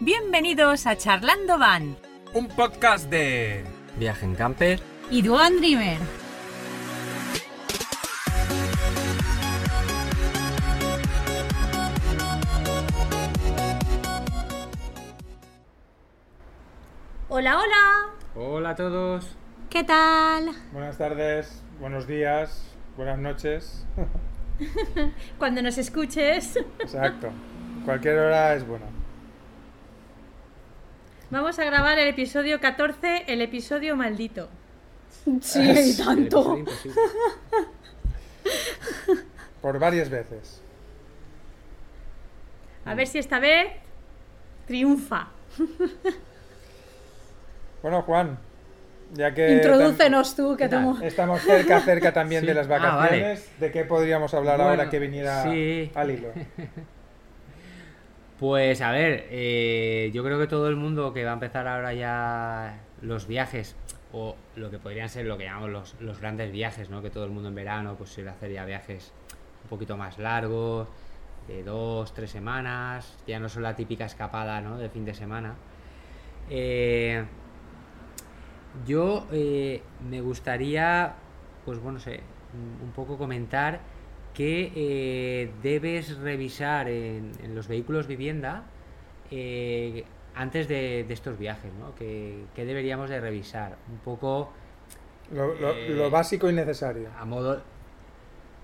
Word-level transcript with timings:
Bienvenidos 0.00 0.86
a 0.86 0.96
Charlando 0.96 1.58
Van 1.58 1.96
Un 2.34 2.48
podcast 2.48 3.08
de... 3.10 3.64
Viaje 3.96 4.24
en 4.26 4.34
camper. 4.36 4.80
y 5.10 5.22
Duan 5.22 5.56
Dreamer. 5.56 5.98
Hola, 17.28 17.58
hola. 17.58 18.14
Hola 18.34 18.70
a 18.70 18.74
todos. 18.74 19.36
¿Qué 19.70 19.84
tal? 19.84 20.50
Buenas 20.72 20.96
tardes, 20.96 21.62
buenos 21.80 22.06
días, 22.06 22.62
buenas 22.96 23.18
noches. 23.18 23.86
Cuando 25.38 25.62
nos 25.62 25.76
escuches, 25.78 26.56
Exacto. 26.78 27.28
Cualquier 27.84 28.18
hora 28.18 28.54
es 28.54 28.66
buena. 28.66 28.86
Vamos 31.30 31.58
a 31.58 31.64
grabar 31.64 31.98
el 31.98 32.08
episodio 32.08 32.60
14, 32.60 33.24
el 33.28 33.42
episodio 33.42 33.96
maldito. 33.96 34.48
Sí, 35.42 35.60
imposible. 35.60 36.94
Por 39.60 39.78
varias 39.78 40.08
veces. 40.08 40.62
A 42.84 42.94
ver 42.94 43.06
si 43.06 43.18
esta 43.18 43.38
vez 43.38 43.68
triunfa. 44.66 45.28
Bueno, 47.82 48.02
Juan, 48.02 48.38
ya 49.12 49.34
que 49.34 49.52
Introdúcenos 49.52 50.34
tú, 50.34 50.56
que 50.56 50.64
estamos 51.02 51.42
cerca, 51.42 51.80
cerca 51.80 52.12
también 52.12 52.40
Sí. 52.42 52.46
de 52.46 52.54
las 52.54 52.66
Ah, 52.66 52.70
vale. 52.70 52.94
vacaciones, 52.96 53.60
¿de 53.60 53.70
qué 53.72 53.84
podríamos 53.84 54.32
hablar 54.34 54.56
Bueno, 54.56 54.70
ahora 54.70 54.88
que 54.90 54.98
viniera 54.98 55.42
sí. 55.42 55.90
al 55.94 56.10
hilo? 56.10 56.28
Pues 58.38 58.80
a 58.82 58.92
ver, 58.92 59.26
eh, 59.30 60.12
yo 60.14 60.22
creo 60.22 60.38
que 60.38 60.46
todo 60.46 60.68
el 60.68 60.76
mundo 60.76 61.12
que 61.12 61.24
va 61.24 61.30
a 61.30 61.34
empezar 61.34 61.66
ahora 61.66 61.92
ya 61.92 62.80
los 63.02 63.26
viajes, 63.26 63.74
o 64.12 64.36
lo 64.54 64.70
que 64.70 64.78
podrían 64.78 65.08
ser 65.08 65.26
lo 65.26 65.36
que 65.36 65.44
llamamos 65.44 65.70
los, 65.70 65.96
los 66.00 66.20
grandes 66.20 66.52
viajes, 66.52 66.88
¿no? 66.88 67.02
Que 67.02 67.10
todo 67.10 67.24
el 67.24 67.30
mundo 67.30 67.48
en 67.48 67.56
verano 67.56 67.96
pues 67.96 68.10
suele 68.10 68.30
hacer 68.30 68.52
ya 68.52 68.64
viajes 68.64 69.12
un 69.64 69.68
poquito 69.68 69.96
más 69.96 70.18
largos, 70.18 70.86
de 71.48 71.64
dos, 71.64 72.14
tres 72.14 72.30
semanas, 72.30 73.18
ya 73.26 73.40
no 73.40 73.48
son 73.48 73.64
la 73.64 73.74
típica 73.74 74.04
escapada, 74.04 74.60
¿no? 74.60 74.78
De 74.78 74.88
fin 74.88 75.04
de 75.04 75.14
semana. 75.14 75.56
Eh, 76.48 77.24
yo 78.86 79.26
eh, 79.32 79.82
me 80.08 80.20
gustaría, 80.20 81.14
pues 81.64 81.80
bueno, 81.80 81.98
sé, 81.98 82.20
un 82.54 82.86
un 82.86 82.92
poco 82.92 83.18
comentar 83.18 83.80
que 84.38 84.70
eh, 84.76 85.50
debes 85.64 86.16
revisar 86.18 86.88
en, 86.88 87.32
en 87.42 87.56
los 87.56 87.66
vehículos 87.66 88.06
vivienda 88.06 88.62
eh, 89.32 90.04
antes 90.36 90.68
de, 90.68 91.02
de 91.08 91.12
estos 91.14 91.36
viajes, 91.36 91.72
¿no? 91.74 91.92
Que, 91.96 92.44
que 92.54 92.64
deberíamos 92.64 93.10
de 93.10 93.20
revisar 93.20 93.76
un 93.90 93.98
poco 93.98 94.52
Lo, 95.32 95.54
lo- 95.56 95.72
Eh, 95.74 95.88
lo 95.90 96.08
básico 96.08 96.48
y 96.48 96.52
necesario. 96.52 97.08
a 97.18 97.24
modo... 97.24 97.60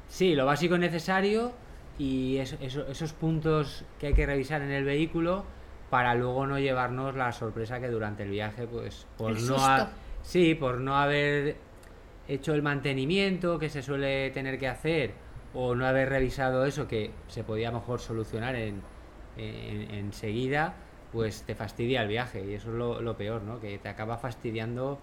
Sí, 0.06 0.36
lo 0.36 0.46
básico 0.46 0.76
y 0.76 0.78
necesario 0.78 1.50
y 1.98 2.36
eso- 2.36 2.56
eso- 2.60 2.86
esos 2.86 3.12
puntos 3.12 3.84
que 3.98 4.06
hay 4.08 4.14
que 4.14 4.26
revisar 4.26 4.62
en 4.62 4.70
el 4.70 4.84
vehículo 4.84 5.44
para 5.90 6.14
luego 6.14 6.46
no 6.46 6.58
llevarnos 6.60 7.16
la 7.16 7.32
sorpresa 7.32 7.80
que 7.80 7.88
durante 7.88 8.22
el 8.22 8.30
viaje, 8.30 8.68
pues, 8.68 9.08
por 9.18 9.30
El 9.32 9.38
no 9.38 9.40
susto. 9.58 9.62
ha- 9.64 9.90
sí, 10.22 10.54
por 10.54 10.78
no 10.80 10.96
haber 10.96 11.56
hecho 12.28 12.54
el 12.54 12.62
mantenimiento 12.62 13.58
que 13.58 13.68
se 13.68 13.82
suele 13.82 14.30
tener 14.30 14.56
que 14.58 14.68
hacer 14.68 15.23
o 15.54 15.74
no 15.74 15.86
haber 15.86 16.08
revisado 16.08 16.64
eso 16.66 16.88
que 16.88 17.10
se 17.28 17.44
podía 17.44 17.70
mejor 17.70 18.00
solucionar 18.00 18.54
en, 18.56 18.82
en- 19.36 19.90
enseguida, 19.94 20.74
pues 21.12 21.42
te 21.42 21.54
fastidia 21.54 22.02
el 22.02 22.08
viaje 22.08 22.44
y 22.44 22.54
eso 22.54 22.70
es 22.70 22.74
lo, 22.74 23.00
lo 23.00 23.16
peor, 23.16 23.42
¿no? 23.42 23.60
Que 23.60 23.78
te 23.78 23.88
acaba 23.88 24.18
fastidiando 24.18 24.98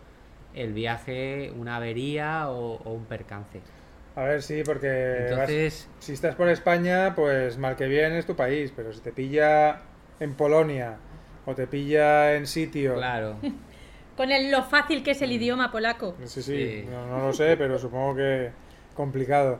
el 0.53 0.73
viaje, 0.73 1.51
una 1.57 1.77
avería 1.77 2.49
o, 2.49 2.75
o 2.83 2.91
un 2.93 3.05
percance. 3.05 3.61
A 4.15 4.23
ver, 4.23 4.41
sí, 4.41 4.61
porque 4.65 4.87
vas- 4.87 5.31
Entonces, 5.31 5.89
si 5.99 6.11
estás 6.13 6.35
por 6.35 6.49
España, 6.49 7.13
pues 7.15 7.57
mal 7.57 7.77
que 7.77 7.87
bien 7.87 8.11
es 8.13 8.25
tu 8.25 8.35
país, 8.35 8.73
pero 8.75 8.91
si 8.91 8.99
te 8.99 9.13
pilla 9.13 9.79
en 10.19 10.33
Polonia 10.33 10.97
o 11.45 11.55
te 11.55 11.65
pilla 11.67 12.35
en 12.35 12.45
sitio... 12.45 12.95
claro, 12.95 13.37
Con 14.17 14.29
el, 14.31 14.51
lo 14.51 14.61
fácil 14.63 15.01
que 15.03 15.11
es 15.11 15.21
el 15.21 15.31
idioma 15.31 15.71
polaco. 15.71 16.15
Sí, 16.25 16.27
sí, 16.27 16.43
Sí. 16.43 16.85
No, 16.91 17.07
no 17.07 17.27
lo 17.27 17.33
sé, 17.33 17.55
pero 17.55 17.79
supongo 17.79 18.17
que 18.17 18.51
complicado. 18.93 19.59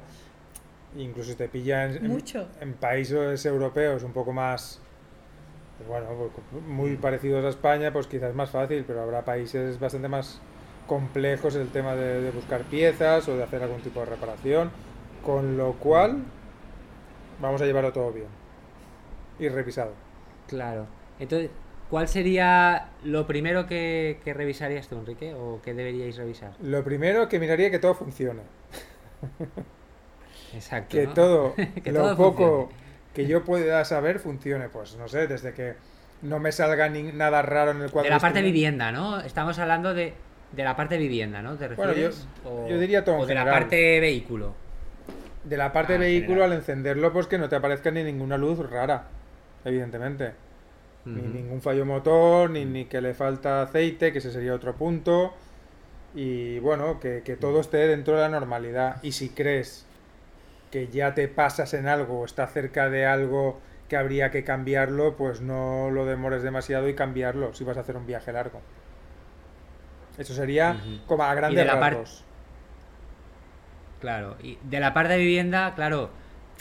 Incluso 0.98 1.36
te 1.36 1.48
pilla 1.48 1.86
en, 1.86 1.98
en- 2.06 2.08
Mucho. 2.12 2.48
en 2.60 2.74
países 2.74 3.46
europeos 3.46 4.04
un 4.04 4.12
poco 4.14 4.34
más, 4.34 4.80
pues 5.78 5.88
bueno, 5.90 6.08
pues 6.52 6.64
muy 6.64 6.96
parecidos 6.98 7.46
a 7.46 7.50
España, 7.50 7.94
pues 7.94 8.08
quizás 8.08 8.36
más 8.36 8.50
fácil, 8.50 8.84
pero 8.86 9.02
habrá 9.02 9.24
países 9.24 9.80
bastante 9.80 10.08
más 10.10 10.42
complejos 10.88 11.56
el 11.56 11.70
tema 11.70 11.96
de, 11.96 12.22
de 12.22 12.32
buscar 12.32 12.64
piezas 12.64 13.28
o 13.30 13.38
de 13.38 13.44
hacer 13.44 13.64
algún 13.64 13.82
tipo 13.82 14.02
de 14.02 14.08
reparación, 14.08 14.72
con 15.24 15.58
lo 15.58 15.74
cual 15.74 16.24
vamos 17.42 17.62
a 17.62 17.66
llevarlo 17.66 17.92
todo 17.94 18.12
bien 18.12 18.28
y 19.40 19.48
revisado. 19.50 19.94
claro. 20.48 20.86
Entonces, 21.20 21.52
¿cuál 21.90 22.08
sería 22.08 22.90
lo 23.04 23.28
primero 23.28 23.68
que, 23.68 24.20
que 24.24 24.34
revisarías 24.34 24.88
tú, 24.88 24.96
Enrique? 24.98 25.36
¿O 25.36 25.62
que 25.62 25.74
deberíais 25.74 26.18
revisar? 26.18 26.54
Lo 26.60 26.84
primero 26.84 27.30
que 27.30 27.40
miraría 27.40 27.70
que 27.72 27.80
todo 27.80 27.94
funcione. 27.94 28.42
Exacto. 30.54 30.90
que 30.98 31.08
¿no? 31.08 31.14
todo, 31.14 31.56
Que 31.84 31.92
lo 31.92 32.02
todo 32.02 32.18
poco 32.18 32.38
funcione. 32.68 32.82
que 33.14 33.28
yo 33.28 33.44
pueda 33.44 33.84
saber 33.86 34.20
funcione. 34.20 34.70
Pues 34.70 34.96
no 34.98 35.08
sé, 35.08 35.28
desde 35.28 35.54
que 35.54 35.74
no 36.22 36.40
me 36.40 36.52
salga 36.52 36.88
ni- 36.90 37.12
nada 37.12 37.42
raro 37.42 37.72
en 37.72 37.82
el 37.82 37.92
cuadro. 37.92 38.06
De 38.10 38.16
la 38.16 38.20
parte 38.20 38.42
vivienda, 38.42 38.92
¿no? 38.92 39.20
Estamos 39.22 39.58
hablando 39.60 39.94
de, 39.94 40.14
de 40.52 40.64
la 40.64 40.76
parte 40.76 40.98
vivienda, 40.98 41.42
¿no? 41.42 41.56
¿Te 41.56 41.68
Bueno, 41.70 41.94
yo- 41.94 42.08
refieres? 42.10 42.28
o, 42.46 42.68
yo 42.68 42.80
diría 42.80 43.04
todo 43.04 43.16
en 43.16 43.22
o 43.22 43.26
de 43.26 43.34
la 43.36 43.46
parte 43.46 44.00
vehículo. 44.00 44.54
De 45.44 45.58
la 45.58 45.74
parte 45.74 45.96
Ah, 45.96 45.98
vehículo, 45.98 46.36
general. 46.36 46.52
al 46.52 46.58
encenderlo, 46.60 47.12
pues 47.12 47.26
que 47.28 47.38
no 47.40 47.50
te 47.50 47.56
aparezca 47.56 47.90
ni 47.90 48.04
ninguna 48.04 48.38
luz 48.38 48.60
rara, 48.70 49.06
evidentemente. 49.66 50.32
Ni 51.04 51.24
ningún 51.24 51.62
fallo 51.64 51.84
motor, 51.84 52.52
ni, 52.52 52.64
ni 52.64 52.86
que 52.86 53.02
le 53.02 53.16
falta 53.16 53.64
aceite, 53.64 54.12
que 54.12 54.20
ese 54.20 54.32
sería 54.32 54.54
otro 54.54 54.76
punto. 54.76 55.34
Y 56.14 56.60
bueno, 56.60 57.00
que, 57.00 57.24
que 57.26 57.38
todo 57.38 57.60
esté 57.62 57.88
dentro 57.88 58.14
de 58.16 58.22
la 58.22 58.30
normalidad. 58.30 58.98
Y 59.02 59.14
si 59.14 59.30
crees 59.30 59.88
que 60.72 60.88
ya 60.88 61.14
te 61.14 61.28
pasas 61.28 61.74
en 61.74 61.88
algo 61.88 62.22
o 62.22 62.26
está 62.26 62.48
cerca 62.48 62.90
de 62.90 63.06
algo 63.06 63.60
que 63.90 63.98
habría 63.98 64.32
que 64.32 64.44
cambiarlo, 64.44 65.18
pues 65.18 65.42
no 65.42 65.92
lo 65.92 66.06
demores 66.06 66.44
demasiado 66.44 66.88
y 66.88 66.96
cambiarlo 66.96 67.54
si 67.54 67.66
vas 67.66 67.76
a 67.76 67.82
hacer 67.82 67.98
un 67.98 68.08
viaje 68.08 68.32
largo. 68.32 68.62
Eso 70.18 70.34
sería 70.34 70.78
como 71.08 71.24
a 71.24 71.36
grandes 71.36 71.68
rasgos. 71.68 72.24
Claro, 74.00 74.38
y 74.42 74.58
de 74.64 74.80
la 74.80 74.94
parte 74.94 75.14
de 75.14 75.20
vivienda, 75.20 75.76
claro, 75.76 76.10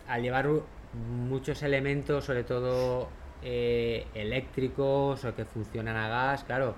al 0.08 0.22
llevar 0.22 0.48
muchos 0.92 1.62
elementos, 1.62 2.24
sobre 2.24 2.42
todo 2.42 3.08
eh, 3.42 4.06
eléctricos 4.14 5.24
o 5.24 5.34
que 5.34 5.44
funcionan 5.44 5.96
a 5.96 6.08
gas, 6.08 6.44
claro, 6.44 6.74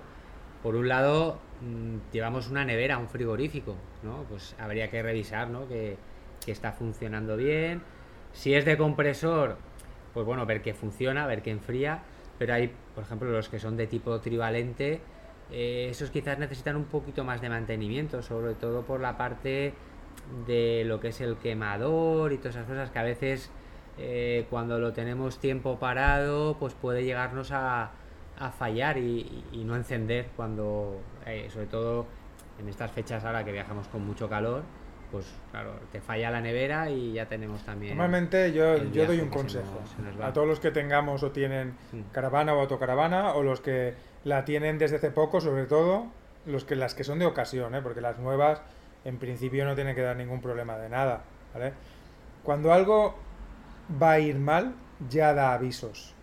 por 0.61 0.75
un 0.75 0.87
lado 0.87 1.39
mm, 1.61 2.11
llevamos 2.11 2.49
una 2.49 2.63
nevera, 2.63 2.97
un 2.99 3.09
frigorífico, 3.09 3.75
¿no? 4.03 4.23
Pues 4.29 4.55
habría 4.59 4.89
que 4.89 5.01
revisar, 5.01 5.49
¿no? 5.49 5.67
Que, 5.67 5.97
que 6.45 6.51
está 6.51 6.71
funcionando 6.71 7.37
bien. 7.37 7.81
Si 8.33 8.53
es 8.53 8.65
de 8.65 8.77
compresor, 8.77 9.57
pues 10.13 10.25
bueno, 10.25 10.45
ver 10.45 10.61
que 10.61 10.73
funciona, 10.73 11.27
ver 11.27 11.41
que 11.41 11.51
enfría, 11.51 12.03
pero 12.37 12.53
hay, 12.53 12.73
por 12.95 13.03
ejemplo, 13.03 13.29
los 13.31 13.49
que 13.49 13.59
son 13.59 13.77
de 13.77 13.87
tipo 13.87 14.19
trivalente, 14.19 15.01
eh, 15.51 15.87
esos 15.89 16.09
quizás 16.09 16.39
necesitan 16.39 16.75
un 16.75 16.85
poquito 16.85 17.23
más 17.23 17.41
de 17.41 17.49
mantenimiento, 17.49 18.21
sobre 18.21 18.55
todo 18.55 18.83
por 18.83 18.99
la 18.99 19.17
parte 19.17 19.73
de 20.47 20.83
lo 20.85 20.99
que 20.99 21.09
es 21.09 21.21
el 21.21 21.37
quemador 21.37 22.33
y 22.33 22.37
todas 22.37 22.55
esas 22.55 22.67
cosas 22.67 22.89
que 22.91 22.99
a 22.99 23.03
veces 23.03 23.51
eh, 23.97 24.47
cuando 24.49 24.79
lo 24.79 24.93
tenemos 24.93 25.39
tiempo 25.39 25.77
parado 25.79 26.57
pues 26.59 26.73
puede 26.73 27.03
llegarnos 27.03 27.51
a, 27.51 27.91
fallar 28.57 28.97
y 28.97 29.63
no 29.65 29.77
encender 29.77 30.27
cuando 30.35 30.99
eh, 31.25 31.47
sobre 31.49 31.67
todo 31.67 32.05
en 32.59 32.67
estas 32.67 32.91
fechas 32.91 33.23
ahora 33.23 33.45
que 33.45 33.53
viajamos 33.53 33.87
con 33.87 34.05
mucho 34.05 34.27
calor 34.27 34.63
pues 35.13 35.25
claro 35.51 35.79
te 35.93 36.01
falla 36.01 36.29
la 36.31 36.41
nevera 36.41 36.89
y 36.89 37.13
ya 37.13 37.27
tenemos 37.27 37.63
también 37.63 37.95
Normalmente 37.95 38.51
yo, 38.51 38.75
yo 38.91 39.05
doy 39.05 39.19
un 39.19 39.27
se 39.29 39.31
consejo 39.31 39.79
nos- 39.79 39.89
se 39.91 40.01
nos 40.01 40.19
va. 40.19 40.27
a 40.27 40.33
todos 40.33 40.47
los 40.47 40.59
que 40.59 40.71
tengamos 40.71 41.23
o 41.23 41.31
tienen 41.31 41.75
Mm. 41.93 42.01
caravana 42.11 42.53
o 42.53 42.59
autocaravana 42.59 43.33
o 43.35 43.43
los 43.43 43.61
que 43.61 43.93
la 44.25 44.43
tienen 44.43 44.77
desde 44.77 44.95
hace 44.97 45.11
poco, 45.11 45.39
sobre 45.39 45.65
todo 45.67 46.07
los 46.45 46.65
que 46.65 46.75
las 46.75 46.95
que 46.95 47.03
son 47.05 47.19
de 47.19 47.25
ocasión, 47.27 47.75
¿eh? 47.75 47.81
porque 47.81 48.01
las 48.01 48.17
nuevas 48.19 48.61
en 49.05 49.17
principio 49.19 49.63
no 49.65 49.75
tienen 49.75 49.95
que 49.95 50.01
dar 50.01 50.17
ningún 50.17 50.41
problema 50.41 50.77
de 50.77 50.89
nada, 50.89 51.21
¿vale? 51.53 51.73
Cuando 52.43 52.73
algo 52.73 53.15
va 54.01 54.13
a 54.13 54.19
ir 54.19 54.37
mal, 54.39 54.73
ya 55.09 55.33
da 55.33 55.53
avisos. 55.53 56.13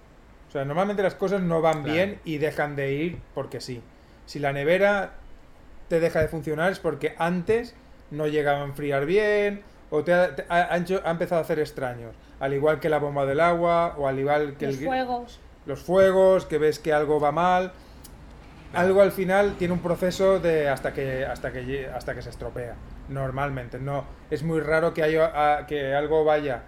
O 0.49 0.51
sea, 0.53 0.65
normalmente 0.65 1.03
las 1.03 1.15
cosas 1.15 1.41
no 1.43 1.61
van 1.63 1.83
Claro. 1.85 1.93
bien 1.95 2.21
y 2.25 2.39
dejan 2.39 2.75
de 2.77 2.93
ir 2.93 3.21
porque 3.35 3.61
sí. 3.61 3.83
Si 4.27 4.39
la 4.41 4.53
nevera 4.53 5.13
te 5.89 6.01
deja 6.01 6.21
de 6.21 6.29
funcionar 6.29 6.73
es 6.73 6.81
porque 6.81 7.15
antes 7.19 7.75
no 8.11 8.27
llegaba 8.27 8.61
a 8.63 8.65
enfriar 8.65 9.07
bien 9.07 9.63
o 9.91 10.03
te 10.05 10.13
ha, 10.15 10.35
te 10.37 10.45
ha- 10.49 10.73
ha 10.73 10.77
hecho- 10.77 11.01
ha 11.05 11.11
empezado 11.11 11.41
a 11.41 11.45
hacer 11.45 11.59
extraños. 11.59 12.15
Al 12.39 12.55
igual 12.55 12.81
que 12.81 12.89
la 12.89 12.99
bomba 12.99 13.27
del 13.27 13.41
agua 13.41 13.95
o 13.99 14.07
al 14.09 14.19
igual 14.19 14.57
que 14.57 14.67
Los 14.67 14.79
el, 14.79 14.85
fuegos. 14.87 15.41
los 15.67 15.81
fuegos, 15.83 16.47
que 16.47 16.59
ves 16.59 16.79
que 16.79 16.93
algo 16.93 17.21
va 17.21 17.33
mal. 17.33 17.73
Algo 18.73 19.03
al 19.03 19.11
final 19.11 19.57
tiene 19.59 19.75
un 19.75 19.81
proceso 19.81 20.39
de 20.39 20.69
hasta 20.69 20.93
que 20.93 21.27
hasta 21.27 21.51
que 21.53 21.89
hasta 21.89 22.15
que 22.15 22.23
se 22.23 22.31
estropea. 22.31 22.77
Normalmente, 23.09 23.79
no 23.81 24.05
es 24.31 24.43
muy 24.45 24.61
raro 24.61 24.95
que 24.95 25.03
haya 25.03 25.59
a- 25.59 25.67
que 25.67 25.93
algo 25.95 26.25
vaya 26.25 26.63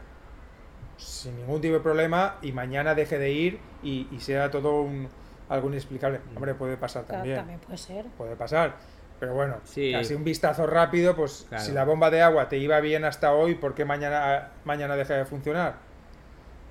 sin 0.97 1.37
ningún 1.37 1.61
tipo 1.61 1.75
de 1.75 1.81
problema 1.81 2.37
y 2.43 2.53
mañana 2.53 2.95
deje 2.95 3.19
de 3.19 3.31
ir 3.31 3.61
y, 3.83 4.09
y 4.11 4.21
sea 4.21 4.51
todo 4.51 4.83
un 4.83 5.09
algo 5.49 5.69
inexplicable. 5.69 6.21
Hombre, 6.35 6.55
puede 6.55 6.77
pasar 6.77 7.05
Claro, 7.05 7.19
también 7.21 7.37
también 7.39 7.61
puede 7.61 7.79
ser. 7.79 8.05
puede 8.19 8.37
pasar. 8.37 8.75
Pero 9.23 9.35
bueno, 9.35 9.59
Sí. 9.63 9.95
así 9.95 10.15
un 10.15 10.25
vistazo 10.25 10.67
rápido, 10.67 11.15
pues 11.15 11.47
Claro. 11.49 11.63
si 11.63 11.71
la 11.71 11.85
bomba 11.85 12.11
de 12.11 12.23
agua 12.23 12.49
te 12.49 12.59
iba 12.59 12.81
bien 12.81 13.05
hasta 13.05 13.33
hoy, 13.33 13.55
¿por 13.55 13.73
qué 13.73 13.85
mañana, 13.85 14.49
mañana 14.65 14.97
deja 14.97 15.15
de 15.15 15.25
funcionar? 15.25 15.75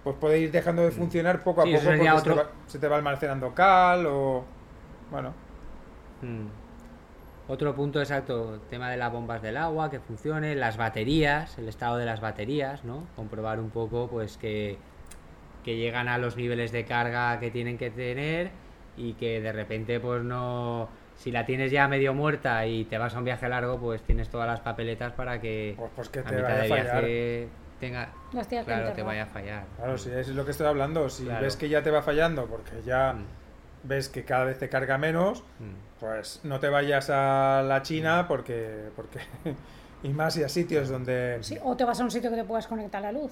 Pues 0.04 0.18
puede 0.18 0.38
ir 0.40 0.52
dejando 0.52 0.82
de 0.82 0.92
funcionar 0.92 1.46
poco 1.46 1.62
a 1.62 1.64
Mm. 1.64 1.68
Sí, 1.70 1.74
poco 1.76 1.86
porque 1.86 1.98
sería 2.00 2.18
se, 2.18 2.24
te 2.26 2.30
otro- 2.32 2.44
va, 2.44 2.50
se 2.68 2.80
te 2.80 2.88
va 2.90 2.98
almacenando 2.98 3.56
cal 3.56 4.06
o... 4.06 4.44
Bueno, 5.10 5.34
Mm. 6.22 6.48
Otro 7.48 7.74
punto 7.74 8.02
exacto, 8.02 8.60
tema 8.70 8.92
de 8.92 8.98
las 8.98 9.14
bombas 9.14 9.42
del 9.42 9.56
agua, 9.56 9.90
que 9.90 10.02
funcione, 10.02 10.54
las 10.54 10.76
baterías, 10.76 11.58
el 11.58 11.70
estado 11.70 11.96
de 11.98 12.06
las 12.06 12.20
baterías, 12.20 12.84
¿no? 12.84 13.08
Comprobar 13.16 13.62
un 13.62 13.70
poco 13.70 14.10
pues 14.10 14.36
que, 14.36 14.78
que 15.64 15.78
llegan 15.78 16.10
a 16.10 16.18
los 16.18 16.36
niveles 16.36 16.74
de 16.74 16.84
carga 16.84 17.40
que 17.40 17.50
tienen 17.50 17.78
que 17.78 17.92
tener 17.92 18.52
y 18.98 19.14
que 19.14 19.40
de 19.40 19.54
repente 19.54 20.02
pues 20.02 20.22
no... 20.22 20.90
Si 21.22 21.32
la 21.32 21.46
tienes 21.46 21.72
ya 21.72 21.88
medio 21.88 22.16
muerta 22.16 22.66
y 22.66 22.86
te 22.86 22.98
vas 22.98 23.14
a 23.14 23.20
un 23.20 23.26
viaje 23.26 23.48
largo, 23.48 23.80
pues 23.80 24.02
tienes 24.02 24.28
todas 24.30 24.48
las 24.48 24.60
papeletas 24.62 25.14
para 25.14 25.40
que 25.40 25.76
Pues- 25.78 25.92
pues 25.96 26.10
que 26.10 26.20
a 26.20 26.24
te 26.24 26.36
mitad 26.36 26.44
vaya 26.48 26.58
a 26.60 26.64
de 26.64 26.70
fallar. 26.70 26.86
viaje 26.86 27.48
tenga... 27.80 28.10
Claro, 28.66 28.92
te 28.94 29.04
vaya 29.04 29.24
a 29.24 29.26
fallar. 29.28 29.64
claro, 29.78 29.98
si 30.00 30.10
es 30.12 30.28
lo 30.30 30.46
que 30.46 30.52
estoy 30.52 30.66
hablando, 30.66 31.10
si 31.10 31.26
Claro. 31.26 31.44
ves 31.44 31.56
que 31.58 31.70
ya 31.70 31.84
te 31.84 31.92
va 31.92 32.02
fallando 32.02 32.46
porque 32.48 32.82
ya 32.84 33.14
Mm. 33.14 33.88
ves 33.88 34.10
que 34.10 34.24
cada 34.26 34.46
vez 34.46 34.58
te 34.58 34.68
carga 34.68 34.98
menos, 34.98 35.44
Mm. 35.60 36.00
pues 36.00 36.40
no 36.44 36.60
te 36.60 36.70
vayas 36.70 37.12
a 37.12 37.62
la 37.68 37.84
China 37.84 38.26
porque... 38.28 38.90
porque 38.96 39.20
y 40.04 40.10
más 40.10 40.36
y 40.38 40.44
a 40.44 40.50
sitios 40.50 40.90
donde... 40.90 41.38
Sí, 41.42 41.56
o 41.64 41.76
te 41.78 41.86
vas 41.86 42.00
a 42.00 42.04
un 42.04 42.10
sitio 42.12 42.32
que 42.32 42.38
te 42.38 42.44
puedas 42.46 42.66
conectar 42.66 43.00
la 43.02 43.12
luz. 43.12 43.32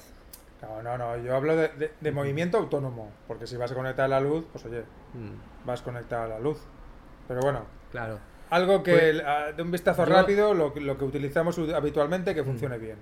No, 0.62 0.84
no, 0.84 0.96
no, 0.98 1.18
yo 1.18 1.36
hablo 1.36 1.56
de, 1.56 1.70
de- 1.70 1.92
de 2.00 2.12
movimiento 2.12 2.58
autónomo, 2.60 3.10
porque 3.28 3.48
si 3.48 3.56
vas 3.58 3.72
a 3.72 3.76
conectar 3.76 4.06
a 4.06 4.10
la 4.10 4.20
luz, 4.20 4.46
pues 4.52 4.64
oye, 4.66 4.84
Mm. 5.16 5.66
vas 5.66 5.82
conectado 5.82 6.24
a 6.26 6.28
la 6.28 6.40
luz. 6.40 6.60
Pero 7.28 7.42
bueno, 7.42 7.62
Claro. 7.92 8.20
algo 8.50 8.82
que 8.84 8.92
Pues, 8.94 9.56
de 9.58 9.62
un 9.64 9.72
vistazo 9.72 10.06
yo- 10.06 10.14
rápido, 10.14 10.54
lo, 10.54 10.74
que- 10.74 10.82
lo 10.82 10.98
que 10.98 11.06
utilizamos 11.06 11.58
habitualmente, 11.60 12.34
que 12.34 12.44
funcione 12.44 12.78
bien. 12.78 12.98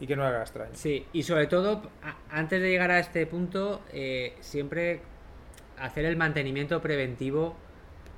Y 0.00 0.06
que 0.06 0.16
no 0.16 0.24
haga 0.24 0.40
extraño. 0.42 0.70
Sí, 0.74 1.06
y 1.12 1.22
sobre 1.24 1.46
todo, 1.46 1.82
a- 2.02 2.16
antes 2.36 2.60
de 2.60 2.68
llegar 2.70 2.90
a 2.90 2.98
este 2.98 3.26
punto, 3.26 3.80
eh, 3.92 4.34
siempre 4.40 5.00
hacer 5.78 6.04
el 6.04 6.16
mantenimiento 6.16 6.80
preventivo 6.80 7.54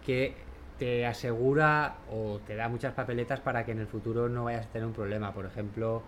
que 0.04 0.34
te 0.78 1.06
asegura 1.06 1.96
o 2.10 2.40
te 2.46 2.56
da 2.56 2.68
muchas 2.68 2.92
papeletas 2.94 3.40
para 3.40 3.64
que 3.64 3.72
en 3.72 3.78
el 3.78 3.86
futuro 3.86 4.28
no 4.28 4.44
vayas 4.44 4.66
a 4.66 4.68
tener 4.70 4.86
un 4.86 4.92
problema. 4.94 5.32
Por 5.32 5.46
ejemplo, 5.46 6.02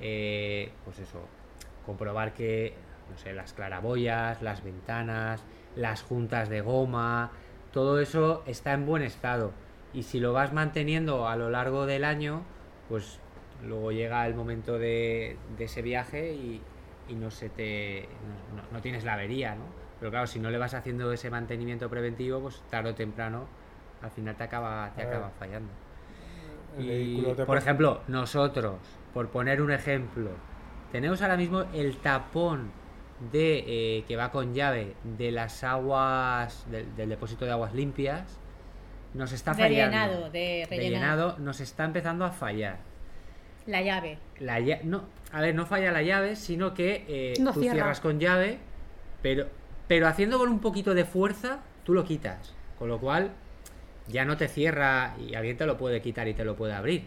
eh, 0.00 0.70
pues 0.84 0.98
eso, 1.00 1.26
comprobar 1.84 2.32
que, 2.32 2.74
no 3.10 3.18
sé, 3.18 3.32
las 3.34 3.52
claraboyas, 3.52 4.40
las 4.42 4.62
ventanas, 4.64 5.42
las 5.76 6.02
juntas 6.02 6.48
de 6.48 6.60
goma, 6.60 7.30
todo 7.72 8.00
eso 8.00 8.42
está 8.46 8.72
en 8.72 8.86
buen 8.86 9.02
estado. 9.02 9.52
Y 9.92 10.04
si 10.04 10.20
lo 10.20 10.32
vas 10.32 10.52
manteniendo 10.52 11.28
a 11.28 11.36
lo 11.36 11.50
largo 11.50 11.86
del 11.86 12.04
año, 12.04 12.42
pues 12.88 13.18
luego 13.64 13.92
llega 13.92 14.26
el 14.26 14.34
momento 14.34 14.78
de, 14.78 15.36
de 15.56 15.64
ese 15.64 15.82
viaje 15.82 16.34
y, 16.34 16.60
y 17.08 17.14
no 17.14 17.30
se 17.30 17.48
te 17.48 18.08
no, 18.56 18.62
no 18.72 18.80
tienes 18.80 19.04
la 19.04 19.14
avería, 19.14 19.54
¿no? 19.54 19.64
Pero 19.98 20.10
claro, 20.10 20.26
si 20.26 20.40
no 20.40 20.50
le 20.50 20.58
vas 20.58 20.74
haciendo 20.74 21.12
ese 21.12 21.30
mantenimiento 21.30 21.88
preventivo, 21.88 22.40
pues 22.40 22.60
tarde 22.70 22.90
o 22.90 22.94
temprano 22.94 23.46
al 24.02 24.10
final 24.10 24.34
te 24.34 24.44
acaba, 24.44 24.90
te 24.96 25.02
acaba 25.02 25.30
fallando. 25.38 25.70
Y, 26.78 27.20
por 27.46 27.56
ejemplo, 27.56 28.00
nosotros, 28.08 28.76
por 29.12 29.28
poner 29.28 29.60
un 29.62 29.70
ejemplo, 29.70 30.30
tenemos 30.90 31.22
ahora 31.22 31.36
mismo 31.36 31.64
el 31.72 31.98
tapón 31.98 32.72
de 33.30 33.64
eh, 33.98 34.04
que 34.08 34.16
va 34.16 34.30
con 34.32 34.54
llave 34.54 34.94
de 35.04 35.30
las 35.30 35.62
aguas 35.64 36.64
del, 36.70 36.94
del 36.96 37.10
depósito 37.10 37.44
de 37.44 37.52
aguas 37.52 37.74
limpias 37.74 38.38
nos 39.14 39.32
está 39.32 39.52
De 39.52 39.62
fallando. 39.64 39.96
llenado, 39.96 40.30
de 40.30 40.66
rellenado. 40.70 41.28
llenado, 41.30 41.38
nos 41.38 41.60
está 41.60 41.84
empezando 41.84 42.24
a 42.24 42.30
fallar. 42.30 42.78
La 43.66 43.82
llave. 43.82 44.18
La 44.40 44.58
no, 44.84 45.04
a 45.32 45.40
ver, 45.40 45.54
no 45.54 45.66
falla 45.66 45.92
la 45.92 46.02
llave, 46.02 46.34
sino 46.34 46.74
que 46.74 47.04
eh, 47.06 47.34
No 47.38 47.52
tú 47.52 47.60
cierra. 47.60 47.74
cierras 47.74 48.00
con 48.00 48.18
llave, 48.18 48.58
pero, 49.20 49.46
pero 49.86 50.08
haciendo 50.08 50.38
con 50.38 50.48
un 50.48 50.60
poquito 50.60 50.94
de 50.94 51.04
fuerza, 51.04 51.60
tú 51.84 51.92
lo 51.92 52.04
quitas. 52.04 52.54
Con 52.78 52.88
lo 52.88 52.98
cual, 52.98 53.30
ya 54.08 54.24
no 54.24 54.36
te 54.36 54.48
cierra 54.48 55.14
y 55.20 55.34
alguien 55.34 55.56
te 55.58 55.66
lo 55.66 55.76
puede 55.76 56.00
quitar 56.00 56.26
y 56.26 56.34
te 56.34 56.44
lo 56.44 56.56
puede 56.56 56.72
abrir. 56.72 57.04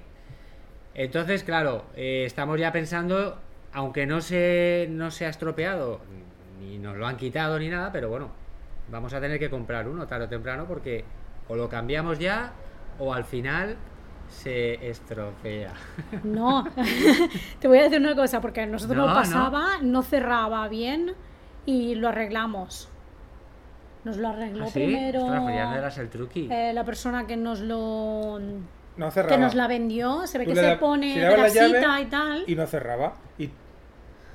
Entonces, 0.93 1.43
claro, 1.43 1.85
eh, 1.95 2.23
estamos 2.25 2.59
ya 2.59 2.71
pensando, 2.71 3.41
aunque 3.75 4.05
no 4.07 4.21
se, 4.21 4.87
no 4.89 5.11
se 5.11 5.25
ha 5.25 5.29
estropeado, 5.29 5.99
ni 6.59 6.77
nos 6.79 6.95
lo 6.97 7.05
han 7.05 7.17
quitado 7.17 7.59
ni 7.59 7.69
nada, 7.69 7.91
pero 7.91 8.09
bueno, 8.09 8.29
vamos 8.89 9.13
a 9.13 9.21
tener 9.21 9.37
que 9.37 9.49
comprar 9.49 9.87
uno 9.87 10.07
tarde 10.07 10.25
o 10.25 10.29
temprano 10.29 10.65
porque 10.67 11.03
o 11.47 11.55
lo 11.55 11.69
cambiamos 11.69 12.17
ya 12.17 12.53
o 12.99 13.13
al 13.13 13.25
final 13.25 13.75
se 14.29 14.89
estropea. 14.89 15.73
No, 16.23 16.65
te 17.59 17.67
voy 17.67 17.77
a 17.79 17.83
decir 17.83 17.99
una 17.99 18.15
cosa, 18.15 18.41
porque 18.41 18.61
a 18.61 18.65
nosotros 18.65 18.97
No, 18.97 19.05
nos 19.05 19.13
no. 19.15 19.21
pasaba, 19.21 19.67
no. 19.81 20.01
cerraba 20.01 20.67
bien 20.67 21.13
y 21.65 21.95
lo 21.95 22.07
arreglamos. 22.09 22.89
Nos 24.03 24.17
lo 24.17 24.29
arregló 24.29 24.65
¿Ah, 24.65 24.67
sí? 24.67 24.73
primero 24.73 25.23
Ostras, 25.23 25.41
pues 25.43 25.55
ya 25.55 25.65
no 25.69 25.75
eras 25.77 25.97
el 25.97 26.09
truqui. 26.09 26.47
eh, 26.51 26.71
la 26.73 26.83
persona 26.83 27.25
que 27.27 27.35
nos 27.37 27.59
lo 27.59 28.39
No 28.97 29.11
cerraba. 29.11 29.35
que 29.35 29.41
nos 29.41 29.55
la 29.55 29.67
vendió, 29.67 30.25
se 30.27 30.37
ve 30.37 30.45
Tú 30.45 30.51
que 30.51 30.55
se 30.57 30.61
da- 30.65 30.79
pone 30.79 31.13
girabas 31.13 31.37
la 31.39 31.47
llave 31.49 31.69
grasita 31.79 32.01
y 32.01 32.05
tal. 32.05 32.43
Y 32.47 32.55
no 32.55 32.65
cerraba. 32.67 33.13
Y, 33.39 33.49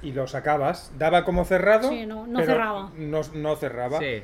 y 0.02 0.12
lo 0.12 0.26
sacabas. 0.26 0.93
Daba 0.99 1.25
como 1.25 1.44
cerrado. 1.44 1.88
Sí, 1.91 2.06
no- 2.06 2.26
no 2.26 2.38
pero 2.41 2.52
cerraba. 2.52 2.91
No, 2.97 3.20
no 3.35 3.56
cerraba. 3.56 3.99
Sí. 3.99 4.23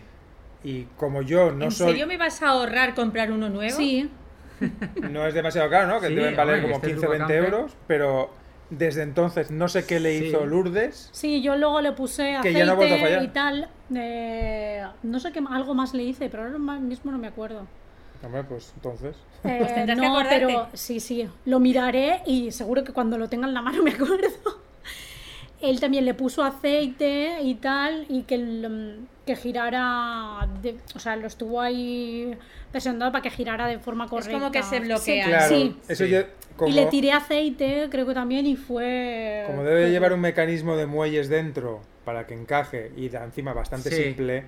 Y 0.65 0.85
como 0.97 1.23
yo 1.23 1.53
no 1.53 1.67
¿En 1.67 1.71
soy. 1.71 1.89
serio 1.91 2.07
me 2.07 2.17
vas 2.17 2.43
a 2.43 2.49
ahorrar 2.49 2.95
comprar 2.95 3.31
uno 3.31 3.49
nuevo? 3.49 3.77
Sí, 3.77 4.11
No 5.11 5.27
es 5.27 5.35
demasiado 5.35 5.69
caro, 5.69 5.87
¿no? 5.87 6.01
Que 6.01 6.09
Sí, 6.09 6.15
deben 6.15 6.35
valer 6.35 6.55
hombre, 6.57 6.63
como 6.73 6.75
este 6.77 6.89
15 6.89 7.07
20 7.09 7.27
Turbocamper. 7.27 7.55
euros. 7.55 7.77
Pero 7.87 8.31
desde 8.71 9.03
entonces 9.03 9.51
no 9.51 9.69
sé 9.69 9.87
qué 9.87 10.01
le 10.01 10.19
Sí. 10.19 10.25
hizo 10.27 10.45
Lourdes. 10.47 11.11
sí, 11.13 11.41
yo 11.43 11.57
luego 11.57 11.81
le 11.83 11.93
puse 11.93 12.23
Que 12.25 12.37
aceite 12.39 12.59
ya 12.59 12.65
no 12.67 12.73
ha 12.73 12.75
vuelto 12.75 12.95
a 12.95 12.99
fallar. 12.99 13.23
y 13.23 13.29
tal. 13.29 13.69
eh, 13.95 14.85
no 15.05 15.21
sé 15.21 15.31
qué 15.31 15.41
algo 15.51 15.75
más 15.75 15.95
le 15.95 16.03
hice, 16.05 16.29
pero 16.31 16.45
ahora 16.45 16.59
mismo 16.59 17.13
no 17.13 17.19
me 17.19 17.29
acuerdo. 17.29 17.67
Hombre, 18.25 18.43
pues 18.45 18.73
entonces. 18.75 19.15
Eh, 19.45 19.59
Pues 19.61 19.97
no, 19.99 20.17
pero 20.29 20.69
sí, 20.73 20.99
sí, 21.01 21.29
lo 21.45 21.61
miraré 21.61 22.23
y 22.27 22.51
seguro 22.51 22.83
que 22.83 22.93
cuando 22.93 23.19
lo 23.19 23.29
tenga 23.29 23.47
en 23.47 23.55
la 23.55 23.63
mano 23.63 23.83
me 23.83 23.93
acuerdo. 23.93 24.66
Él 25.61 25.81
también 25.81 26.05
le 26.05 26.13
puso 26.15 26.45
aceite 26.45 27.39
y 27.43 27.55
tal 27.55 28.05
y 28.09 28.23
que, 28.23 28.97
que 29.25 29.37
girara, 29.37 30.47
de- 30.63 30.77
o 30.95 30.99
sea, 30.99 31.17
lo 31.17 31.27
estuvo 31.27 31.61
ahí 31.61 32.37
presionando 32.71 33.11
para 33.11 33.23
que 33.23 33.31
girara 33.31 33.67
de 33.67 33.79
forma 33.79 34.07
correcta. 34.09 34.33
como 34.39 34.51
que 34.53 34.63
se 34.63 34.81
bloquea. 34.81 34.99
Sí, 35.25 35.31
Claro, 35.31 35.49
sí. 35.55 35.77
eso 35.89 36.05
Sí. 36.05 36.11
yo. 36.11 36.21
Como, 36.57 36.71
Y 36.71 36.75
le 36.75 36.87
tiré 36.87 37.13
aceite, 37.13 37.89
creo 37.91 38.07
que 38.07 38.15
también, 38.15 38.47
y 38.47 38.57
fue... 38.57 39.45
como 39.47 39.63
debe 39.63 39.91
llevar 39.91 40.15
un 40.15 40.21
mecanismo 40.21 40.75
de 40.77 40.87
muelles 40.87 41.29
dentro 41.29 41.83
para 42.07 42.27
que 42.27 42.33
encaje 42.35 42.93
y 42.97 43.11
da 43.11 43.25
encima 43.25 43.53
bastante 43.53 43.91
Sí. 43.91 44.05
simple, 44.05 44.45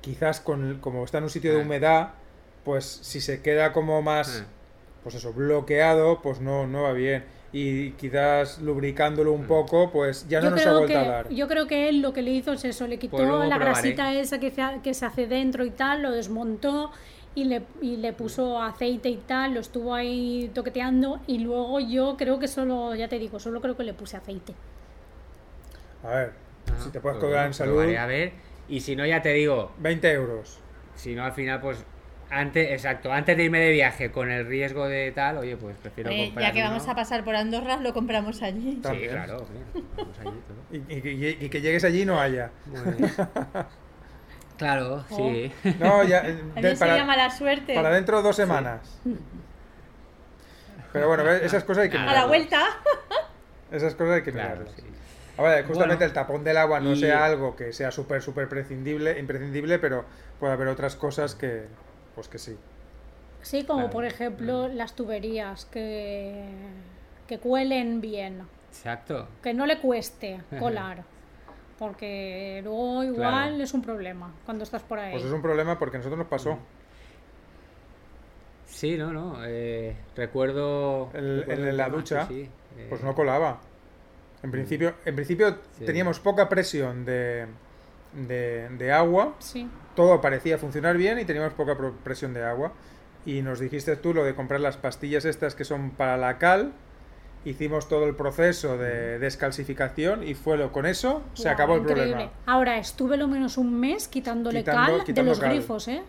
quizás 0.00 0.40
con, 0.40 0.78
como 0.80 1.04
está 1.04 1.18
en 1.18 1.24
un 1.24 1.30
sitio 1.30 1.52
de 1.52 1.60
Ah. 1.60 1.64
humedad, 1.64 2.08
pues 2.64 2.86
si 2.86 3.20
se 3.20 3.42
queda 3.42 3.72
como 3.74 4.00
más, 4.00 4.44
Ah. 4.44 4.46
pues 5.02 5.14
eso, 5.14 5.32
bloqueado, 5.34 6.22
pues 6.22 6.40
no, 6.40 6.66
no 6.66 6.82
va 6.84 6.92
bien. 6.94 7.24
Y 7.52 7.92
quizás 7.92 8.60
lubricándolo 8.60 9.32
un 9.32 9.46
poco, 9.46 9.90
pues 9.92 10.26
ya 10.28 10.40
no 10.40 10.46
yo 10.46 10.50
nos 10.50 10.66
ha 10.66 10.72
vuelto 10.72 10.86
que, 10.88 10.96
a 10.98 11.04
dar. 11.04 11.26
yo 11.30 11.48
creo 11.48 11.66
que 11.66 11.88
él 11.88 12.00
lo 12.02 12.12
que 12.12 12.22
le 12.22 12.32
hizo 12.32 12.52
es 12.52 12.64
eso, 12.64 12.86
le 12.86 12.98
quitó 12.98 13.16
Pues 13.16 13.28
la 13.48 13.58
probaré. 13.58 13.64
grasita 13.64 14.12
esa 14.14 14.40
que 14.40 14.50
se, 14.50 14.62
ha- 14.62 14.82
que 14.82 14.94
se 14.94 15.04
hace 15.06 15.26
dentro 15.26 15.64
y 15.64 15.70
tal, 15.70 16.02
lo 16.02 16.10
desmontó 16.10 16.90
y 17.34 17.44
le, 17.44 17.62
y 17.80 17.96
le 17.96 18.12
puso 18.12 18.60
aceite 18.60 19.08
y 19.10 19.18
tal, 19.18 19.54
lo 19.54 19.60
estuvo 19.60 19.94
ahí 19.94 20.50
toqueteando 20.54 21.20
y 21.26 21.38
luego 21.38 21.80
yo 21.80 22.16
creo 22.16 22.38
que 22.38 22.48
solo, 22.48 22.94
ya 22.94 23.08
te 23.08 23.18
digo, 23.18 23.38
solo 23.40 23.60
creo 23.60 23.76
que 23.76 23.84
le 23.84 23.94
puse 23.94 24.16
aceite. 24.16 24.54
A 26.02 26.08
ver, 26.10 26.32
Ah, 26.66 26.72
si 26.76 26.90
te 26.90 27.00
puedes 27.00 27.18
pues 27.18 27.24
colgar 27.24 27.46
en 27.46 27.54
salud, 27.54 27.74
probaré 27.74 27.98
a 27.98 28.06
ver. 28.06 28.32
Y 28.68 28.80
si 28.80 28.96
no, 28.96 29.04
ya 29.06 29.22
te 29.22 29.32
digo, 29.32 29.72
20 29.78 30.10
euros. 30.12 30.58
si 30.94 31.14
no 31.14 31.24
al 31.24 31.32
final, 31.32 31.60
pues 31.60 31.84
antes, 32.32 32.70
exacto, 32.70 33.12
antes 33.12 33.36
de 33.36 33.44
irme 33.44 33.60
de 33.60 33.70
viaje 33.72 34.10
con 34.10 34.30
el 34.30 34.46
riesgo 34.46 34.88
de 34.88 35.12
tal, 35.12 35.38
oye, 35.38 35.56
pues 35.56 35.76
prefiero 35.76 36.10
Oye, 36.10 36.26
comprar. 36.26 36.46
ya 36.46 36.52
que 36.52 36.60
uno. 36.60 36.70
vamos 36.70 36.88
a 36.88 36.94
pasar 36.94 37.24
por 37.24 37.36
Andorra, 37.36 37.76
lo 37.76 37.92
compramos 37.92 38.42
allí. 38.42 38.72
Sí, 38.76 38.80
También. 38.80 39.10
claro, 39.10 39.36
hombre, 39.38 39.82
vamos 39.96 40.18
allí 40.18 40.40
todo. 40.48 40.62
Y, 40.70 40.76
y- 41.08 41.26
y- 41.26 41.44
y 41.44 41.48
que 41.48 41.60
llegues 41.60 41.84
allí 41.84 42.02
y 42.02 42.04
no 42.06 42.18
haya. 42.20 42.50
Claro, 44.58 45.04
sí. 45.08 45.50
No, 45.80 46.04
ya. 46.04 46.18
eh, 46.20 46.38
de- 46.60 46.76
sería 46.76 47.04
mala 47.04 47.30
suerte. 47.30 47.74
para 47.74 47.90
dentro 47.90 48.18
de 48.18 48.22
dos 48.22 48.36
semanas. 48.36 49.00
Pero 50.92 51.08
bueno, 51.08 51.28
esas 51.30 51.64
cosas 51.64 51.84
hay 51.84 51.90
que 51.90 51.96
A 51.96 52.00
A 52.00 52.02
mirarlas. 52.02 52.22
la 52.22 52.28
vuelta. 52.28 52.60
Esas 53.72 53.94
cosas 53.94 54.16
hay 54.16 54.22
que 54.22 54.30
Claro, 54.32 54.50
mirarlas. 54.60 54.74
sí. 54.76 54.82
Ahora, 55.38 55.56
justamente 55.64 55.96
Bueno, 55.96 56.04
el 56.04 56.12
tapón 56.12 56.44
del 56.44 56.56
agua 56.58 56.78
no 56.80 56.92
y- 56.92 56.96
sea 57.00 57.24
algo 57.24 57.56
que 57.56 57.72
sea 57.72 57.90
súper, 57.90 58.22
súper 58.22 58.48
prescindible, 58.48 59.18
imprescindible, 59.18 59.78
pero 59.78 60.04
puede 60.38 60.52
haber 60.52 60.68
otras 60.68 60.94
cosas 60.94 61.34
que, 61.34 61.64
pues 62.14 62.28
que 62.28 62.38
sí. 62.38 62.56
Sí, 63.42 63.64
como 63.64 63.80
Claro. 63.80 63.92
por 63.92 64.04
ejemplo 64.04 64.68
las 64.68 64.94
tuberías 64.94 65.64
que, 65.66 66.44
que 67.26 67.38
cuelen 67.38 68.00
bien, 68.00 68.42
Exacto. 68.70 69.26
que 69.42 69.52
no 69.54 69.66
le 69.66 69.80
cueste 69.80 70.40
colar, 70.60 71.02
porque 71.78 72.60
luego 72.62 73.02
igual 73.04 73.16
Claro. 73.50 73.62
es 73.64 73.74
un 73.74 73.82
problema 73.82 74.32
cuando 74.44 74.62
estás 74.64 74.82
por 74.82 74.98
ahí. 74.98 75.12
Pues 75.12 75.24
es 75.24 75.32
un 75.32 75.42
problema 75.42 75.78
porque 75.78 75.96
a 75.96 75.98
nosotros 75.98 76.18
nos 76.18 76.28
pasó. 76.28 76.58
Sí, 78.66 78.96
no, 78.96 79.12
no. 79.12 79.36
eh, 79.44 79.96
recuerdo. 80.16 81.10
El- 81.14 81.40
recuerdo 81.40 81.68
en 81.68 81.76
la 81.76 81.88
ducha, 81.88 82.26
sí, 82.26 82.44
sí, 82.44 82.50
eh, 82.78 82.86
Pues 82.88 83.02
no 83.02 83.14
colaba. 83.14 83.60
En 84.42 84.50
principio, 84.50 84.94
en 85.04 85.14
principio 85.14 85.56
Sí. 85.78 85.84
teníamos 85.84 86.18
poca 86.20 86.48
presión 86.48 87.04
de, 87.04 87.46
de, 88.14 88.68
de 88.70 88.92
agua, 88.92 89.34
Sí, 89.38 89.68
todo 89.94 90.20
parecía 90.20 90.58
funcionar 90.58 90.96
bien 90.96 91.18
y 91.18 91.24
teníamos 91.24 91.52
poca 91.54 91.76
presión 92.04 92.32
de 92.34 92.44
agua. 92.44 92.72
Y 93.24 93.42
nos 93.42 93.60
dijiste 93.60 93.96
tú 93.96 94.14
lo 94.14 94.24
de 94.24 94.34
comprar 94.34 94.60
las 94.60 94.76
pastillas 94.76 95.24
estas 95.24 95.54
que 95.54 95.64
son 95.64 95.90
para 95.90 96.16
la 96.16 96.38
cal. 96.38 96.72
Hicimos 97.44 97.88
todo 97.88 98.06
el 98.06 98.14
proceso 98.14 98.78
de 98.78 99.18
descalcificación 99.18 100.22
y 100.26 100.34
fue 100.34 100.56
lo 100.56 100.70
con 100.72 100.86
eso 100.86 101.22
se 101.34 101.44
Guau, 101.44 101.54
acabó 101.54 101.74
el 101.74 101.80
increíble. 101.82 102.10
problema. 102.12 102.32
Ahora 102.46 102.78
estuve 102.78 103.16
lo 103.16 103.26
menos 103.28 103.58
un 103.58 103.78
mes 103.78 104.06
quitándole 104.08 104.60
Quitando- 104.60 104.86
cal 104.92 104.98
de 105.00 105.04
quitando 105.04 105.30
los 105.32 105.40
cal. 105.40 105.50
grifos, 105.50 105.88
¿eh? 105.88 106.02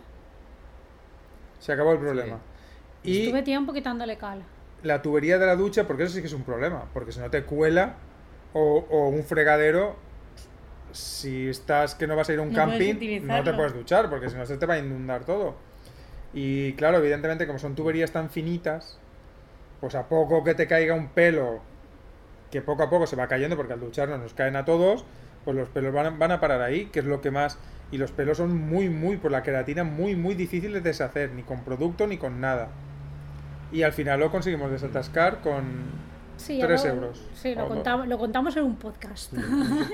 Se 1.58 1.72
acabó 1.72 1.92
el 1.92 1.98
problema. 1.98 2.38
Y 3.02 3.24
Estuve 3.24 3.42
tiempo 3.42 3.72
quitándole 3.72 4.16
cal. 4.16 4.42
la 4.82 5.02
tubería 5.02 5.38
de 5.38 5.46
la 5.46 5.56
ducha, 5.56 5.86
porque 5.86 6.04
eso 6.04 6.14
sí 6.14 6.20
que 6.20 6.26
es 6.26 6.32
un 6.32 6.42
problema, 6.44 6.84
porque 6.92 7.12
si 7.12 7.20
no 7.20 7.30
te 7.30 7.42
cuela 7.44 7.94
o, 8.52 8.86
o 8.90 9.08
un 9.08 9.24
fregadero, 9.24 9.96
si 10.94 11.48
estás 11.48 11.94
que 11.96 12.06
no 12.06 12.14
vas 12.14 12.28
a 12.28 12.32
ir 12.32 12.38
a 12.38 12.42
un 12.42 12.52
No 12.52 12.56
camping, 12.56 13.26
no 13.26 13.42
te 13.42 13.52
puedes 13.52 13.74
duchar, 13.74 14.08
porque 14.08 14.30
si 14.30 14.36
no 14.36 14.46
se 14.46 14.56
te 14.56 14.64
va 14.64 14.74
a 14.74 14.78
inundar 14.78 15.24
todo. 15.24 15.56
Y 16.32 16.72
claro, 16.74 16.98
evidentemente 16.98 17.46
como 17.46 17.58
son 17.58 17.74
tuberías 17.74 18.12
tan 18.12 18.30
finitas, 18.30 18.98
pues 19.80 19.94
a 19.94 20.08
poco 20.08 20.44
que 20.44 20.54
te 20.54 20.66
caiga 20.66 20.94
un 20.94 21.08
pelo, 21.08 21.60
que 22.50 22.62
poco 22.62 22.84
a 22.84 22.90
poco 22.90 23.06
se 23.06 23.16
va 23.16 23.26
cayendo, 23.26 23.56
porque 23.56 23.72
al 23.72 23.80
ducharnos 23.80 24.20
nos 24.20 24.34
caen 24.34 24.56
a 24.56 24.64
todos, 24.64 25.04
pues 25.44 25.56
los 25.56 25.68
pelos 25.68 25.92
van 25.92 26.06
a, 26.06 26.10
van 26.10 26.32
a 26.32 26.40
parar 26.40 26.62
ahí, 26.62 26.86
que 26.86 27.00
es 27.00 27.04
lo 27.04 27.20
que 27.20 27.30
más... 27.30 27.58
Y 27.90 27.98
los 27.98 28.10
pelos 28.10 28.38
son 28.38 28.56
muy, 28.56 28.88
muy, 28.88 29.18
por 29.18 29.30
la 29.30 29.42
queratina, 29.42 29.84
muy, 29.84 30.16
muy 30.16 30.34
difíciles 30.34 30.82
de 30.82 30.90
deshacer, 30.90 31.30
ni 31.32 31.42
con 31.42 31.64
producto 31.64 32.06
ni 32.06 32.18
con 32.18 32.40
nada. 32.40 32.68
Y 33.70 33.82
al 33.82 33.92
final 33.92 34.20
lo 34.20 34.30
conseguimos 34.30 34.70
desatascar 34.70 35.40
con 35.40 35.64
Sí, 36.36 36.58
3 36.60 36.84
lo- 36.84 36.90
euros. 36.90 37.22
Sí, 37.34 37.54
lo, 37.54 37.62
no. 37.62 37.68
contamos, 37.68 38.08
lo 38.08 38.18
contamos 38.18 38.56
en 38.56 38.64
un 38.64 38.76
podcast. 38.76 39.32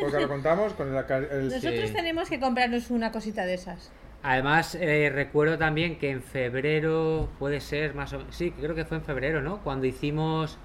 Porque 0.00 0.20
lo 0.20 0.28
contamos 0.28 0.72
con 0.74 0.88
el... 0.88 0.96
el- 1.30 1.44
Nosotros 1.48 1.88
Sí. 1.88 1.92
tenemos 1.94 2.28
que 2.28 2.40
comprarnos 2.40 2.90
una 2.90 3.12
cosita 3.12 3.44
de 3.44 3.54
esas. 3.54 3.92
Además, 4.22 4.74
eh, 4.74 5.10
recuerdo 5.14 5.56
también 5.56 5.98
que 5.98 6.10
en 6.10 6.22
febrero, 6.22 7.28
puede 7.38 7.60
ser 7.60 7.94
más 7.94 8.12
o 8.12 8.18
menos, 8.18 8.36
sí, 8.36 8.50
creo 8.52 8.74
que 8.74 8.84
fue 8.84 8.98
en 8.98 9.02
febrero, 9.02 9.40
¿no? 9.40 9.62
Cuando 9.62 9.86
hicimos 9.86 10.58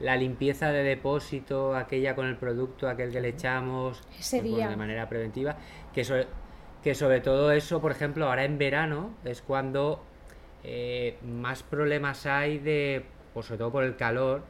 la 0.00 0.16
limpieza 0.16 0.70
de 0.70 0.82
depósito, 0.82 1.74
aquella 1.76 2.14
con 2.14 2.26
el 2.26 2.36
producto, 2.36 2.88
aquel 2.88 3.10
que 3.10 3.20
le 3.20 3.28
echamos, 3.28 4.02
Ese 4.18 4.38
pues, 4.38 4.50
bueno, 4.50 4.56
día. 4.56 4.68
de 4.68 4.76
manera 4.76 5.08
preventiva, 5.08 5.56
que 5.94 6.04
sobre, 6.04 6.26
que 6.82 6.94
sobre 6.94 7.20
todo 7.20 7.52
eso, 7.52 7.80
por 7.80 7.90
ejemplo, 7.92 8.26
ahora 8.26 8.44
en 8.44 8.58
verano 8.58 9.14
es 9.24 9.40
cuando 9.42 10.02
eh, 10.62 11.16
más 11.22 11.62
problemas 11.62 12.26
hay 12.26 12.58
de, 12.58 13.04
pues 13.32 13.46
sobre 13.46 13.58
todo 13.58 13.72
por 13.72 13.84
el 13.84 13.96
calor, 13.96 14.42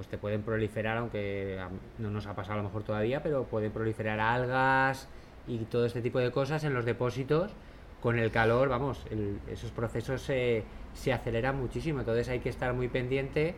pues 0.00 0.08
te 0.08 0.16
pueden 0.16 0.40
proliferar, 0.40 0.96
aunque 0.96 1.58
no 1.98 2.10
nos 2.10 2.26
ha 2.26 2.34
pasado 2.34 2.54
a 2.54 2.62
lo 2.62 2.62
mejor 2.62 2.84
todavía, 2.84 3.22
pero 3.22 3.44
pueden 3.44 3.70
proliferar 3.70 4.18
algas 4.18 5.06
y 5.46 5.58
todo 5.58 5.84
este 5.84 6.00
tipo 6.00 6.18
de 6.20 6.30
cosas 6.30 6.64
en 6.64 6.72
los 6.72 6.86
depósitos. 6.86 7.52
Con 8.00 8.18
el 8.18 8.30
calor, 8.30 8.70
vamos, 8.70 9.04
esos 9.52 9.70
procesos 9.72 10.22
se, 10.22 10.64
se 10.94 11.12
aceleran 11.12 11.60
muchísimo, 11.60 11.98
entonces 12.00 12.30
hay 12.30 12.38
que 12.38 12.48
estar 12.48 12.72
muy 12.72 12.88
pendiente 12.88 13.56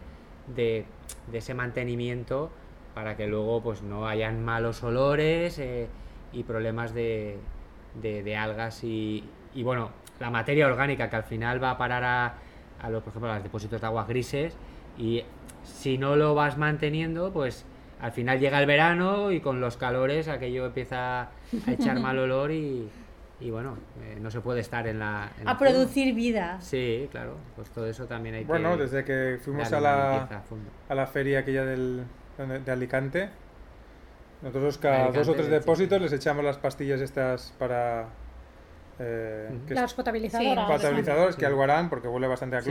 de, 0.57 0.85
de 1.31 1.39
ese 1.39 1.55
mantenimiento 1.55 2.51
para 2.93 3.17
que 3.17 3.29
luego 3.29 3.63
pues 3.63 3.83
no 3.83 4.09
hayan 4.09 4.45
malos 4.45 4.83
olores 4.83 5.61
eh, 5.61 5.87
y 6.33 6.43
problemas 6.43 6.93
de, 6.93 7.37
de- 8.03 8.25
de 8.25 8.37
algas 8.37 8.83
y, 8.83 9.23
y, 9.55 9.63
bueno, 9.63 9.91
la 10.19 10.29
materia 10.31 10.67
orgánica 10.67 11.09
que 11.09 11.15
al 11.15 11.23
final 11.23 11.63
va 11.63 11.71
a 11.71 11.79
parar 11.79 12.03
a, 12.03 12.35
a 12.81 12.91
los, 12.91 13.01
por 13.05 13.11
ejemplo, 13.11 13.31
a 13.31 13.35
los 13.37 13.45
depósitos 13.45 13.81
de 13.81 13.87
aguas 13.87 14.09
grises 14.09 14.57
y 14.99 15.23
si 15.65 15.99
no 15.99 16.17
lo 16.17 16.35
vas 16.35 16.59
manteniendo, 16.59 17.33
pues 17.33 17.65
al 18.01 18.13
final 18.13 18.41
llega 18.41 18.59
el 18.61 18.67
verano 18.67 19.31
y 19.31 19.41
con 19.41 19.61
los 19.61 19.77
calores 19.77 20.29
aquello 20.29 20.67
empieza 20.67 21.23
a 21.23 21.29
echar 21.69 21.99
mal 22.01 22.19
olor 22.19 22.51
y, 22.51 22.89
y 23.41 23.51
bueno, 23.51 23.77
eh, 24.03 24.19
no 24.21 24.31
se 24.31 24.41
puede 24.41 24.61
estar 24.61 24.87
en 24.87 24.99
la... 24.99 25.31
en 25.39 25.45
la 25.45 25.53
A 25.53 25.59
zona. 25.59 25.71
producir 25.71 26.15
vida. 26.15 26.61
Sí, 26.61 27.09
claro, 27.13 27.37
pues 27.57 27.71
todo 27.71 27.87
eso 27.87 28.07
también 28.07 28.35
hay 28.35 28.45
Bueno, 28.45 28.77
que... 28.77 28.83
desde 28.83 29.05
que 29.05 29.39
fuimos 29.43 29.73
a 29.73 29.81
la, 29.81 30.29
a 30.89 30.95
la 30.95 31.07
feria 31.07 31.41
aquella 31.41 31.65
del, 31.65 32.03
donde- 32.39 32.59
de 32.61 32.73
Alicante, 32.73 33.29
nosotros 34.43 34.79
cada 34.79 34.95
Alicante, 35.05 35.19
dos 35.21 35.29
o 35.29 35.33
tres 35.35 35.47
sí. 35.47 35.53
depósitos 35.53 36.01
les 36.03 36.13
echamos 36.13 36.45
las 36.45 36.59
pastillas 36.59 37.01
estas 37.01 37.55
para... 37.59 38.07
Eh, 38.99 39.49
Las 39.71 39.95
potabilizadoras. 39.95 40.67
potabilizadores, 40.71 41.35
Sí. 41.35 41.41
que 41.41 41.47
algo 41.47 41.63
harán, 41.63 41.89
porque 41.89 42.09
huele 42.09 42.27
bastante 42.27 42.57
a 42.57 42.61
Sí. 42.63 42.71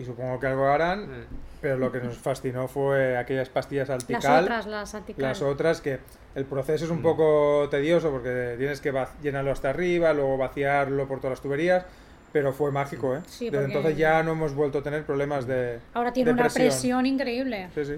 Y 0.00 0.04
supongo 0.04 0.40
que 0.40 0.46
algo 0.46 0.66
harán, 0.66 1.02
Eh, 1.04 1.24
pero 1.60 1.76
lo 1.76 1.92
que 1.92 2.00
nos 2.00 2.16
fascinó 2.16 2.66
fue 2.68 3.16
aquellas 3.18 3.48
pastillas 3.50 3.88
Las 3.88 4.02
altical. 4.02 4.44
otras, 4.44 4.66
las 4.66 4.94
antical. 4.94 5.22
Las 5.22 5.42
otras 5.42 5.80
que 5.80 5.98
el 6.34 6.44
proceso 6.46 6.86
es 6.86 6.90
un 6.90 7.00
Mm. 7.00 7.02
poco 7.02 7.68
tedioso 7.70 8.10
porque 8.10 8.54
tienes 8.58 8.80
que 8.80 8.92
llenarlo 9.22 9.50
hasta 9.52 9.70
arriba, 9.70 10.12
luego 10.14 10.36
vaciarlo 10.38 11.06
por 11.06 11.18
todas 11.18 11.32
las 11.32 11.40
tuberías, 11.42 11.84
pero 12.32 12.52
fue 12.52 12.70
mágico, 12.72 13.16
¿eh? 13.16 13.20
Sí, 13.26 13.46
Desde 13.46 13.58
porque- 13.58 13.72
entonces 13.74 13.98
ya 13.98 14.22
no 14.22 14.32
hemos 14.32 14.54
vuelto 14.54 14.78
a 14.78 14.82
tener 14.82 15.04
problemas 15.04 15.46
de 15.46 15.80
Ahora 15.92 16.12
tiene 16.12 16.28
de 16.28 16.34
una 16.34 16.42
presión. 16.44 16.66
presión 16.68 17.06
increíble. 17.06 17.68
Sí, 17.74 17.84
sí. 17.84 17.94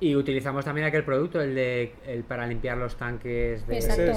Y 0.00 0.16
utilizamos 0.16 0.64
también 0.64 0.86
aquel 0.86 1.04
producto, 1.04 1.40
el 1.40 1.54
de 1.54 1.94
el 2.06 2.24
para 2.24 2.46
limpiar 2.46 2.76
los 2.76 2.96
tanques 2.96 3.66
de, 3.66 3.78
ese. 3.78 4.12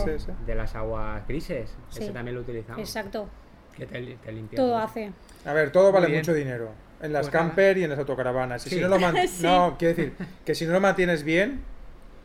de 0.46 0.56
las 0.56 0.76
aguas 0.76 1.26
grises. 1.28 1.74
Sí. 1.90 2.04
Ese 2.04 2.12
también 2.12 2.36
lo 2.36 2.42
utilizamos. 2.42 2.80
Exacto. 2.82 3.30
Que 3.78 3.86
te, 3.86 4.00
li- 4.02 4.16
te 4.24 4.32
limpia 4.32 4.58
Todo 4.58 4.68
todo. 4.70 4.78
hace. 4.80 5.12
A 5.46 5.54
ver, 5.54 5.72
todo 5.72 5.86
Muy 5.86 5.94
vale 5.94 6.08
bien. 6.08 6.20
mucho 6.20 6.34
dinero. 6.34 6.72
En 7.02 7.14
las 7.14 7.28
Pues 7.28 7.34
nada. 7.34 7.46
camper 7.48 7.78
y 7.78 7.84
en 7.84 7.92
las 7.92 8.00
autocaravanas. 8.00 8.66
Y 8.66 8.70
Sí. 8.72 8.76
si 8.78 8.82
no 8.82 8.88
lo 8.88 9.00
man- 9.00 9.16
Sí. 9.28 9.44
No, 9.44 9.76
quiero 9.78 9.96
decir, 9.96 10.14
que 10.44 10.56
si 10.56 10.66
no 10.66 10.74
lo 10.74 10.80
mantienes 10.82 11.24
bien, 11.24 11.62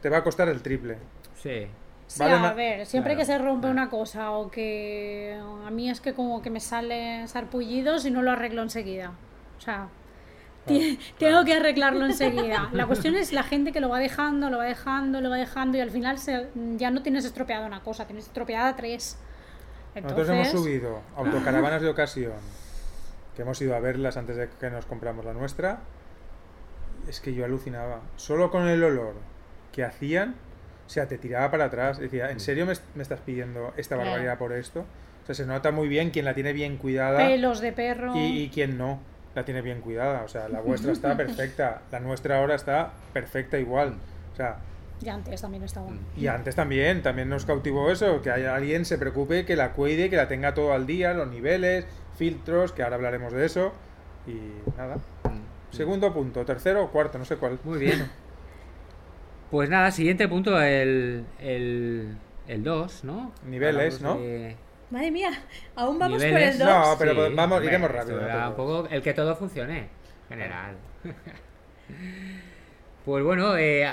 te 0.01 0.09
va 0.09 0.19
a 0.19 0.25
costar 0.25 0.49
el 0.49 0.63
triple. 0.63 0.97
Sí. 1.37 1.67
Sí, 2.07 2.19
Vale 2.19 2.35
a 2.35 2.39
ma- 2.39 2.53
ver, 2.53 2.85
siempre 2.87 3.15
Claro, 3.15 3.21
que 3.21 3.33
se 3.33 3.39
rompe 3.39 3.61
claro. 3.69 3.73
una 3.73 3.89
cosa 3.89 4.33
o 4.33 4.51
que 4.51 5.39
a 5.67 5.71
mí 5.71 5.89
es 5.89 6.01
que 6.01 6.13
como 6.13 6.43
que 6.43 6.51
me 6.51 6.61
sale 6.61 7.27
sarpullido 7.29 7.99
si 7.99 8.11
no 8.11 8.21
lo 8.23 8.31
arreglo 8.33 8.61
enseguida. 8.63 9.13
O 9.57 9.61
sea, 9.61 9.89
tengo 11.19 11.45
que 11.45 11.55
arreglarlo 11.55 12.05
enseguida. 12.07 12.69
La 12.73 12.87
cuestión 12.87 13.17
es 13.17 13.33
la 13.33 13.43
gente 13.43 13.73
que 13.73 13.81
lo 13.81 13.89
va 13.89 13.99
dejando, 13.99 14.51
lo 14.51 14.59
va 14.59 14.65
dejando, 14.65 15.21
lo 15.21 15.31
va 15.31 15.37
dejando 15.37 15.79
y 15.79 15.81
al 15.81 15.91
final 15.91 16.19
se- 16.19 16.49
ya 16.77 16.91
no 16.91 17.03
tienes 17.03 17.25
estropeada 17.25 17.67
una 17.67 17.81
cosa, 17.83 18.07
tienes 18.07 18.27
estropeada 18.27 18.77
tres. 18.77 19.19
Nosotros 20.01 20.29
hemos 20.29 20.49
subido 20.49 21.01
autocaravanas 21.17 21.83
de 21.83 21.89
ocasión, 21.89 22.33
que 23.37 23.43
hemos 23.43 23.61
ido 23.61 23.75
a 23.77 23.81
verlas 23.81 24.17
antes 24.17 24.37
de 24.37 24.49
que 24.61 24.71
nos 24.71 24.87
compramos 24.87 25.25
la 25.25 25.33
nuestra. 25.33 25.81
Es 27.09 27.21
que 27.21 27.35
yo 27.35 27.45
alucinaba. 27.45 28.01
Solo 28.17 28.51
con 28.51 28.69
el 28.69 28.83
olor 28.83 29.15
que 29.73 29.85
hacían, 29.85 30.37
o 30.87 30.89
sea, 30.89 31.09
te 31.09 31.19
tiraba 31.19 31.51
para 31.51 31.65
atrás. 31.67 31.99
Decía, 31.99 32.31
¿en 32.31 32.41
serio 32.41 32.65
me, 32.65 32.75
me 32.95 33.03
estás 33.03 33.21
pidiendo 33.21 33.73
esta 33.77 33.97
barbaridad 33.97 34.39
por 34.39 34.53
esto? 34.53 34.81
O 35.23 35.27
sea, 35.27 35.35
se 35.35 35.47
nota 35.47 35.71
muy 35.73 35.89
bien 35.89 36.11
quién 36.11 36.25
la 36.25 36.35
tiene 36.35 36.53
bien 36.53 36.77
cuidada 36.77 37.19
pelos 37.19 37.61
de 37.61 37.73
perro. 37.73 38.17
y, 38.17 38.43
y 38.45 38.49
quién 38.49 38.77
no 38.79 39.01
la 39.35 39.45
tiene 39.45 39.63
bien 39.63 39.81
cuidada. 39.81 40.23
O 40.25 40.29
sea, 40.29 40.49
la 40.49 40.61
vuestra 40.61 40.93
está 40.93 41.17
perfecta, 41.17 41.83
la 41.91 42.01
nuestra 42.01 42.39
ahora 42.39 42.55
está 42.55 42.93
perfecta 43.13 43.59
igual. 43.59 43.95
O 44.33 44.37
sea, 44.37 44.57
Y 45.05 45.09
antes 45.09 45.41
también 45.43 45.65
estaba. 45.65 45.89
y 46.17 46.27
antes 46.29 46.55
también, 46.55 47.03
también 47.03 47.29
nos 47.29 47.45
cautivó 47.45 47.91
eso, 47.91 48.23
que 48.23 48.31
haya 48.31 48.55
alguien 48.55 48.85
se 48.85 48.99
preocupe, 48.99 49.45
que 49.45 49.57
la 49.57 49.73
cuide, 49.73 50.09
que 50.11 50.17
la 50.17 50.29
tenga 50.29 50.55
todo 50.55 50.73
al 50.73 50.87
día, 50.87 51.13
los 51.13 51.29
niveles, 51.29 51.87
filtros, 52.17 52.73
que 52.73 52.83
ahora 52.83 52.97
hablaremos 52.97 53.33
de 53.33 53.45
eso. 53.47 53.73
Y 54.27 54.37
nada. 54.79 54.99
Segundo 55.71 56.13
punto, 56.13 56.45
tercero 56.45 56.85
o 56.85 56.91
cuarto, 56.91 57.19
no 57.19 57.25
sé 57.25 57.37
cuál. 57.37 57.59
Muy 57.65 57.79
bien. 57.81 58.09
Pues 59.51 59.69
nada, 59.69 59.91
siguiente 59.91 60.29
punto, 60.29 60.61
el, 60.61 61.25
el, 61.41 62.17
el 62.47 62.63
2, 62.63 63.05
¿no? 63.05 63.33
Niveles, 63.47 64.01
¿no? 64.01 64.15
de- 64.19 64.57
Madre 64.91 65.11
mía, 65.11 65.31
aún 65.75 65.99
vamos 65.99 66.23
por 66.23 66.39
el 66.39 66.59
2. 66.59 66.69
No, 66.69 66.95
pero 66.99 67.13
Sí, 67.29 67.35
vamos, 67.35 67.57
hombre, 67.57 67.69
iremos 67.71 67.91
rápido. 67.91 68.21
era 68.21 68.51
un 68.51 68.55
poco 68.57 68.87
el 68.89 69.01
que 69.03 69.15
todo 69.15 69.35
funcione, 69.35 69.89
general. 70.29 70.77
pues 73.05 73.25
bueno, 73.25 73.57
eh, 73.57 73.91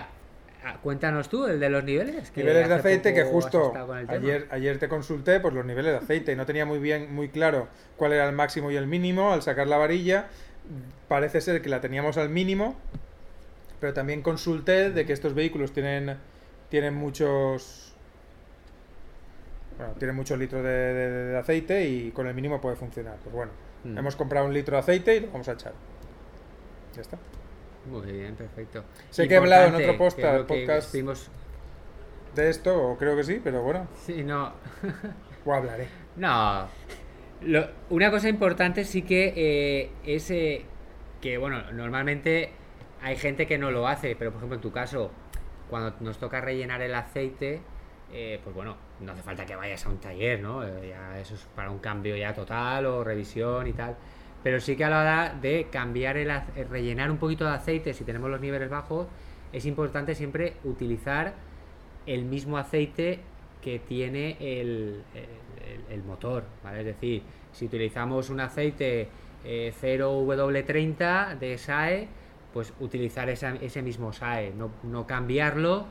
cuéntanos 0.83 1.29
tú 1.29 1.45
el 1.45 1.59
de 1.59 1.69
los 1.69 1.83
niveles. 1.83 2.31
que 2.31 2.41
Niveles 2.41 2.67
de 2.67 2.73
aceite 2.75 3.13
que 3.13 3.23
justo 3.23 3.73
ayer, 4.07 4.47
ayer 4.51 4.77
te 4.77 4.87
consulté 4.89 5.39
por 5.39 5.53
los 5.53 5.65
niveles 5.65 5.91
de 5.93 5.97
aceite 5.97 6.31
y 6.33 6.35
no 6.35 6.45
tenía 6.45 6.65
muy 6.65 6.79
bien, 6.79 7.13
muy 7.13 7.29
claro 7.29 7.67
cuál 7.97 8.13
era 8.13 8.27
el 8.27 8.35
máximo 8.35 8.69
y 8.71 8.75
el 8.75 8.85
mínimo. 8.87 9.31
Al 9.31 9.41
sacar 9.41 9.67
la 9.67 9.77
varilla, 9.77 10.27
parece 11.07 11.41
ser 11.41 11.61
que 11.61 11.69
la 11.69 11.81
teníamos 11.81 12.17
al 12.17 12.29
mínimo, 12.29 12.75
pero 13.79 13.93
también 13.93 14.21
consulté 14.21 14.91
de 14.91 15.05
que 15.05 15.13
estos 15.13 15.33
vehículos 15.33 15.71
tienen, 15.71 16.17
tienen 16.69 16.93
muchos... 16.93 17.95
Bueno, 19.77 19.93
tienen 19.97 20.15
muchos 20.15 20.37
litros 20.37 20.61
de, 20.61 20.69
de- 20.69 21.23
de 21.31 21.37
aceite 21.37 21.87
y 21.87 22.11
con 22.11 22.27
el 22.27 22.33
mínimo 22.33 22.59
puede 22.59 22.75
funcionar. 22.75 23.15
Pues 23.23 23.33
bueno, 23.33 23.51
Mm. 23.85 23.97
hemos 23.97 24.17
comprado 24.17 24.45
un 24.45 24.53
litro 24.53 24.75
de 24.75 24.81
aceite 24.81 25.15
y 25.15 25.19
lo 25.21 25.27
vamos 25.31 25.47
a 25.47 25.53
echar. 25.53 25.71
Ya 26.93 27.01
está. 27.01 27.17
Muy 27.89 28.11
bien, 28.11 28.35
perfecto. 28.35 28.83
Sé 29.09 29.27
que 29.27 29.33
he 29.33 29.37
hablado 29.37 29.67
en 29.67 29.75
otro 29.75 29.97
posta- 29.97 30.45
podcast. 30.45 30.93
De 32.35 32.49
esto, 32.49 32.91
o 32.91 32.97
creo 32.97 33.15
que 33.15 33.23
sí, 33.23 33.41
pero 33.43 33.63
bueno, 33.63 33.87
Sí, 34.05 34.23
no. 34.23 34.53
o 35.45 35.53
hablaré. 35.53 35.87
No. 36.15 36.67
Lo- 37.41 37.67
una 37.89 38.11
cosa 38.11 38.29
importante 38.29 38.83
sí 38.85 39.01
que 39.01 39.33
eh, 39.35 39.91
es 40.05 40.29
eh, 40.29 40.65
que, 41.21 41.37
bueno, 41.37 41.71
normalmente 41.71 42.51
hay 43.01 43.15
gente 43.15 43.47
que 43.47 43.57
no 43.57 43.71
lo 43.71 43.87
hace, 43.87 44.15
pero 44.15 44.31
por 44.31 44.39
ejemplo 44.39 44.55
en 44.57 44.61
tu 44.61 44.71
caso, 44.71 45.09
cuando 45.69 45.95
nos 46.01 46.19
toca 46.19 46.39
rellenar 46.41 46.81
el 46.81 46.93
aceite, 46.93 47.61
eh, 48.11 48.39
pues 48.43 48.55
bueno, 48.55 48.75
no 48.99 49.13
hace 49.13 49.21
falta 49.23 49.45
que 49.45 49.55
vayas 49.55 49.85
a 49.85 49.89
un 49.89 49.97
taller, 49.99 50.39
¿no? 50.41 50.63
Eh, 50.67 50.89
ya 50.89 51.19
eso 51.19 51.33
es 51.35 51.47
para 51.55 51.71
un 51.71 51.79
cambio 51.79 52.15
ya 52.15 52.33
total 52.33 52.85
o 52.85 53.03
revisión 53.03 53.65
y 53.67 53.73
tal. 53.73 53.95
Pero 54.43 54.59
sí 54.59 54.75
que 54.75 54.85
a 54.85 54.89
la 54.89 55.01
hora 55.01 55.37
de 55.41 55.67
cambiar 55.71 56.17
el, 56.17 56.29
eh, 56.29 56.65
rellenar 56.69 57.11
un 57.11 57.17
poquito 57.17 57.45
de 57.45 57.51
aceite, 57.51 57.93
si 57.93 58.03
tenemos 58.03 58.29
los 58.29 58.39
niveles 58.39 58.69
bajos, 58.69 59.07
es 59.51 59.65
importante 59.65 60.15
siempre 60.15 60.53
utilizar 60.63 61.33
el 62.05 62.25
mismo 62.25 62.57
aceite 62.57 63.19
que 63.61 63.79
tiene 63.79 64.37
el, 64.39 65.03
motor, 66.07 66.43
¿vale? 66.63 66.79
Es 66.79 66.85
decir, 66.85 67.21
si 67.51 67.65
utilizamos 67.65 68.29
un 68.29 68.39
aceite 68.39 69.09
eh, 69.43 69.73
0W30 69.81 71.37
de 71.37 71.57
SAE, 71.57 72.07
pues 72.53 72.73
utilizar 72.79 73.29
ese 73.29 73.81
mismo 73.81 74.13
SAE, 74.13 74.53
no, 74.55 74.71
no 74.83 75.05
cambiarlo. 75.05 75.85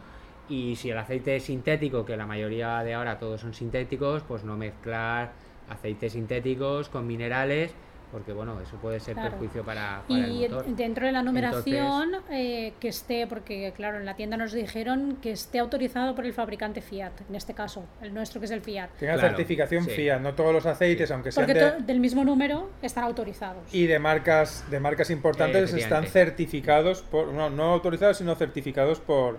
Y 0.49 0.76
si 0.76 0.90
el 0.90 0.99
aceite 0.99 1.37
es 1.37 1.45
sintético, 1.45 2.05
que 2.05 2.17
la 2.17 2.26
mayoría 2.26 2.83
de 2.83 2.95
ahora 2.95 3.19
todos 3.19 3.43
son 3.43 3.55
sintéticos, 3.55 4.23
pues 4.23 4.45
no 4.45 4.57
mezclar 4.57 5.33
aceites 5.69 6.12
sintéticos 6.12 6.88
con 6.88 7.07
minerales, 7.07 7.75
porque 8.11 8.33
bueno, 8.33 8.61
eso 8.61 8.77
puede 8.77 9.00
ser 9.00 9.15
Claro. 9.15 9.31
perjuicio 9.31 9.65
para, 9.65 10.03
para 10.09 10.21
Y 10.29 10.45
el 10.45 10.50
motor. 10.53 10.67
dentro 10.77 11.07
de 11.07 11.12
la 11.12 11.23
numeración, 11.23 12.12
eh, 12.31 12.73
que 12.81 12.88
esté, 12.88 13.27
porque 13.27 13.73
claro, 13.77 13.99
en 13.99 14.07
la 14.07 14.15
tienda 14.17 14.37
nos 14.37 14.53
dijeron 14.53 15.19
que 15.21 15.33
esté 15.33 15.59
autorizado 15.59 16.15
por 16.15 16.25
el 16.25 16.33
fabricante 16.33 16.81
Fiat, 16.81 17.12
en 17.29 17.35
este 17.35 17.55
caso, 17.55 17.85
el 18.03 18.15
nuestro 18.15 18.41
que 18.41 18.47
es 18.47 18.53
el 18.53 18.61
Fiat. 18.62 18.91
Tenga 18.99 19.15
Claro, 19.15 19.29
certificación 19.29 19.85
sí. 19.85 19.91
Fiat, 19.91 20.21
no 20.21 20.35
todos 20.35 20.53
los 20.53 20.67
aceites, 20.67 21.11
aunque 21.11 21.33
sean 21.33 21.47
Porque 21.47 21.61
de, 21.61 21.83
del 21.83 22.00
mismo 22.00 22.25
número 22.25 22.71
están 22.83 23.05
autorizados. 23.05 23.62
y 23.75 23.87
de 23.87 23.99
marcas 23.99 24.65
de 24.71 24.81
marcas 24.81 25.11
importantes 25.11 25.73
están 25.75 26.07
certificados 26.07 27.03
por 27.03 27.29
no, 27.33 27.50
no 27.50 27.73
autorizados 27.73 28.19
sino 28.19 28.35
certificados 28.35 29.00
por 29.00 29.38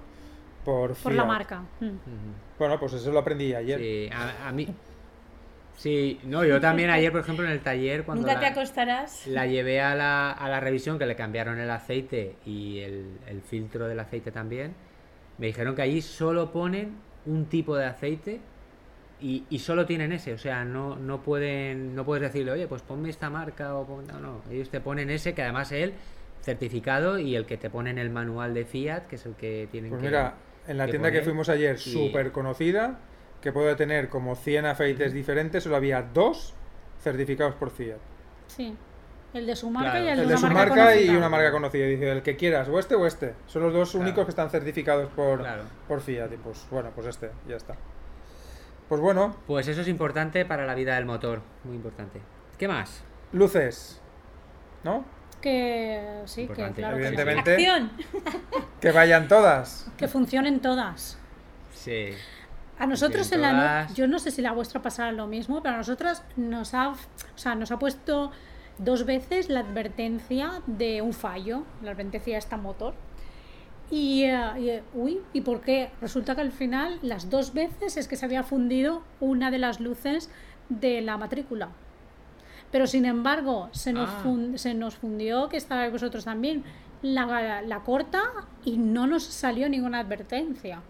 por, 0.65 0.93
por 0.95 1.13
la 1.13 1.23
marca. 1.25 1.61
Mm. 1.79 1.89
Bueno, 2.59 2.79
pues 2.79 2.93
eso 2.93 3.11
lo 3.11 3.19
aprendí 3.19 3.53
ayer. 3.55 3.79
Sí, 3.79 4.09
a, 4.13 4.49
a 4.49 4.51
mí. 4.51 4.67
Sí, 5.79 6.19
no, 6.25 6.43
yo 6.43 6.59
también 6.59 6.89
ayer, 6.89 7.09
por 7.09 7.21
ejemplo, 7.21 7.45
en 7.45 7.51
el 7.51 7.61
taller, 7.61 8.03
cuando 8.03 8.27
Nunca 8.27 8.33
la, 8.33 8.39
te 8.41 8.45
acostarás. 8.47 9.25
la 9.27 9.47
llevé 9.47 9.79
a 9.79 9.95
la, 9.95 10.29
a 10.31 10.49
la 10.49 10.59
revisión, 10.59 10.99
que 10.99 11.05
le 11.05 11.15
cambiaron 11.15 11.57
el 11.57 11.69
aceite 11.69 12.35
y 12.45 12.79
el, 12.79 13.05
el 13.27 13.41
filtro 13.41 13.87
del 13.87 13.97
aceite 13.99 14.29
también, 14.31 14.73
me 15.37 15.47
dijeron 15.47 15.75
que 15.75 15.81
allí 15.81 16.01
solo 16.01 16.51
ponen 16.51 16.95
un 17.25 17.45
tipo 17.45 17.77
de 17.77 17.85
aceite 17.85 18.41
y, 19.21 19.45
y 19.49 19.59
solo 19.59 19.85
tienen 19.85 20.11
ese, 20.11 20.33
o 20.33 20.37
sea, 20.37 20.65
no, 20.65 20.97
no 20.97 21.21
pueden, 21.21 21.95
no 21.95 22.03
puedes 22.03 22.23
decirle, 22.23 22.51
oye, 22.51 22.67
pues 22.67 22.81
ponme 22.81 23.09
esta 23.09 23.29
marca 23.29 23.73
o 23.75 23.85
pon-". 23.85 24.07
no, 24.07 24.19
no, 24.19 24.41
ellos 24.51 24.69
te 24.69 24.81
ponen 24.81 25.09
ese, 25.09 25.33
que 25.33 25.43
además 25.43 25.71
es 25.71 25.83
el 25.83 25.93
certificado 26.41 27.19
y 27.19 27.37
el 27.37 27.45
que 27.45 27.55
te 27.55 27.69
ponen 27.69 27.97
el 27.97 28.09
manual 28.09 28.53
de 28.53 28.65
Fiat, 28.65 29.07
que 29.07 29.15
es 29.15 29.25
el 29.25 29.35
que 29.35 29.69
tienen 29.71 29.91
Pues 29.91 30.01
que 30.01 30.07
mira, 30.07 30.33
en 30.67 30.77
la 30.77 30.85
que 30.85 30.91
tienda 30.91 31.11
que 31.11 31.21
fuimos 31.21 31.47
ayer, 31.49 31.75
y- 31.77 31.79
súper 31.79 32.31
conocida, 32.33 32.99
que 33.41 33.51
puede 33.51 33.75
tener 33.75 34.09
como 34.09 34.35
100 34.35 34.65
aceites 34.65 35.13
diferentes, 35.13 35.63
solo 35.63 35.75
había 35.77 36.01
dos 36.01 36.53
certificados 37.01 37.55
por 37.55 37.69
Fiat. 37.71 37.97
Sí. 38.47 38.75
El 39.33 39.45
de 39.45 39.55
su 39.55 39.69
marca 39.69 39.91
Claro. 39.91 40.05
y 40.05 40.07
el, 40.09 40.13
El 40.13 40.17
de 40.17 40.21
de 40.25 40.27
una 40.33 40.37
su 40.37 40.43
marca, 40.53 40.57
marca 40.75 40.95
y 40.95 40.97
conocida. 41.05 41.17
una 41.19 41.29
marca 41.29 41.51
conocida. 41.51 41.85
Dice, 41.85 42.11
el 42.11 42.21
que 42.23 42.35
quieras, 42.35 42.67
o 42.67 42.79
este 42.79 42.95
o 42.95 43.05
este. 43.05 43.35
Son 43.47 43.61
los 43.61 43.71
dos 43.73 43.91
Claro. 43.91 44.03
únicos 44.05 44.25
que 44.25 44.29
están 44.31 44.49
certificados 44.49 45.09
por, 45.11 45.39
Claro. 45.39 45.63
por 45.87 46.01
Fiat. 46.01 46.31
Y 46.33 46.37
pues 46.37 46.65
bueno, 46.71 46.89
pues 46.95 47.07
este, 47.07 47.29
ya 47.47 47.55
está. 47.55 47.75
Pues 48.89 48.99
bueno, 48.99 49.35
Pues 49.45 49.67
eso 49.67 49.81
es 49.81 49.87
importante 49.87 50.45
para 50.45 50.65
la 50.65 50.73
vida 50.73 50.95
del 50.95 51.05
motor, 51.05 51.41
muy 51.63 51.75
importante. 51.75 52.19
¿Qué 52.57 52.67
más? 52.67 53.03
luces. 53.31 54.01
¿No? 54.83 55.05
Que 55.41 56.21
sí, 56.25 56.47
que 56.47 56.53
claro 56.53 56.73
que, 56.73 56.81
sí. 57.03 57.07
Evidentemente. 57.07 57.57
Que 58.81 58.91
vayan 58.91 59.27
todas. 59.27 59.87
que 59.95 60.07
funcionen 60.07 60.59
todas. 60.59 61.19
Sí. 61.71 62.09
A 62.79 62.85
nosotros 62.87 63.31
en 63.33 63.41
la 63.41 63.85
no- 63.87 63.93
yo 63.93 64.07
no 64.07 64.19
sé 64.19 64.31
si 64.31 64.41
la 64.41 64.53
vuestra 64.53 64.81
pasará 64.81 65.11
lo 65.11 65.27
mismo, 65.27 65.61
pero 65.61 65.75
a 65.75 65.77
nosotras 65.77 66.23
nos 66.37 66.73
ha, 66.73 66.89
o 66.89 66.95
sea, 67.35 67.53
nos 67.55 67.71
ha 67.71 67.77
puesto 67.79 68.31
dos 68.77 69.05
veces 69.05 69.49
la 69.49 69.59
advertencia 69.59 70.61
de 70.65 71.01
un 71.01 71.11
fallo, 71.13 71.63
la 71.83 71.91
advertencia 71.91 72.33
de 72.33 72.39
esta 72.39 72.55
motor. 72.57 72.93
Y, 73.91 74.23
eh, 74.23 74.39
y, 74.59 74.69
eh, 74.69 74.83
uy, 74.93 75.19
¿y 75.33 75.41
por 75.41 75.61
qué? 75.61 75.89
Resulta 75.99 76.35
que 76.35 76.41
al 76.41 76.51
final 76.51 76.99
las 77.01 77.29
dos 77.29 77.53
veces 77.53 77.97
es 77.97 78.07
que 78.07 78.15
se 78.15 78.25
había 78.25 78.43
fundido 78.43 79.01
una 79.19 79.51
de 79.51 79.57
las 79.57 79.79
luces 79.79 80.29
de 80.69 81.01
la 81.01 81.17
matrícula. 81.17 81.69
Pero 82.71 82.85
sin 82.87 83.05
embargo, 83.05 83.67
se 83.71 83.91
nos, 83.91 84.09
Ah. 84.09 84.23
se 84.55 84.73
nos 84.75 84.95
fundió, 84.95 85.49
que 85.49 85.57
estabais 85.57 85.91
vosotros 85.91 86.23
también, 86.23 86.63
la, 87.01 87.61
la 87.63 87.79
corta 87.79 88.21
y 88.63 88.77
no 88.77 89.07
nos 89.07 89.23
salió 89.23 89.67
ninguna 89.69 89.99
advertencia. 89.99 90.81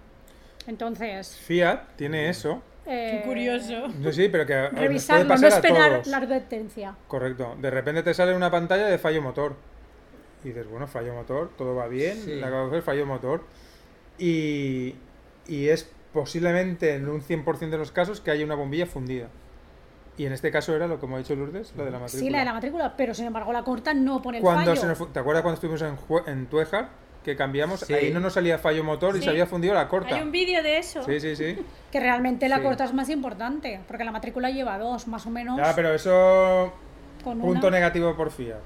Entonces, 0.70 1.36
Fiat 1.36 1.96
tiene 1.96 2.30
eso. 2.30 2.62
eh, 2.86 3.20
Qué 3.22 3.28
curioso. 3.28 3.88
No, 4.00 4.12
sí, 4.12 4.30
pero 4.30 4.46
que 4.46 4.54
a- 4.56 4.70
puede 4.70 4.84
Revisarlo, 4.84 5.24
no 5.26 5.30
pasar 5.30 5.52
a 5.52 5.56
esperar 5.56 5.92
todos. 5.94 6.08
la 6.08 6.18
advertencia. 6.18 6.96
Correcto. 7.08 7.56
De 7.60 7.70
repente 7.70 8.04
te 8.04 8.14
sale 8.14 8.36
una 8.36 8.50
pantalla 8.52 8.88
de 8.88 8.98
fallo 8.98 9.22
motor. 9.22 9.56
Y 10.44 10.50
dices, 10.50 10.68
bueno, 10.70 10.88
fallo 10.88 11.14
motor, 11.14 11.52
todo 11.58 11.76
va 11.76 11.88
bien, 11.88 12.18
Sí. 12.18 12.36
la 12.36 12.48
acabo 12.48 12.64
de 12.64 12.68
hacer, 12.70 12.82
fallo 12.84 13.06
motor. 13.06 13.44
Y, 14.18 14.96
y 15.48 15.68
es 15.70 15.90
posiblemente 16.14 16.96
en 16.96 17.08
un 17.10 17.22
100% 17.22 17.70
de 17.70 17.78
los 17.78 17.92
casos 17.92 18.22
que 18.22 18.32
haya 18.32 18.46
una 18.46 18.56
bombilla 18.56 18.86
fundida. 18.86 19.28
Y 20.18 20.26
en 20.26 20.34
este 20.34 20.52
caso 20.52 20.76
era 20.76 20.88
lo 20.88 21.00
que 21.00 21.06
hemos 21.06 21.20
dicho 21.20 21.36
Lourdes, 21.36 21.74
la 21.78 21.86
de 21.86 21.92
la 21.92 22.00
matrícula. 22.00 22.24
Sí, 22.26 22.30
la 22.30 22.40
de 22.40 22.46
la 22.46 22.54
matrícula, 22.54 22.98
pero 22.98 23.14
sin 23.14 23.26
embargo 23.26 23.54
la 23.54 23.64
corta 23.64 23.94
no 23.94 24.22
pone 24.22 24.38
el 24.40 24.44
Cuando 24.44 24.72
fallo. 24.72 24.82
se 24.82 24.88
nos 24.88 24.98
fu- 24.98 25.08
¿Te 25.08 25.20
acuerdas 25.20 25.44
cuando 25.44 25.56
estuvimos 25.56 25.82
en, 25.82 25.98
en 26.34 26.46
Tuejar? 26.48 26.90
Que 27.24 27.36
cambiamos, 27.36 27.82
Sí. 27.82 27.94
ahí 27.94 28.12
no 28.12 28.20
nos 28.20 28.34
salía 28.34 28.58
fallo 28.58 28.84
motor 28.84 29.16
y 29.18 29.22
se 29.22 29.30
había 29.30 29.46
fundido 29.46 29.74
la 29.74 29.88
corta. 29.90 30.16
Hay 30.16 30.22
un 30.22 30.32
vídeo 30.32 30.64
de 30.64 30.78
eso. 30.78 31.04
Sí, 31.04 31.20
sí, 31.20 31.36
sí. 31.36 31.58
Que 31.92 32.00
realmente 32.00 32.48
la 32.50 32.58
Sí. 32.58 32.64
corta 32.64 32.86
es 32.86 32.94
más 32.94 33.10
importante, 33.10 33.80
porque 33.88 34.04
la 34.04 34.12
matrícula 34.12 34.50
lleva 34.52 34.78
dos, 34.78 35.08
más 35.08 35.26
o 35.26 35.30
menos. 35.30 35.58
Ya, 35.58 35.74
pero 35.76 35.94
eso 35.94 36.72
con 37.24 37.40
Punto 37.40 37.68
una. 37.68 37.78
negativo 37.78 38.16
por 38.16 38.32
Fiat. 38.32 38.58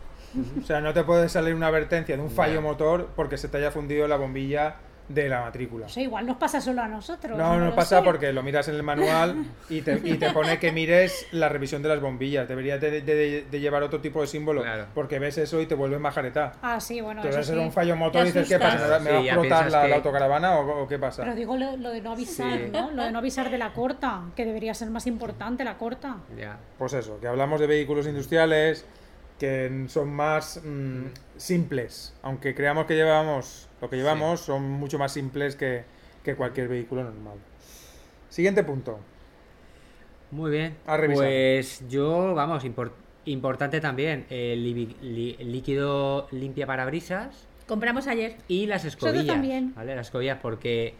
O 0.61 0.65
sea, 0.65 0.81
no 0.81 0.93
te 0.93 1.03
puede 1.03 1.29
salir 1.29 1.53
una 1.55 1.67
advertencia 1.67 2.15
de 2.15 2.21
un 2.21 2.29
fallo 2.31 2.61
motor 2.61 3.09
porque 3.15 3.37
se 3.37 3.47
te 3.47 3.57
haya 3.57 3.71
fundido 3.71 4.07
la 4.07 4.17
bombilla 4.17 4.75
de 5.09 5.27
la 5.29 5.41
matrícula. 5.41 5.85
O 5.87 5.89
sea, 5.89 6.01
igual 6.01 6.25
nos 6.25 6.37
pasa 6.37 6.61
solo 6.61 6.81
a 6.81 6.87
nosotros. 6.87 7.37
No, 7.37 7.59
no 7.59 7.65
lo 7.65 7.75
pasa 7.75 7.99
sé. 7.99 8.03
porque 8.05 8.31
lo 8.31 8.41
miras 8.41 8.67
en 8.69 8.75
el 8.75 8.83
manual 8.83 9.45
y 9.69 9.81
te, 9.81 9.99
y 10.03 10.13
te 10.17 10.31
pone 10.31 10.59
que 10.59 10.71
mires 10.71 11.27
la 11.31 11.49
revisión 11.49 11.81
de 11.83 11.89
las 11.89 11.99
bombillas. 11.99 12.47
Deberías 12.47 12.79
de, 12.79 13.01
de- 13.01 13.45
de 13.49 13.59
llevar 13.59 13.83
otro 13.83 13.99
tipo 13.99 14.21
de 14.21 14.27
símbolo 14.27 14.61
Claro. 14.63 14.85
porque 14.95 15.19
ves 15.19 15.37
eso 15.37 15.59
y 15.61 15.65
te 15.65 15.75
vuelve 15.75 15.99
majareta. 15.99 16.53
Ah, 16.61 16.79
sí, 16.79 17.01
bueno, 17.01 17.21
Te 17.21 17.29
eso 17.29 17.37
vas 17.37 17.45
a 17.45 17.47
sí. 17.47 17.51
hacer 17.53 17.65
un 17.65 17.71
fallo 17.71 17.95
motor 17.95 18.21
y 18.23 18.25
dices, 18.27 18.47
¿qué 18.47 18.57
pasa? 18.59 18.99
¿Me 18.99 19.11
va, 19.11 19.17
a 19.17 19.21
explotar 19.21 19.71
la, 19.71 19.81
que- 19.83 19.87
la 19.89 19.95
autocaravana 19.97 20.59
o, 20.59 20.83
o 20.83 20.87
qué 20.87 20.97
pasa? 20.97 21.23
Pero 21.23 21.35
digo 21.35 21.57
lo, 21.57 21.75
lo 21.77 21.89
de 21.89 22.01
no 22.01 22.11
avisar, 22.13 22.57
Sí. 22.57 22.69
¿no? 22.71 22.91
Lo 22.91 23.03
de 23.03 23.11
no 23.11 23.19
avisar 23.19 23.49
de 23.51 23.57
la 23.57 23.73
corta, 23.73 24.21
que 24.35 24.45
debería 24.45 24.73
ser 24.73 24.89
más 24.89 25.05
importante 25.05 25.63
la 25.63 25.77
corta. 25.77 26.17
Ya. 26.37 26.57
Pues 26.77 26.93
eso, 26.93 27.19
que 27.19 27.27
hablamos 27.27 27.59
de 27.59 27.67
vehículos 27.67 28.07
industriales 28.07 28.85
que 29.39 29.85
son 29.87 30.13
más 30.13 30.61
mm, 30.63 31.05
simples. 31.37 32.13
Aunque 32.21 32.53
creamos 32.55 32.85
que 32.85 32.95
llevamos 32.95 33.67
lo 33.81 33.89
que 33.89 33.97
llevamos, 33.97 34.39
son 34.41 34.63
mucho 34.69 34.97
más 34.97 35.11
simples 35.11 35.55
que, 35.55 35.83
que 36.23 36.35
cualquier 36.35 36.67
vehículo 36.67 37.03
normal. 37.03 37.37
Siguiente 38.29 38.63
punto. 38.63 38.99
Muy 40.31 40.51
bien. 40.51 40.75
A 40.87 40.97
revisar. 40.97 41.25
Pues 41.25 41.83
yo, 41.89 42.33
vamos, 42.33 42.63
impor- 42.63 42.91
importante 43.25 43.79
también, 43.81 44.25
el 44.29 44.63
li- 44.63 45.37
líquido 45.39 46.27
limpia 46.31 46.65
parabrisas 46.65 47.47
Compramos 47.67 48.07
ayer. 48.07 48.37
y 48.47 48.65
las 48.65 48.85
escobillas. 48.85 49.27
también. 49.27 49.73
¿Vale? 49.75 49.95
Las 49.95 50.07
escobillas, 50.07 50.39
porque 50.41 50.95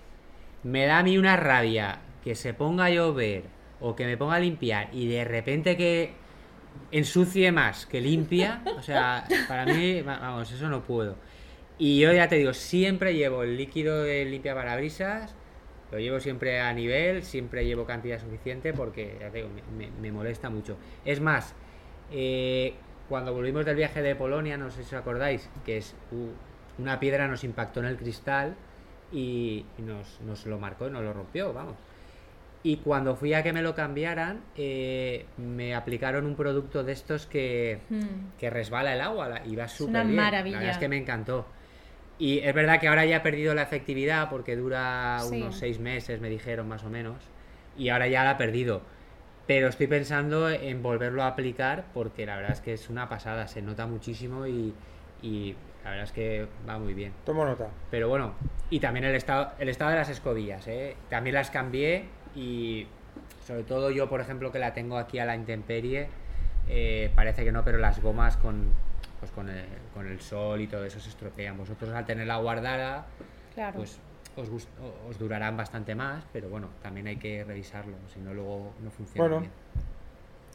me 0.63 0.85
da 0.85 0.99
a 0.99 1.03
mí 1.03 1.17
una 1.17 1.35
rabia 1.35 1.99
que 2.23 2.35
se 2.35 2.53
ponga 2.53 2.85
a 2.85 2.89
llover 2.89 3.43
o 3.81 3.95
que 3.95 4.05
me 4.05 4.15
ponga 4.17 4.35
a 4.35 4.39
limpiar 4.39 4.89
y 4.93 5.07
de 5.07 5.25
repente 5.25 5.75
que 5.75 6.13
ensucie 6.91 7.51
más 7.51 7.85
que 7.85 8.01
limpia. 8.01 8.61
O 8.77 8.81
sea, 8.81 9.25
para 9.47 9.65
mí, 9.65 10.01
va- 10.01 10.19
vamos, 10.19 10.51
eso 10.51 10.69
no 10.69 10.83
puedo. 10.83 11.15
Y 11.77 11.99
yo 11.99 12.13
ya 12.13 12.27
te 12.27 12.35
digo, 12.35 12.53
siempre 12.53 13.15
llevo 13.15 13.43
el 13.43 13.57
líquido 13.57 14.03
de 14.03 14.25
limpia 14.25 14.53
parabrisas, 14.53 15.35
lo 15.91 15.99
llevo 15.99 16.19
siempre 16.19 16.61
a 16.61 16.71
nivel, 16.73 17.23
siempre 17.23 17.65
llevo 17.65 17.85
cantidad 17.85 18.19
suficiente 18.19 18.73
porque, 18.73 19.17
ya 19.19 19.29
te 19.29 19.37
digo, 19.37 19.49
me, 20.01 20.11
molesta 20.11 20.49
mucho. 20.49 20.77
Es 21.03 21.19
más, 21.19 21.55
eh, 22.11 22.73
cuando 23.09 23.33
volvimos 23.33 23.65
del 23.65 23.75
viaje 23.75 24.01
de 24.01 24.15
Polonia, 24.15 24.57
no 24.57 24.69
sé 24.69 24.83
si 24.83 24.95
os 24.95 25.01
acordáis, 25.01 25.49
que 25.65 25.77
es, 25.77 25.95
una 26.77 26.99
piedra 26.99 27.27
nos 27.27 27.43
impactó 27.43 27.79
en 27.79 27.87
el 27.87 27.97
cristal 27.97 28.55
y, 29.11 29.65
y 29.77 29.81
nos, 29.81 30.19
nos 30.21 30.45
lo 30.45 30.57
marcó 30.59 30.87
y 30.87 30.91
nos 30.91 31.03
lo 31.03 31.13
rompió, 31.13 31.53
vamos. 31.53 31.75
Y 32.65 32.77
cuando 32.77 33.15
fui 33.17 33.33
a 33.33 33.43
que 33.43 33.51
me 33.51 33.61
lo 33.61 33.75
cambiaran, 33.75 34.39
eh, 34.55 35.25
me 35.37 35.75
aplicaron 35.75 36.25
un 36.25 36.35
producto 36.35 36.83
de 36.83 36.93
estos 36.93 37.25
que, 37.25 37.79
Mm. 37.89 38.37
que 38.39 38.49
resbala 38.49 38.93
el 38.93 39.01
agua 39.01 39.41
y 39.45 39.55
va 39.57 39.67
súper 39.67 40.05
bien. 40.05 40.15
maravilla. 40.15 40.55
La 40.55 40.59
verdad 40.59 40.75
es 40.75 40.79
que 40.79 40.87
me 40.87 40.97
encantó. 40.97 41.45
Y 42.19 42.39
es 42.39 42.53
verdad 42.53 42.79
que 42.79 42.87
ahora 42.87 43.05
ya 43.05 43.17
ha 43.17 43.23
perdido 43.23 43.53
la 43.53 43.63
efectividad 43.63 44.29
porque 44.29 44.55
dura 44.55 45.17
Sí. 45.21 45.35
unos 45.41 45.57
seis 45.57 45.79
meses, 45.79 46.21
me 46.21 46.29
dijeron 46.29 46.67
más 46.67 46.83
o 46.85 46.89
menos. 46.89 47.17
Y 47.77 47.89
ahora 47.89 48.07
ya 48.07 48.23
la 48.23 48.31
ha 48.31 48.37
perdido. 48.37 48.81
Pero 49.45 49.67
estoy 49.67 49.87
pensando 49.87 50.49
en 50.49 50.81
volverlo 50.81 51.23
a 51.23 51.27
aplicar 51.27 51.83
porque 51.93 52.25
la 52.25 52.37
verdad 52.37 52.53
es 52.53 52.61
que 52.61 52.71
es 52.73 52.89
una 52.89 53.09
pasada, 53.09 53.47
se 53.49 53.61
nota 53.61 53.87
muchísimo 53.87 54.47
y, 54.47 54.73
y 55.21 55.53
la 55.83 55.89
verdad 55.89 56.05
es 56.05 56.11
que 56.13 56.47
va 56.69 56.79
muy 56.79 56.93
bien. 56.93 57.11
Tomo 57.25 57.43
nota. 57.43 57.67
Pero 57.91 58.07
bueno, 58.07 58.35
y 58.69 58.79
también 58.79 59.03
el 59.03 59.15
estado, 59.15 59.51
el 59.59 59.67
estado 59.67 59.91
de 59.91 59.97
las 59.97 60.07
escobillas, 60.07 60.65
¿eh? 60.69 60.95
También 61.09 61.33
las 61.33 61.49
cambié 61.51 62.05
y 62.35 62.87
sobre 63.45 63.63
todo 63.63 63.91
yo, 63.91 64.09
por 64.09 64.21
ejemplo, 64.21 64.51
que 64.51 64.59
la 64.59 64.73
tengo 64.73 64.97
aquí 64.97 65.19
a 65.19 65.25
la 65.25 65.35
intemperie, 65.35 66.07
eh, 66.67 67.11
parece 67.15 67.43
que 67.43 67.51
no, 67.51 67.63
pero 67.63 67.77
las 67.77 68.01
gomas 68.01 68.37
con, 68.37 68.65
pues 69.19 69.31
con, 69.31 69.49
el, 69.49 69.65
con 69.93 70.07
el 70.07 70.19
sol 70.21 70.61
y 70.61 70.67
todo 70.67 70.85
eso 70.85 70.99
se 70.99 71.09
estropean. 71.09 71.57
Vosotros 71.57 71.91
al 71.93 72.05
tenerla 72.05 72.37
guardada, 72.37 73.05
Claro. 73.53 73.77
pues 73.77 73.99
os, 74.35 74.49
os 75.09 75.19
durarán 75.19 75.55
bastante 75.57 75.93
más, 75.93 76.23
pero 76.33 76.49
bueno, 76.49 76.69
también 76.81 77.07
hay 77.07 77.17
que 77.17 77.43
revisarlo, 77.43 77.95
si 78.13 78.19
no 78.19 78.33
luego 78.33 78.73
no 78.83 78.89
funciona 78.91 79.27
Bueno, 79.27 79.39
bien. 79.41 79.51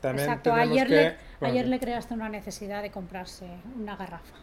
También 0.01 0.29
Exacto, 0.29 0.55
ayer, 0.55 0.87
que- 0.87 0.95
le, 0.95 1.17
bueno, 1.41 1.53
ayer 1.55 1.69
le 1.69 1.79
creaste 1.81 2.15
una 2.15 2.29
necesidad 2.29 2.83
de 2.83 2.91
comprarse 2.91 3.47
una 3.77 3.97
garrafa. 3.97 4.37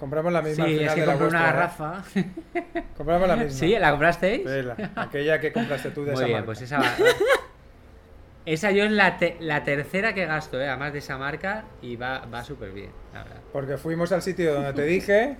Compramos 0.00 0.32
la 0.32 0.40
misma 0.42 0.64
al 0.64 0.70
Sí, 0.70 0.74
es 0.76 0.80
final 0.80 0.94
que 0.94 1.00
de 1.02 1.06
la 1.06 1.12
compré 1.12 1.28
una 1.28 1.40
¿eh? 1.40 1.44
garrafa. 1.44 2.02
Compramos 2.96 3.28
la 3.28 3.36
misma. 3.36 3.50
¿Sí? 3.60 3.76
¿La 3.78 3.90
comprasteis? 3.90 4.42
Sí, 4.50 4.62
la- 4.62 4.90
aquella 4.96 5.38
que 5.40 5.52
compraste 5.52 5.90
tú 5.90 6.04
de 6.04 6.12
Muy 6.12 6.14
esa 6.14 6.24
bien, 6.24 6.36
marca. 6.38 6.46
pues 6.46 6.62
esa 6.62 6.78
va- 6.78 6.94
Esa 8.46 8.70
yo 8.70 8.84
es 8.84 8.90
la, 8.90 9.18
te- 9.18 9.36
la 9.40 9.62
tercera 9.64 10.14
que 10.14 10.24
gasto, 10.24 10.60
¿eh? 10.60 10.66
además 10.68 10.92
de 10.94 11.00
esa 11.00 11.18
marca, 11.18 11.64
y 11.82 11.96
va, 11.96 12.20
va 12.32 12.42
súper 12.42 12.72
bien, 12.72 12.90
la 13.12 13.22
verdad. 13.22 13.40
Porque 13.52 13.76
fuimos 13.76 14.10
al 14.12 14.22
sitio 14.22 14.54
donde 14.54 14.72
te 14.72 14.82
dije 14.84 15.36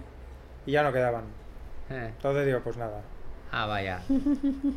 y 0.67 0.73
ya 0.73 0.83
no 0.83 0.93
quedaban. 0.93 1.25
Eh, 1.89 2.11
Entonces 2.15 2.45
digo, 2.47 2.61
pues 2.63 2.77
nada. 2.77 3.01
Ah, 3.51 3.65
vaya. 3.67 4.01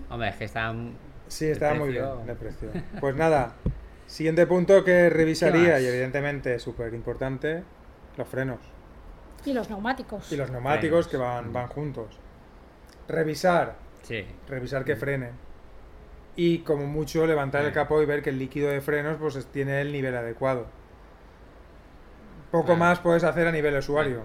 Hombre, 0.09 0.29
es 0.29 0.35
que 0.37 0.45
están... 0.45 0.93
Sí, 1.27 1.47
estaba 1.47 1.73
muy 1.73 1.89
bien 1.89 2.05
de 2.25 2.33
precio. 2.35 2.69
Pues 3.01 3.15
nada, 3.15 3.53
siguiente 4.07 4.47
punto 4.47 4.83
que 4.85 5.09
revisaría 5.09 5.79
y 5.81 5.85
evidentemente 5.85 6.57
súper 6.59 6.93
importante, 6.93 7.63
los 8.17 8.27
frenos 8.27 8.59
Y 9.45 9.53
los 9.53 9.69
neumáticos. 9.69 10.31
y 10.31 10.35
los 10.37 10.49
neumáticos 10.51 11.07
Frenos. 11.07 11.07
que 11.07 11.17
van, 11.17 11.49
Mm. 11.49 11.53
van 11.53 11.67
juntos. 11.67 12.19
Revisar, 13.07 13.75
Sí. 14.03 14.25
revisar 14.47 14.83
que 14.85 14.95
frene. 14.95 15.29
Y 16.35 16.59
como 16.59 16.85
mucho 16.87 17.27
levantar 17.27 17.61
el 17.61 17.67
Sí. 17.69 17.73
capó 17.73 18.01
y 18.01 18.05
ver 18.05 18.21
que 18.23 18.29
el 18.31 18.39
líquido 18.39 18.69
de 18.69 18.81
frenos 18.81 19.17
pues 19.19 19.35
es- 19.35 19.45
tiene 19.47 19.81
el 19.81 19.91
nivel 19.91 20.15
adecuado. 20.15 20.65
Poco 22.51 22.65
Claro. 22.65 22.79
más 22.79 22.99
puedes 22.99 23.23
hacer 23.23 23.47
a 23.47 23.51
nivel 23.51 23.75
usuario. 23.77 24.21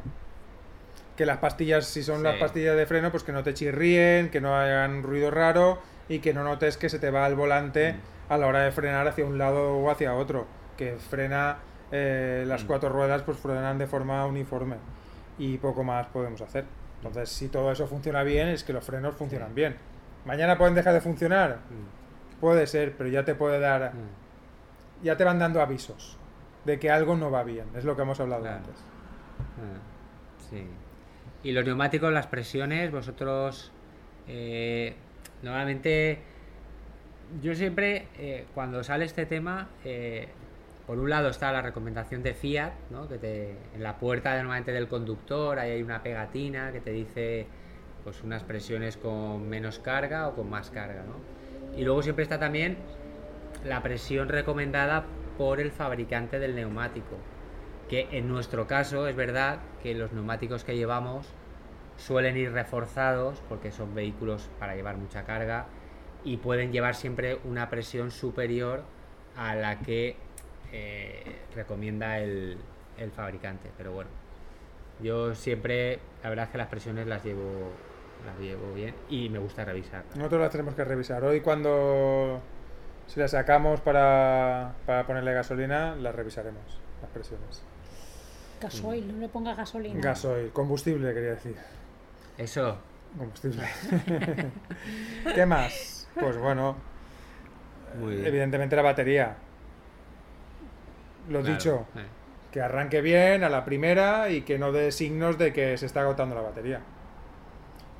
Que 1.16 1.26
las 1.26 1.38
pastillas, 1.38 1.86
si 1.86 2.02
son 2.02 2.22
las 2.22 2.36
pastillas 2.36 2.76
de 2.76 2.86
freno, 2.86 3.10
pues 3.10 3.24
que 3.24 3.32
no 3.32 3.42
te 3.42 3.52
chirríen, 3.54 4.30
que 4.30 4.40
no 4.40 4.54
hagan 4.54 5.02
ruido 5.02 5.30
raro 5.30 5.78
y 6.08 6.20
que 6.20 6.32
no 6.32 6.44
notes 6.44 6.76
que 6.76 6.88
se 6.88 6.98
te 6.98 7.10
va 7.10 7.26
el 7.26 7.34
volante 7.34 7.94
Mm. 7.94 8.32
a 8.32 8.38
la 8.38 8.46
hora 8.46 8.60
de 8.62 8.70
frenar 8.70 9.08
hacia 9.08 9.24
un 9.24 9.36
lado 9.38 9.76
o 9.78 9.90
hacia 9.90 10.14
otro. 10.14 10.46
Que 10.76 10.96
frena, 10.96 11.58
eh, 11.90 12.44
las 12.46 12.64
Mm. 12.64 12.66
cuatro 12.68 12.88
ruedas 12.90 13.22
pues 13.22 13.38
frenan 13.38 13.78
de 13.78 13.86
forma 13.86 14.24
uniforme. 14.26 14.76
Y 15.38 15.58
poco 15.58 15.84
más 15.84 16.06
podemos 16.08 16.40
hacer. 16.40 16.64
Entonces, 16.98 17.28
si 17.28 17.48
todo 17.48 17.70
eso 17.70 17.86
funciona 17.86 18.22
bien, 18.24 18.48
es 18.48 18.64
que 18.64 18.72
los 18.72 18.84
frenos 18.84 19.14
funcionan 19.14 19.54
bien. 19.54 19.76
Mañana 20.24 20.58
pueden 20.58 20.74
dejar 20.74 20.92
de 20.94 21.00
funcionar, 21.00 21.58
Mm, 21.70 22.40
puede 22.40 22.66
ser, 22.66 22.96
pero 22.96 23.08
ya 23.08 23.24
te 23.24 23.34
puede 23.34 23.60
dar, 23.60 23.94
mm, 23.94 25.04
ya 25.04 25.16
te 25.16 25.24
van 25.24 25.38
dando 25.38 25.60
avisos 25.62 26.18
de 26.64 26.78
que 26.78 26.90
algo 26.90 27.16
no 27.16 27.30
va 27.30 27.44
bien. 27.44 27.66
Es 27.76 27.84
lo 27.84 27.94
que 27.96 28.02
hemos 28.02 28.18
hablado 28.20 28.42
Claro. 28.42 28.56
antes. 28.58 28.74
mm. 29.56 30.50
Sí. 30.50 30.66
Y 31.44 31.52
los 31.52 31.64
neumáticos, 31.64 32.12
las 32.12 32.26
presiones, 32.26 32.90
vosotros... 32.90 33.70
eh, 34.26 34.94
normalmente... 35.42 36.18
Yo 37.42 37.54
siempre, 37.54 38.08
eh, 38.18 38.46
cuando 38.54 38.82
sale 38.82 39.04
este 39.04 39.26
tema, 39.26 39.68
eh, 39.84 40.28
por 40.88 40.98
un 40.98 41.10
lado 41.10 41.28
está 41.28 41.52
la 41.52 41.60
recomendación 41.60 42.22
de 42.22 42.32
Fiat, 42.32 42.72
¿no? 42.88 43.06
que 43.08 43.18
te, 43.18 43.50
en 43.74 43.82
la 43.82 43.98
puerta 43.98 44.34
normalmente 44.34 44.72
del 44.72 44.88
conductor 44.88 45.58
ahí 45.58 45.72
hay 45.72 45.82
una 45.82 46.02
pegatina 46.02 46.72
que 46.72 46.80
te 46.80 46.92
dice 46.92 47.46
pues 48.04 48.22
unas 48.22 48.42
presiones 48.42 48.96
con 48.96 49.46
menos 49.50 49.80
carga 49.80 50.28
o 50.28 50.34
con 50.34 50.48
más 50.48 50.70
carga. 50.70 51.02
¿no? 51.02 51.76
Y 51.78 51.84
luego 51.84 52.02
siempre 52.02 52.22
está 52.22 52.38
también 52.38 52.78
la 53.66 53.82
presión 53.82 54.30
recomendada 54.30 55.04
por 55.36 55.60
el 55.60 55.72
fabricante 55.72 56.38
del 56.38 56.54
neumático. 56.54 57.18
Que 57.90 58.08
en 58.12 58.26
nuestro 58.26 58.66
caso 58.66 59.08
es 59.08 59.14
verdad 59.14 59.58
que 59.82 59.94
los 59.94 60.14
neumáticos 60.14 60.64
que 60.64 60.74
llevamos 60.74 61.26
suelen 61.98 62.38
ir 62.38 62.52
reforzados 62.52 63.42
porque 63.50 63.72
son 63.72 63.94
vehículos 63.94 64.48
para 64.58 64.74
llevar 64.74 64.96
mucha 64.96 65.24
carga 65.24 65.66
y 66.24 66.38
pueden 66.38 66.72
llevar 66.72 66.94
siempre 66.94 67.38
una 67.44 67.68
presión 67.68 68.10
superior 68.10 68.84
a 69.36 69.54
la 69.54 69.80
que 69.80 70.16
eh, 70.72 71.22
recomienda 71.54 72.18
el, 72.18 72.58
el 72.98 73.10
fabricante. 73.10 73.70
Pero 73.76 73.92
bueno, 73.92 74.10
yo 75.00 75.34
siempre, 75.34 75.98
la 76.22 76.30
verdad 76.30 76.46
es 76.46 76.50
que 76.50 76.58
las 76.58 76.68
presiones 76.68 77.06
las 77.06 77.24
llevo, 77.24 77.70
las 78.26 78.38
llevo 78.38 78.72
bien 78.74 78.94
y 79.08 79.28
me 79.28 79.38
gusta 79.38 79.64
revisarlas. 79.64 80.16
Nosotros 80.16 80.40
las 80.40 80.50
tenemos 80.50 80.74
que 80.74 80.84
revisar. 80.84 81.24
Hoy 81.24 81.40
cuando 81.40 82.40
si 83.06 83.20
las 83.20 83.30
sacamos 83.30 83.80
para, 83.80 84.74
para 84.86 85.06
ponerle 85.06 85.32
gasolina, 85.32 85.94
las 85.96 86.14
revisaremos, 86.14 86.80
las 87.00 87.10
presiones. 87.10 87.62
Gasoil, 88.60 89.06
no 89.12 89.18
le 89.20 89.28
ponga 89.28 89.54
gasolina. 89.54 90.00
Gasoil, 90.00 90.50
combustible 90.50 91.14
quería 91.14 91.30
decir. 91.30 91.56
Eso, 92.36 92.78
Combustible. 93.16 93.64
¿Qué 95.34 95.46
más? 95.46 96.08
Pues 96.18 96.36
bueno, 96.36 96.76
muy 97.98 98.16
bien. 98.16 98.26
evidentemente 98.26 98.76
la 98.76 98.82
batería. 98.82 99.36
Lo 101.28 101.40
Claro, 101.40 101.54
dicho, 101.54 101.86
eh. 101.96 102.04
que 102.50 102.60
arranque 102.60 103.00
bien 103.02 103.44
a 103.44 103.48
la 103.48 103.64
primera 103.64 104.30
y 104.30 104.42
que 104.42 104.58
no 104.58 104.72
dé 104.72 104.90
signos 104.92 105.36
de 105.38 105.52
que 105.52 105.76
se 105.76 105.86
está 105.86 106.00
agotando 106.02 106.34
la 106.34 106.40
batería. 106.42 106.80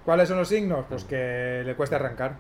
¿Cuáles 0.05 0.29
son 0.29 0.39
los 0.39 0.49
signos? 0.49 0.87
Pues 0.89 1.05
que 1.05 1.63
le 1.67 1.75
cuesta 1.77 1.97
arrancar. 1.97 2.37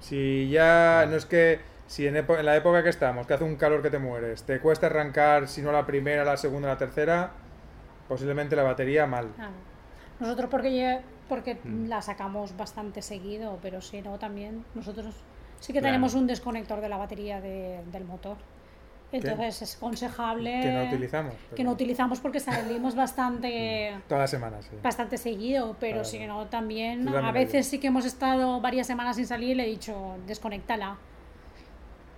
Si 0.00 0.48
ya 0.50 1.06
no 1.08 1.16
es 1.16 1.24
que 1.26 1.60
si 1.86 2.06
en, 2.06 2.16
epo- 2.16 2.38
en 2.38 2.44
la 2.46 2.56
época 2.56 2.82
que 2.82 2.88
estamos, 2.90 3.26
que 3.26 3.34
hace 3.34 3.44
un 3.44 3.56
calor 3.56 3.82
que 3.82 3.90
te 3.90 3.98
mueres, 3.98 4.42
te 4.44 4.60
cuesta 4.60 4.86
arrancar 4.86 5.48
si 5.48 5.62
no 5.62 5.72
la 5.72 5.86
primera, 5.86 6.24
la 6.24 6.36
segunda, 6.36 6.68
la 6.68 6.76
tercera, 6.78 7.30
posiblemente 8.08 8.56
la 8.56 8.62
batería 8.62 9.06
mal. 9.06 9.28
Claro. 9.36 9.52
Nosotros 10.20 10.48
porque, 10.50 10.68
lle- 10.70 11.00
porque 11.28 11.58
Mm. 11.64 11.88
la 11.88 12.02
sacamos 12.02 12.56
bastante 12.56 13.00
seguido, 13.02 13.58
pero 13.62 13.80
si 13.80 14.02
no 14.02 14.18
también 14.18 14.64
nosotros 14.74 15.14
sí 15.60 15.72
que 15.72 15.80
Claro. 15.80 15.92
tenemos 15.94 16.14
un 16.14 16.26
desconector 16.26 16.80
de 16.82 16.88
la 16.88 16.96
batería 16.98 17.40
de- 17.40 17.80
del 17.90 18.04
motor. 18.04 18.36
Entonces 19.16 19.62
es 19.62 19.76
aconsejable 19.76 20.60
Que 20.62 20.72
no 20.72 20.84
utilizamos. 20.84 21.34
que 21.54 21.64
no 21.64 21.70
utilizamos 21.72 22.20
porque 22.20 22.40
salimos 22.40 22.94
bastante 22.94 23.94
Todas 24.08 24.22
las 24.22 24.30
semanas, 24.30 24.66
sí. 24.70 24.76
bastante 24.82 25.16
seguido, 25.18 25.76
pero 25.78 25.94
Claro. 25.96 26.04
si 26.08 26.26
no 26.26 26.46
también 26.46 27.08
a 27.08 27.32
veces 27.32 27.66
sí 27.66 27.78
que 27.78 27.86
hemos 27.88 28.04
estado 28.04 28.60
varias 28.60 28.86
semanas 28.86 29.16
sin 29.16 29.26
salir 29.26 29.50
y 29.50 29.54
le 29.54 29.62
he 29.64 29.68
dicho 29.70 30.16
desconéctala. 30.26 30.96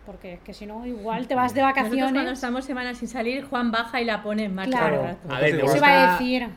Porque 0.04 0.34
es 0.34 0.40
que 0.40 0.54
si 0.54 0.66
no 0.66 0.86
igual 0.86 1.26
te 1.26 1.34
vas 1.34 1.52
de 1.52 1.62
Nosotros 1.62 1.88
cuando 1.88 1.96
vacaciones. 2.04 2.32
estamos 2.32 2.64
semanas 2.64 2.98
sin 2.98 3.08
salir, 3.08 3.44
Juan 3.46 3.72
baja 3.72 4.00
y 4.00 4.04
la 4.04 4.22
pone 4.22 4.44
en 4.44 4.54
marcha. 4.54 4.70
Claro. 4.78 5.16
A 5.28 5.40
ver, 5.40 5.54
igual- 5.56 5.78
Se 5.78 5.84
a 5.84 6.12
decir 6.12 6.48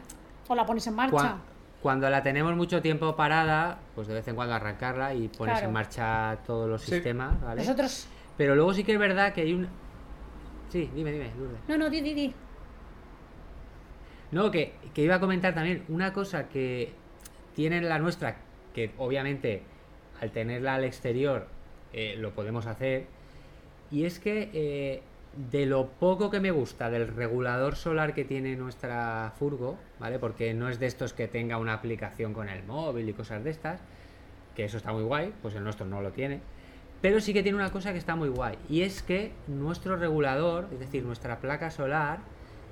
o 0.47 0.55
la 0.55 0.65
pones 0.65 0.85
en 0.87 0.93
marcha. 0.95 1.15
Cua- 1.17 1.37
Cuando 1.81 2.09
la 2.09 2.21
tenemos 2.21 2.55
mucho 2.55 2.81
tiempo 2.81 3.15
parada, 3.15 3.79
pues 3.95 4.07
de 4.07 4.13
vez 4.13 4.27
en 4.27 4.35
cuando 4.35 4.53
arrancarla 4.53 5.13
y 5.15 5.29
pones 5.29 5.53
Claro. 5.53 5.67
en 5.67 5.73
marcha 5.73 6.37
todos 6.45 6.69
los 6.69 6.81
Sí. 6.81 6.91
sistemas, 6.91 7.41
¿vale? 7.41 7.61
Nosotros 7.61 8.07
Pero 8.37 8.55
luego 8.55 8.73
sí 8.73 8.83
que 8.85 8.93
es 8.93 8.99
verdad 8.99 9.33
que 9.33 9.41
hay 9.41 9.53
un... 9.53 9.67
Sí, 10.69 10.89
dime, 10.93 11.11
dime, 11.11 11.31
Lourdes. 11.37 11.59
no, 11.67 11.77
no, 11.77 11.89
di, 11.89 12.01
di, 12.01 12.13
di. 12.13 12.33
No, 14.31 14.51
que, 14.51 14.73
que 14.93 15.01
iba 15.01 15.15
a 15.15 15.19
comentar 15.19 15.55
también 15.55 15.83
una 15.89 16.13
cosa 16.13 16.49
que 16.49 16.93
tiene 17.55 17.81
la 17.81 17.97
nuestra, 17.97 18.37
que 18.73 18.91
obviamente 18.97 19.63
al 20.21 20.31
tenerla 20.31 20.75
al 20.75 20.83
exterior 20.83 21.47
eh, 21.93 22.15
lo 22.17 22.33
podemos 22.35 22.67
hacer, 22.67 23.07
y 23.89 24.05
es 24.05 24.19
que 24.19 24.51
eh, 24.53 25.01
de 25.51 25.65
lo 25.65 25.87
poco 25.87 26.29
que 26.29 26.39
me 26.39 26.51
gusta 26.51 26.91
del 26.91 27.07
regulador 27.07 27.75
solar 27.75 28.13
que 28.13 28.23
tiene 28.23 28.55
nuestra 28.55 29.33
furgo, 29.39 29.79
¿vale? 29.99 30.19
Porque 30.19 30.53
no 30.53 30.69
es 30.69 30.79
de 30.79 30.85
estos 30.85 31.13
que 31.13 31.27
tenga 31.27 31.57
una 31.57 31.73
aplicación 31.73 32.33
con 32.33 32.49
el 32.49 32.63
móvil 32.63 33.09
y 33.09 33.13
cosas 33.13 33.43
de 33.43 33.49
estas, 33.49 33.81
que 34.55 34.65
eso 34.65 34.77
está 34.77 34.91
muy 34.93 35.03
guay, 35.03 35.33
pues 35.41 35.55
el 35.55 35.63
nuestro 35.63 35.87
no 35.87 36.01
lo 36.01 36.11
tiene. 36.11 36.41
Pero 37.01 37.21
sí 37.21 37.33
que 37.33 37.43
tiene 37.43 37.57
una 37.57 37.71
cosa 37.71 37.93
que 37.93 37.97
está 37.97 38.15
muy 38.15 38.29
guay, 38.29 38.57
y 38.69 38.81
es 38.81 39.01
que 39.01 39.31
nuestro 39.47 39.95
regulador, 39.95 40.67
es 40.73 40.79
decir, 40.79 41.03
nuestra 41.03 41.39
placa 41.39 41.71
solar, 41.71 42.19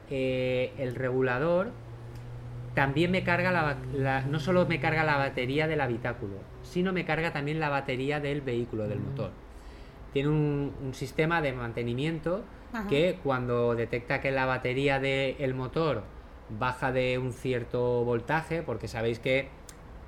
eh, 0.10 0.74
el 0.78 0.96
regulador 0.96 1.72
también 2.74 3.10
me 3.12 3.24
carga 3.24 3.52
la, 3.52 3.78
la- 3.94 4.22
no 4.22 4.40
solo 4.40 4.66
me 4.68 4.80
carga 4.80 5.04
la 5.04 5.18
batería 5.18 5.68
del 5.68 5.82
habitáculo, 5.82 6.36
sino 6.62 6.94
me 6.94 7.06
carga 7.06 7.32
también 7.34 7.60
la 7.60 7.70
batería 7.70 8.20
del 8.20 8.42
vehículo, 8.42 8.88
del 8.88 9.00
motor. 9.00 9.32
Tiene 10.14 10.30
un, 10.30 10.74
un 10.84 10.94
sistema 10.94 11.42
de 11.42 11.54
mantenimiento 11.54 12.44
Ajá. 12.74 12.88
que 12.88 13.20
cuando 13.24 13.76
detecta 13.76 14.22
que 14.22 14.32
la 14.32 14.46
batería 14.46 15.00
del 15.00 15.54
motor 15.54 16.04
baja 16.60 16.92
de 16.92 17.18
un 17.18 17.34
cierto 17.34 18.04
voltaje, 18.04 18.62
porque 18.62 18.88
sabéis 18.88 19.20
que 19.20 19.50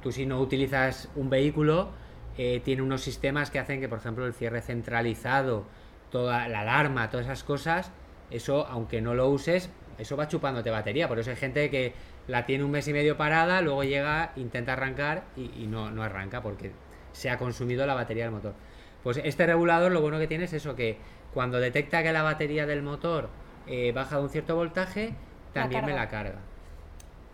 tú 0.03 0.11
si 0.11 0.25
no 0.25 0.39
utilizas 0.39 1.09
un 1.15 1.29
vehículo, 1.29 1.89
eh, 2.41 2.61
tiene 2.63 2.81
unos 2.81 3.01
sistemas 3.01 3.51
que 3.51 3.59
hacen 3.59 3.81
que, 3.81 3.89
por 3.89 3.97
ejemplo, 3.97 4.25
el 4.25 4.33
cierre 4.33 4.61
centralizado, 4.61 5.65
toda 6.09 6.47
la 6.47 6.61
alarma, 6.61 7.09
todas 7.09 7.25
esas 7.25 7.43
cosas, 7.43 7.91
eso, 8.31 8.65
aunque 8.67 9.01
no 9.01 9.13
lo 9.13 9.27
uses, 9.27 9.69
eso 9.97 10.15
va 10.15 10.29
chupándote 10.29 10.69
batería. 10.69 11.09
Por 11.09 11.19
eso 11.19 11.31
hay 11.31 11.35
gente 11.35 11.69
que 11.69 11.91
la 12.27 12.45
tiene 12.45 12.63
un 12.63 12.71
mes 12.71 12.87
y 12.87 12.93
medio 12.93 13.17
parada, 13.17 13.61
luego 13.61 13.83
llega, 13.83 14.31
intenta 14.37 14.71
arrancar 14.71 15.25
y, 15.35 15.51
y 15.61 15.67
no, 15.67 15.91
no 15.91 16.01
arranca 16.01 16.41
porque 16.41 16.71
se 17.11 17.29
ha 17.29 17.37
consumido 17.37 17.85
la 17.85 17.93
batería 17.93 18.23
del 18.23 18.31
motor. 18.31 18.53
Pues 19.03 19.19
este 19.21 19.45
regulador 19.45 19.91
lo 19.91 19.99
bueno 19.99 20.17
que 20.17 20.27
tiene 20.27 20.45
es 20.45 20.53
eso, 20.53 20.77
que 20.77 20.97
cuando 21.33 21.59
detecta 21.59 22.03
que 22.03 22.13
la 22.13 22.23
batería 22.23 22.65
del 22.65 22.83
motor 22.83 23.27
eh, 23.67 23.91
baja 23.91 24.15
de 24.15 24.23
un 24.23 24.29
cierto 24.29 24.55
voltaje, 24.55 25.13
La 25.53 25.63
también 25.63 25.85
me 25.85 25.93
la 25.93 26.07
carga. 26.07 26.39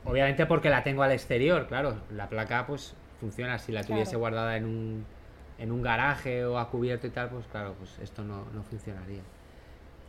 Obviamente 0.03 0.47
porque 0.47 0.71
la 0.71 0.81
tengo 0.81 1.03
al 1.03 1.11
exterior, 1.11 1.67
claro. 1.67 2.01
La 2.09 2.27
placa 2.27 2.65
pues 2.65 2.95
funciona. 3.19 3.58
Si 3.60 3.71
la 3.71 3.84
tuviese 3.84 4.12
Claro. 4.12 4.19
guardada 4.19 4.58
en 4.58 4.65
un, 4.65 5.06
en 5.60 5.71
un 5.71 5.82
garaje 5.82 6.45
o 6.45 6.58
a 6.58 6.69
cubierto 6.69 7.08
y 7.08 7.12
tal, 7.12 7.30
pues 7.30 7.45
claro, 7.47 7.73
pues 7.78 7.97
esto 7.99 8.23
no, 8.23 8.45
no 8.54 8.63
funcionaría. 8.63 9.21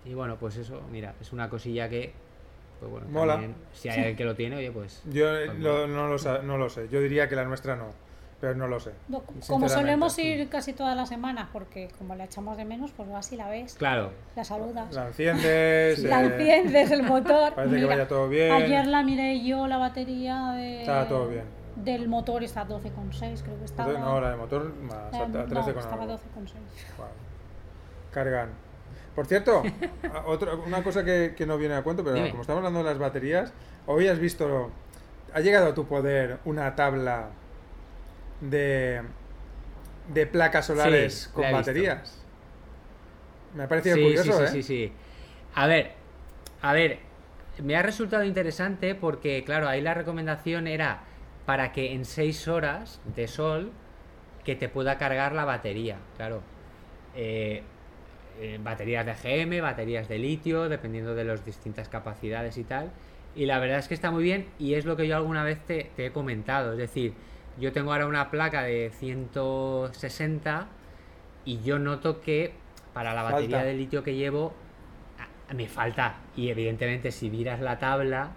Y 0.05 0.14
bueno, 0.14 0.37
pues 0.37 0.57
eso, 0.57 0.83
mira, 0.90 1.14
es 1.21 1.33
una 1.33 1.49
cosilla 1.49 1.88
que, 1.88 2.12
pues 2.79 2.90
bueno, 2.90 3.07
Mola. 3.11 3.33
también, 3.35 3.55
si 3.73 3.88
hay 3.88 3.99
alguien 3.99 4.16
que 4.16 4.25
lo 4.25 4.35
tiene, 4.37 4.57
oye, 4.57 4.71
pues... 4.71 5.03
Yo 5.11 5.37
eh, 5.37 5.47
pues 5.47 5.59
lo- 5.59 5.87
no, 5.88 6.09
lo, 6.09 6.19
sa- 6.19 6.42
no 6.42 6.59
lo 6.59 6.69
sé. 6.69 6.88
Yo 6.88 7.01
diría 7.01 7.29
que 7.29 7.35
la 7.35 7.45
nuestra 7.45 7.75
no, 7.75 7.87
pero 8.40 8.55
no 8.55 8.69
lo 8.69 8.79
sé. 8.79 8.92
No, 9.09 9.23
Como 9.49 9.69
solemos 9.69 10.16
ir 10.21 10.49
casi 10.49 10.75
todas 10.75 10.97
las 10.97 11.09
semanas, 11.09 11.49
porque 11.53 11.88
como 11.99 12.14
la 12.14 12.25
echamos 12.25 12.57
de 12.57 12.64
menos, 12.64 12.92
pues 12.97 13.11
vas 13.11 13.33
y 13.33 13.37
la 13.37 13.49
ves, 13.49 13.75
Claro, 13.75 14.12
la 14.37 14.45
saludas. 14.45 14.95
La 14.95 15.09
enciendes. 15.09 15.99
La 16.05 16.23
eh, 16.23 16.27
enciendes 16.27 16.90
el 16.92 17.03
motor. 17.03 17.55
Parece 17.57 17.75
que 17.75 17.81
Mira, 17.81 17.97
vaya 17.97 18.07
todo 18.09 18.29
bien. 18.29 18.53
Ayer 18.53 18.87
la 18.87 19.03
miré 19.03 19.45
yo, 19.45 19.66
la 19.66 19.79
batería 19.79 20.53
de, 20.53 20.81
Estaba 20.83 21.09
todo 21.09 21.29
bien. 21.29 21.45
Del 21.76 22.08
motor 22.08 22.42
está 22.42 22.62
a 22.62 22.68
12,6, 22.68 23.42
creo 23.42 23.58
que 23.58 23.64
estaba. 23.64 23.90
Entonces, 23.90 24.00
no, 24.12 24.20
la 24.20 24.30
de 24.30 24.36
motor 24.36 24.74
más, 24.82 25.14
a 25.14 25.28
no, 25.28 25.44
13 25.44 25.72
con 25.72 25.82
estaba 25.82 26.02
a 26.02 26.04
algo. 26.04 26.14
12,6. 26.16 26.18
Vale. 26.98 27.10
Cargan. 28.12 28.48
Por 29.14 29.26
cierto, 29.26 29.62
otra, 30.26 30.54
una 30.54 30.82
cosa 30.82 31.04
que, 31.04 31.34
que 31.36 31.46
no 31.46 31.56
viene 31.58 31.74
a 31.74 31.82
cuento, 31.82 32.02
pero 32.02 32.16
Dime. 32.16 32.30
como 32.30 32.42
estamos 32.42 32.58
hablando 32.58 32.80
de 32.80 32.84
las 32.84 32.98
baterías, 32.98 33.52
hoy 33.86 34.08
has 34.08 34.18
visto, 34.18 34.70
ha 35.32 35.40
llegado 35.40 35.68
a 35.68 35.74
tu 35.74 35.86
poder 35.86 36.38
una 36.44 36.74
tabla 36.76 37.28
de, 38.40 39.02
de 40.12 40.26
placas 40.26 40.66
solares 40.66 41.14
Sí, 41.14 41.30
con 41.32 41.42
visto. 41.44 41.56
baterías. 41.56 42.22
Me 43.54 43.62
ha 43.62 43.68
parecido 43.68 43.96
sí, 43.96 44.02
curioso, 44.02 44.32
sí, 44.32 44.44
¿eh? 44.44 44.48
sí, 44.48 44.62
sí, 44.62 44.62
sí. 44.88 44.92
A 45.54 45.66
ver, 45.66 45.92
a 46.60 46.72
ver, 46.74 46.98
me 47.62 47.74
ha 47.76 47.82
resultado 47.82 48.22
interesante 48.24 48.94
porque, 48.94 49.44
claro, 49.44 49.66
ahí 49.68 49.80
la 49.80 49.94
recomendación 49.94 50.66
era 50.66 51.00
para 51.46 51.72
que 51.72 51.92
en 51.92 52.04
6 52.04 52.48
horas 52.48 53.00
de 53.14 53.28
sol 53.28 53.72
que 54.44 54.56
te 54.56 54.68
pueda 54.68 54.98
cargar 54.98 55.32
la 55.32 55.44
batería, 55.44 55.98
claro. 56.16 56.42
Eh, 57.14 57.62
eh, 58.38 58.59
baterías 58.62 59.06
de 59.06 59.14
GM, 59.14 59.62
baterías 59.62 60.09
de 60.09 60.18
litio, 60.18 60.68
dependiendo 60.68 61.14
de 61.14 61.24
las 61.24 61.44
distintas 61.44 61.88
capacidades 61.88 62.59
y 62.59 62.64
tal. 62.64 62.90
Y 63.35 63.46
la 63.46 63.59
verdad 63.59 63.78
es 63.78 63.88
que 63.88 63.94
está 63.94 64.11
muy 64.11 64.22
bien 64.22 64.46
y 64.59 64.74
es 64.74 64.85
lo 64.85 64.96
que 64.96 65.09
yo 65.09 65.16
alguna 65.16 65.42
vez 65.44 65.61
te, 65.61 65.90
te 65.96 66.06
he 66.06 66.12
comentado. 66.12 66.72
Es 66.72 66.78
decir, 66.78 67.14
yo 67.59 67.72
tengo 67.72 67.92
ahora 67.92 68.06
una 68.06 68.30
placa 68.30 68.62
de 68.62 68.90
160 68.90 70.66
y 71.44 71.62
yo 71.62 71.78
noto 71.78 72.20
que 72.20 72.52
para 72.92 73.14
la 73.14 73.22
batería 73.22 73.62
de 73.62 73.74
litio 73.74 74.02
que 74.02 74.14
llevo 74.14 74.52
me 75.54 75.68
falta. 75.68 76.16
Y 76.35 76.50
evidentemente 76.50 77.12
si 77.12 77.30
miras 77.30 77.61
la 77.61 77.78
tabla, 77.78 78.32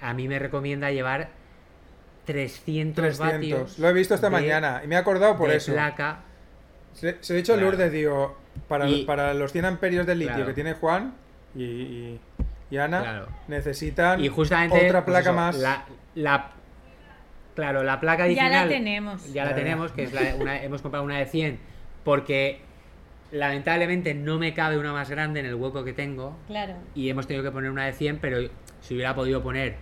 a 0.00 0.14
mí 0.14 0.28
me 0.28 0.38
recomienda 0.38 0.90
llevar 0.90 1.30
300, 2.24 3.02
300. 3.02 3.18
vatios. 3.18 3.78
Lo 3.78 3.88
he 3.88 3.92
visto 3.92 4.14
esta 4.14 4.26
de- 4.28 4.32
mañana 4.32 4.80
y 4.84 4.86
me 4.88 4.94
he 4.94 4.98
acordado 4.98 5.36
por 5.36 5.50
de 5.50 5.56
eso. 5.56 5.72
placa. 5.72 6.20
Se, 6.94 7.16
se 7.20 7.32
lo 7.32 7.38
he 7.38 7.42
dicho 7.42 7.52
a 7.52 7.56
Claro. 7.56 7.70
Lourdes, 7.70 7.92
digo, 7.92 8.36
para, 8.68 8.88
Y- 8.88 9.04
para 9.04 9.34
los 9.34 9.52
100 9.52 9.64
amperios 9.64 10.06
de 10.06 10.14
litio 10.14 10.34
Claro. 10.34 10.46
que 10.46 10.54
tiene 10.54 10.74
Juan 10.74 11.14
y, 11.56 11.64
y- 11.64 12.20
y 12.70 12.76
Ana, 12.78 13.00
Claro. 13.02 13.28
necesitan 13.48 14.22
Y 14.24 14.28
justamente 14.28 14.76
otra 14.86 15.04
pues 15.04 15.12
placa 15.12 15.30
eso, 15.30 15.32
más. 15.36 15.56
La, 15.56 15.84
la- 16.14 16.50
claro, 17.54 17.82
la 17.82 18.00
placa 18.00 18.18
Ya 18.20 18.24
adicional. 18.26 18.68
la 18.68 18.74
tenemos. 18.74 19.32
Ya 19.32 19.44
la 19.44 19.50
Ya, 19.50 19.56
ya. 19.56 19.62
tenemos, 19.62 19.92
que 19.92 20.04
es 20.04 20.12
la, 20.12 20.34
una- 20.36 20.62
hemos 20.62 20.82
comprado 20.82 21.04
una 21.04 21.18
de 21.18 21.26
100 21.26 21.58
porque 22.04 22.60
lamentablemente 23.32 24.14
no 24.14 24.38
me 24.38 24.54
cabe 24.54 24.78
una 24.78 24.92
más 24.92 25.10
grande 25.10 25.40
en 25.40 25.46
el 25.46 25.54
hueco 25.56 25.84
que 25.84 25.92
tengo 25.92 26.36
Claro. 26.46 26.74
y 26.94 27.08
hemos 27.10 27.26
tenido 27.26 27.42
que 27.42 27.50
poner 27.50 27.70
una 27.70 27.86
de 27.86 27.92
100, 27.92 28.18
pero 28.18 28.38
si 28.80 28.94
hubiera 28.94 29.14
podido 29.14 29.42
poner 29.42 29.74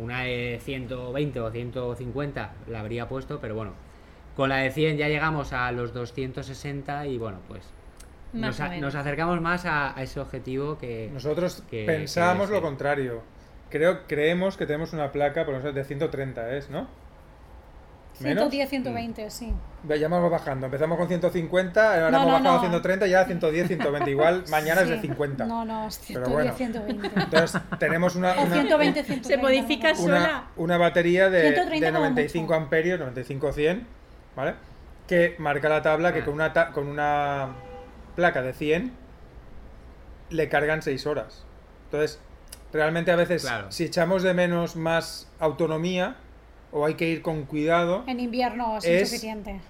una 0.00 0.22
de 0.22 0.58
120 0.62 1.40
o 1.40 1.50
150 1.50 2.52
la 2.68 2.80
habría 2.80 3.08
puesto, 3.08 3.38
pero 3.40 3.54
bueno, 3.54 3.72
con 4.36 4.48
la 4.48 4.56
de 4.58 4.70
100 4.70 4.96
ya 4.98 5.08
llegamos 5.08 5.52
a 5.52 5.70
los 5.72 5.92
260 5.94 7.06
y 7.06 7.18
bueno, 7.18 7.38
pues 7.48 7.62
nos, 8.32 8.58
a- 8.60 8.68
menos. 8.68 8.82
nos 8.82 8.94
acercamos 8.96 9.40
más 9.40 9.64
a, 9.64 9.96
a 9.96 10.02
ese 10.02 10.18
objetivo 10.20 10.76
que... 10.78 11.10
Nosotros 11.12 11.62
que- 11.70 11.84
pensábamos 11.86 12.48
que 12.48 12.54
lo 12.54 12.62
contrario. 12.62 13.22
Creo, 13.70 14.06
creemos 14.06 14.56
que 14.56 14.66
tenemos 14.66 14.92
una 14.92 15.10
placa, 15.12 15.44
por 15.44 15.54
ejemplo, 15.54 15.72
de 15.72 15.84
130, 15.84 16.56
¿es? 16.56 16.70
¿No? 16.70 16.86
¿Menos? 18.20 18.44
110, 18.50 18.70
120, 18.70 19.30
sí. 19.30 19.52
Ve, 19.82 19.98
Ya 19.98 20.08
vamos 20.08 20.30
bajando. 20.30 20.66
Empezamos 20.66 20.96
con 20.96 21.08
150, 21.08 21.94
ahora 21.94 22.10
No, 22.10 22.16
hemos 22.18 22.26
no, 22.26 22.32
bajado 22.34 22.50
a 22.50 22.54
no. 22.56 22.60
130, 22.60 23.06
ya 23.08 23.20
a 23.20 23.24
110, 23.24 23.66
120. 23.66 24.10
Igual 24.10 24.44
mañana 24.50 24.82
es 24.82 24.88
de 24.88 24.94
Sí. 24.96 25.00
50. 25.08 25.44
No, 25.46 25.64
no, 25.64 25.88
es 25.88 25.98
Pero 26.06 26.24
110, 26.26 26.32
bueno. 26.32 26.54
120. 26.56 27.20
Entonces, 27.20 27.60
tenemos 27.78 28.14
una, 28.14 28.32
una, 28.34 28.54
120, 28.54 29.02
130. 29.04 29.28
Se 29.28 29.36
modifica 29.36 29.92
no, 29.92 29.98
no, 29.98 30.00
no. 30.00 30.04
sola. 30.04 30.18
una, 30.18 30.44
una 30.56 30.78
batería 30.78 31.28
de, 31.28 31.42
130 31.42 31.86
de 31.86 31.92
como 31.92 32.04
95 32.04 32.44
mucho. 32.46 32.54
amperios, 32.62 33.00
95 33.00 33.52
100, 33.52 33.86
¿vale? 34.36 34.54
Que 35.08 35.34
marca 35.38 35.68
la 35.68 35.82
tabla 35.82 36.12
que 36.12 36.20
Ah. 36.20 36.24
con 36.24 36.34
una, 36.34 36.52
ta- 36.52 36.70
con 36.70 36.86
una 36.86 37.48
placa 38.14 38.42
de 38.42 38.52
100 38.52 38.92
le 40.30 40.48
cargan 40.48 40.82
6 40.82 41.06
horas. 41.06 41.44
Entonces, 41.86 42.20
realmente 42.72 43.10
a 43.12 43.16
veces, 43.16 43.42
Claro. 43.42 43.70
si 43.70 43.84
echamos 43.84 44.22
de 44.22 44.34
menos 44.34 44.76
más 44.76 45.28
autonomía, 45.38 46.16
o 46.74 46.84
hay 46.84 46.94
que 46.94 47.08
ir 47.08 47.22
con 47.22 47.44
cuidado 47.44 48.04
En 48.06 48.20
invierno 48.20 48.76
es, 48.76 48.84
Es- 48.84 49.00
insuficiente. 49.02 49.60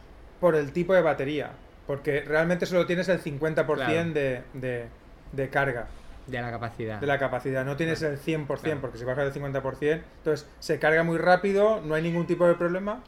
por 0.41 0.57
el 0.57 0.73
tipo 0.73 0.93
de 0.95 1.03
batería. 1.03 1.53
Porque 1.87 2.23
realmente 2.23 2.65
solo 2.67 2.87
tienes 2.87 3.09
el 3.11 3.21
50% 3.23 4.13
de, 4.15 4.43
de, 4.55 4.87
de 5.33 5.49
carga 5.51 5.87
De 6.27 6.41
la 6.41 6.51
capacidad. 6.51 6.99
de 6.99 7.07
la 7.07 7.19
capacidad, 7.19 7.63
no 7.65 7.77
tienes 7.77 8.01
el 8.03 8.19
100%, 8.19 8.47
Claro. 8.63 8.81
porque 8.81 8.97
si 8.99 9.05
bajas 9.05 9.33
del 9.35 9.43
50%, 9.53 10.01
entonces 10.17 10.49
se 10.61 10.79
carga 10.79 11.03
muy 11.05 11.19
rápido, 11.19 11.83
no 11.85 11.95
hay 11.95 12.03
ningún 12.03 12.27
tipo 12.27 12.47
de 12.47 12.55
problema, 12.55 13.03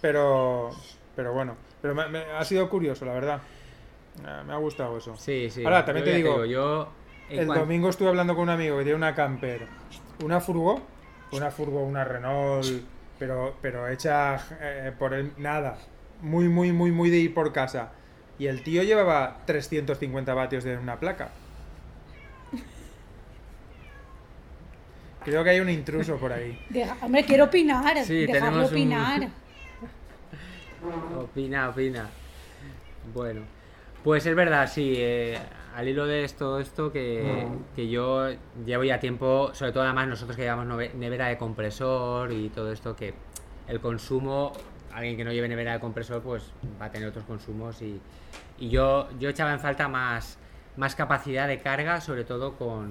pero, 0.00 0.70
pero 1.16 1.32
bueno, 1.32 1.56
pero 1.80 1.94
me, 1.94 2.08
me- 2.08 2.24
ha 2.38 2.44
sido 2.44 2.68
curioso, 2.68 3.04
la 3.04 3.12
verdad. 3.14 3.40
Me 4.46 4.52
ha 4.52 4.56
gustado 4.58 4.98
eso. 4.98 5.16
Sí, 5.16 5.48
sí. 5.50 5.64
Ahora, 5.64 5.84
también 5.84 6.04
Yo 6.06 6.12
te 6.12 6.16
digo, 6.18 6.44
yo 6.44 6.88
El 7.30 7.46
domingo 7.46 7.88
estuve 7.88 8.08
hablando 8.08 8.34
con 8.34 8.42
un 8.44 8.50
amigo 8.50 8.76
que 8.76 8.84
tiene 8.84 8.96
una 8.96 9.14
camper, 9.14 9.66
una 10.22 10.38
furgo, 10.40 10.82
una 11.32 11.50
furgo, 11.50 11.82
una 11.82 12.04
Renault, 12.04 12.66
pero, 13.18 13.56
pero 13.62 13.88
hecha 13.88 14.36
eh, 14.60 14.92
por 14.98 15.14
el 15.14 15.32
nada, 15.38 15.76
muy, 16.20 16.48
muy, 16.48 16.72
muy, 16.72 16.90
muy 16.92 17.10
de 17.10 17.18
ir 17.18 17.34
por 17.34 17.52
casa. 17.52 17.90
Y 18.38 18.46
el 18.46 18.62
tío 18.62 18.82
llevaba 18.82 19.38
350 19.46 20.34
vatios 20.34 20.64
de 20.64 20.76
una 20.76 20.98
placa. 20.98 21.30
Creo 25.24 25.44
que 25.44 25.50
hay 25.50 25.60
un 25.60 25.70
intruso 25.70 26.16
por 26.16 26.32
ahí. 26.32 26.58
Deja- 26.70 26.96
hombre, 27.00 27.24
quiero 27.24 27.44
opinar. 27.44 28.04
Sí, 28.04 28.26
dejarlo 28.26 28.32
tenemos 28.46 28.58
un- 28.70 28.76
opinar. 28.76 29.28
Opina, 31.16 31.68
opina. 31.68 32.08
Bueno, 33.14 33.42
pues 34.02 34.26
es 34.26 34.34
verdad, 34.34 34.68
sí. 34.68 34.94
eh, 34.96 35.38
al 35.74 35.88
hilo 35.88 36.06
de 36.06 36.24
esto, 36.24 36.58
esto 36.58 36.92
que, 36.92 37.46
que 37.74 37.88
yo 37.88 38.28
llevo 38.64 38.84
ya 38.84 39.00
tiempo, 39.00 39.50
sobre 39.54 39.72
todo 39.72 39.84
además 39.84 40.08
nosotros 40.08 40.36
que 40.36 40.42
llevamos 40.42 40.66
nevera 40.94 41.28
de 41.28 41.38
compresor 41.38 42.32
y 42.32 42.48
todo 42.50 42.72
esto, 42.72 42.94
que 42.94 43.14
el 43.68 43.80
consumo, 43.80 44.52
alguien 44.92 45.16
que 45.16 45.24
no 45.24 45.32
lleve 45.32 45.48
nevera 45.48 45.72
de 45.74 45.80
compresor, 45.80 46.22
pues 46.22 46.42
va 46.80 46.86
a 46.86 46.90
tener 46.90 47.08
otros 47.08 47.24
consumos 47.24 47.80
y, 47.82 48.00
y 48.58 48.68
yo, 48.68 49.08
yo 49.18 49.30
echaba 49.30 49.52
en 49.52 49.60
falta 49.60 49.88
más, 49.88 50.38
más 50.76 50.94
capacidad 50.94 51.48
de 51.48 51.58
carga, 51.60 52.00
sobre 52.00 52.24
todo 52.24 52.54
con 52.54 52.90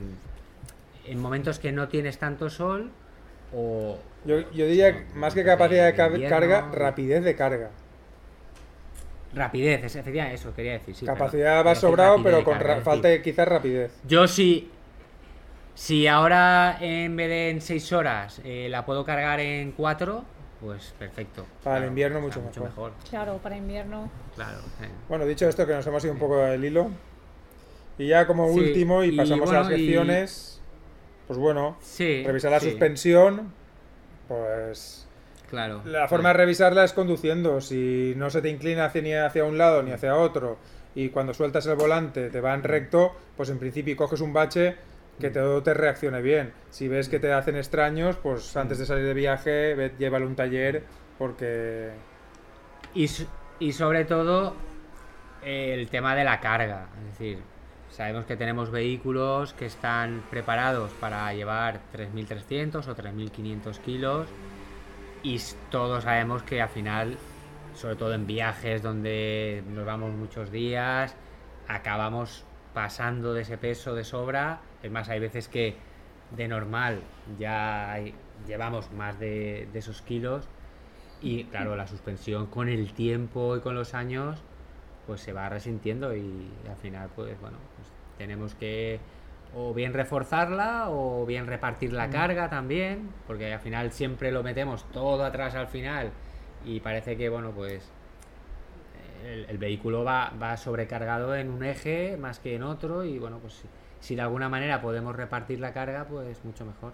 en 1.05 1.19
momentos 1.19 1.59
que 1.59 1.71
no 1.71 1.87
tienes 1.87 2.17
tanto 2.19 2.49
sol 2.49 2.91
o, 3.53 3.97
Yo, 4.25 4.39
yo 4.51 4.65
diría, 4.65 5.05
más 5.15 5.33
que 5.33 5.43
capacidad 5.43 5.93
de 5.93 6.03
Invierno. 6.05 6.29
carga, 6.29 6.69
rapidez 6.71 7.23
de 7.23 7.35
carga. 7.35 7.71
Rapidez, 9.33 9.83
es 9.83 9.95
efectivamente 9.95 10.35
eso 10.35 10.53
quería 10.53 10.73
decir. 10.73 10.93
Sí, 10.95 11.05
Capacidad 11.05 11.57
perdón. 11.59 11.67
va 11.67 11.75
sobrado, 11.75 12.17
rapidez 12.17 12.33
pero 12.33 12.43
con 12.45 12.59
ra- 12.59 12.81
falta 12.81 13.07
decir, 13.07 13.21
quizás 13.23 13.47
rapidez. 13.47 13.91
Yo 14.07 14.27
sí. 14.27 14.69
Si 15.73 16.05
ahora 16.05 16.77
en 16.81 17.15
vez 17.15 17.29
de 17.29 17.49
en 17.49 17.61
6 17.61 17.93
horas 17.93 18.41
eh, 18.43 18.67
la 18.69 18.85
puedo 18.85 19.05
cargar 19.05 19.39
en 19.39 19.71
4, 19.71 20.23
pues 20.59 20.93
perfecto. 20.99 21.45
Para 21.63 21.77
el 21.79 21.85
invierno 21.85 22.19
mucho 22.19 22.41
mejor. 22.61 22.91
Claro, 23.09 23.37
para 23.37 23.55
invierno. 23.55 24.11
Claro. 24.35 24.59
eh. 24.81 24.89
Bueno, 25.07 25.25
dicho 25.25 25.47
esto, 25.47 25.65
que 25.65 25.73
nos 25.73 25.87
hemos 25.87 26.03
ido 26.03 26.13
un 26.13 26.19
poco 26.19 26.37
del 26.37 26.63
hilo. 26.63 26.89
Y 27.97 28.07
ya 28.07 28.27
como 28.27 28.51
Sí, 28.53 28.59
último, 28.59 29.03
y 29.03 29.09
y 29.13 29.17
pasamos 29.17 29.49
a 29.49 29.53
las 29.53 29.67
y- 29.71 29.75
secciones, 29.77 30.61
pues 31.27 31.39
bueno, 31.39 31.77
Sí. 31.81 32.23
revisar 32.25 32.51
la 32.51 32.59
sí, 32.59 32.69
suspensión, 32.71 33.53
pues 34.27 35.00
Claro. 35.51 35.81
la 35.85 36.07
forma 36.07 36.29
de 36.29 36.33
revisarla 36.33 36.83
es 36.85 36.93
conduciendo. 36.93 37.61
Si 37.61 38.13
no 38.17 38.29
se 38.31 38.41
te 38.41 38.49
inclina 38.49 38.85
hacia, 38.85 39.01
ni 39.03 39.13
hacia 39.13 39.43
un 39.43 39.57
lado 39.59 39.83
ni 39.83 39.91
hacia 39.91 40.15
otro, 40.15 40.57
y 40.95 41.09
cuando 41.09 41.33
sueltas 41.33 41.65
el 41.67 41.75
volante 41.75 42.29
te 42.29 42.41
va 42.41 42.53
en 42.55 42.63
recto, 42.63 43.11
pues 43.37 43.49
en 43.49 43.59
principio 43.59 43.95
coges 43.97 44.21
un 44.21 44.31
bache 44.33 44.75
que 45.19 45.29
todo 45.29 45.61
te 45.61 45.73
reaccione 45.73 46.21
bien. 46.21 46.53
Si 46.71 46.87
ves 46.87 47.07
que 47.09 47.19
te 47.19 47.31
hacen 47.33 47.55
extraños, 47.57 48.15
pues 48.15 48.55
antes 48.57 48.79
de 48.79 48.85
salir 48.85 49.05
de 49.05 49.13
viaje, 49.13 49.75
ve- 49.75 49.91
llévalo 49.99 50.25
a 50.25 50.29
un 50.29 50.35
taller, 50.35 50.83
porque... 51.19 51.91
Y, 52.95 53.07
y 53.59 53.73
sobre 53.73 54.05
todo 54.05 54.55
el 55.43 55.87
tema 55.89 56.15
de 56.15 56.23
la 56.23 56.39
carga. 56.39 56.87
Es 56.99 57.19
decir, 57.19 57.39
sabemos 57.91 58.25
que 58.25 58.35
tenemos 58.37 58.71
vehículos 58.71 59.53
que 59.53 59.65
están 59.65 60.23
preparados 60.29 60.91
para 60.99 61.31
llevar 61.33 61.79
3.300 61.93 62.87
o 62.87 62.95
3.500 62.95 63.77
kilos 63.79 64.27
y 65.23 65.39
todos 65.69 66.03
sabemos 66.03 66.43
que 66.43 66.61
al 66.61 66.69
final, 66.69 67.17
sobre 67.75 67.95
todo 67.95 68.13
en 68.13 68.25
viajes 68.27 68.81
donde 68.81 69.63
nos 69.69 69.85
vamos 69.85 70.13
muchos 70.13 70.51
días, 70.51 71.15
acabamos 71.67 72.43
pasando 72.73 73.33
de 73.33 73.41
ese 73.41 73.57
peso 73.57 73.93
de 73.93 74.03
sobra. 74.03 74.61
Es 74.81 74.91
más, 74.91 75.09
hay 75.09 75.19
veces 75.19 75.47
que 75.47 75.75
de 76.35 76.47
normal 76.47 77.01
ya 77.37 77.97
llevamos 78.47 78.91
más 78.91 79.19
de, 79.19 79.67
de 79.71 79.79
esos 79.79 80.01
kilos 80.01 80.47
y 81.21 81.43
claro, 81.45 81.75
la 81.75 81.87
suspensión 81.87 82.47
con 82.47 82.67
el 82.69 82.93
tiempo 82.93 83.55
y 83.55 83.59
con 83.59 83.75
los 83.75 83.93
años 83.93 84.39
pues 85.05 85.21
se 85.21 85.33
va 85.33 85.49
resintiendo 85.49 86.15
y 86.15 86.49
al 86.67 86.77
final 86.77 87.09
pues 87.15 87.39
bueno, 87.39 87.57
pues 87.75 87.87
tenemos 88.17 88.55
que 88.55 88.99
o 89.55 89.73
bien 89.73 89.93
reforzarla 89.93 90.85
o 90.89 91.25
bien 91.25 91.45
repartir 91.47 91.91
la 91.93 92.09
carga 92.09 92.49
también, 92.49 93.09
porque 93.27 93.53
al 93.53 93.59
final 93.59 93.91
siempre 93.91 94.31
lo 94.31 94.43
metemos 94.43 94.85
todo 94.91 95.23
atrás 95.25 95.55
al 95.55 95.67
final 95.67 96.11
y 96.65 96.79
parece 96.79 97.17
que 97.17 97.27
bueno 97.29 97.51
pues 97.51 97.89
el, 99.25 99.45
el 99.49 99.57
vehículo 99.57 100.03
va, 100.03 100.31
va 100.41 100.57
sobrecargado 100.57 101.35
en 101.35 101.49
un 101.49 101.63
eje 101.63 102.17
más 102.17 102.39
que 102.39 102.55
en 102.55 102.63
otro 102.63 103.03
y 103.03 103.19
bueno 103.19 103.39
pues 103.39 103.53
si, 103.53 103.67
si 103.99 104.15
de 104.15 104.21
alguna 104.21 104.47
manera 104.49 104.81
podemos 104.81 105.15
repartir 105.15 105.59
la 105.59 105.73
carga 105.73 106.05
pues 106.05 106.43
mucho 106.45 106.65
mejor. 106.65 106.93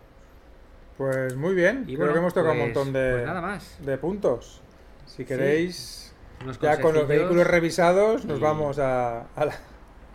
Pues 0.97 1.35
muy 1.35 1.53
bien, 1.53 1.83
Y 1.83 1.93
creo 1.95 1.99
bueno, 1.99 2.13
que 2.13 2.19
hemos 2.19 2.33
tocado 2.33 2.53
un 2.53 2.59
pues- 2.59 2.75
montón 2.75 2.91
de, 2.93 3.11
pues 3.11 3.25
nada 3.25 3.39
más. 3.41 3.77
de 3.85 3.97
puntos. 3.99 4.61
Si 5.05 5.25
queréis, 5.25 6.13
Unos 6.43 6.59
ya 6.59 6.81
con 6.81 6.95
los 6.95 7.07
vehículos 7.07 7.45
revisados, 7.45 8.25
nos 8.25 8.39
y- 8.39 8.41
vamos 8.41 8.79
a, 8.79 9.21
a 9.35 9.45
la- 9.45 9.55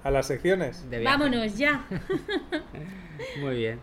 a 0.04 0.10
las 0.10 0.26
secciones. 0.26 0.84
Vámonos 1.04 1.56
ya. 1.56 1.86
Muy 3.40 3.56
bien. 3.56 3.80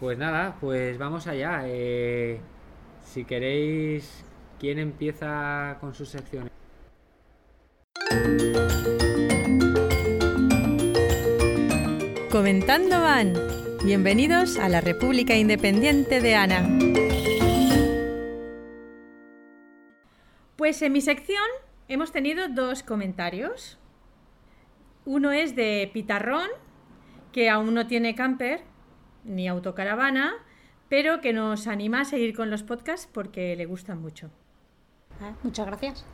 Pues 0.00 0.18
nada, 0.18 0.56
pues 0.60 0.98
vamos 0.98 1.26
allá. 1.26 1.62
Eh, 1.64 2.40
si 3.04 3.24
queréis, 3.24 4.24
¿quién 4.58 4.78
empieza 4.78 5.76
con 5.80 5.94
sus 5.94 6.08
secciones? 6.08 6.50
Comentando 12.30 13.00
van. 13.00 13.34
Bienvenidos 13.84 14.58
a 14.58 14.68
la 14.68 14.80
República 14.80 15.34
Independiente 15.34 16.20
de 16.20 16.34
Ana. 16.34 16.68
Pues 20.56 20.82
en 20.82 20.92
mi 20.92 21.00
sección 21.00 21.38
hemos 21.88 22.12
tenido 22.12 22.48
dos 22.48 22.82
comentarios. 22.82 23.78
Uno 25.08 25.32
es 25.32 25.56
de 25.56 25.90
Pitarrón, 25.94 26.50
que 27.32 27.48
aún 27.48 27.72
no 27.72 27.86
tiene 27.86 28.14
camper 28.14 28.60
ni 29.24 29.48
autocaravana, 29.48 30.34
pero 30.90 31.22
que 31.22 31.32
nos 31.32 31.66
anima 31.66 32.02
a 32.02 32.04
seguir 32.04 32.36
con 32.36 32.50
los 32.50 32.62
podcasts 32.62 33.08
porque 33.10 33.56
le 33.56 33.64
gustan 33.64 34.02
mucho. 34.02 34.30
Ah, 35.22 35.32
muchas 35.42 35.64
gracias. 35.64 36.04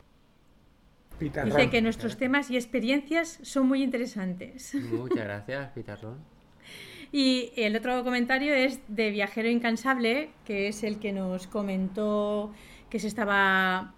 Pitarrón. 1.19 1.57
Dice 1.57 1.69
que 1.69 1.81
nuestros 1.81 2.15
temas 2.15 2.49
y 2.49 2.55
experiencias 2.55 3.37
son 3.43 3.67
muy 3.67 3.83
interesantes. 3.83 4.73
Muchas 4.75 5.25
gracias, 5.25 5.71
Pitarrón. 5.71 6.17
Y 7.11 7.51
el 7.55 7.75
otro 7.75 8.03
comentario 8.03 8.53
es 8.53 8.79
de 8.87 9.09
Viajero 9.11 9.49
Incansable, 9.49 10.31
que 10.43 10.69
es 10.69 10.83
el 10.83 10.99
que 10.99 11.11
nos 11.13 11.47
comentó 11.47 12.51
que 12.89 12.99
se 12.99 13.07
estaba 13.07 13.93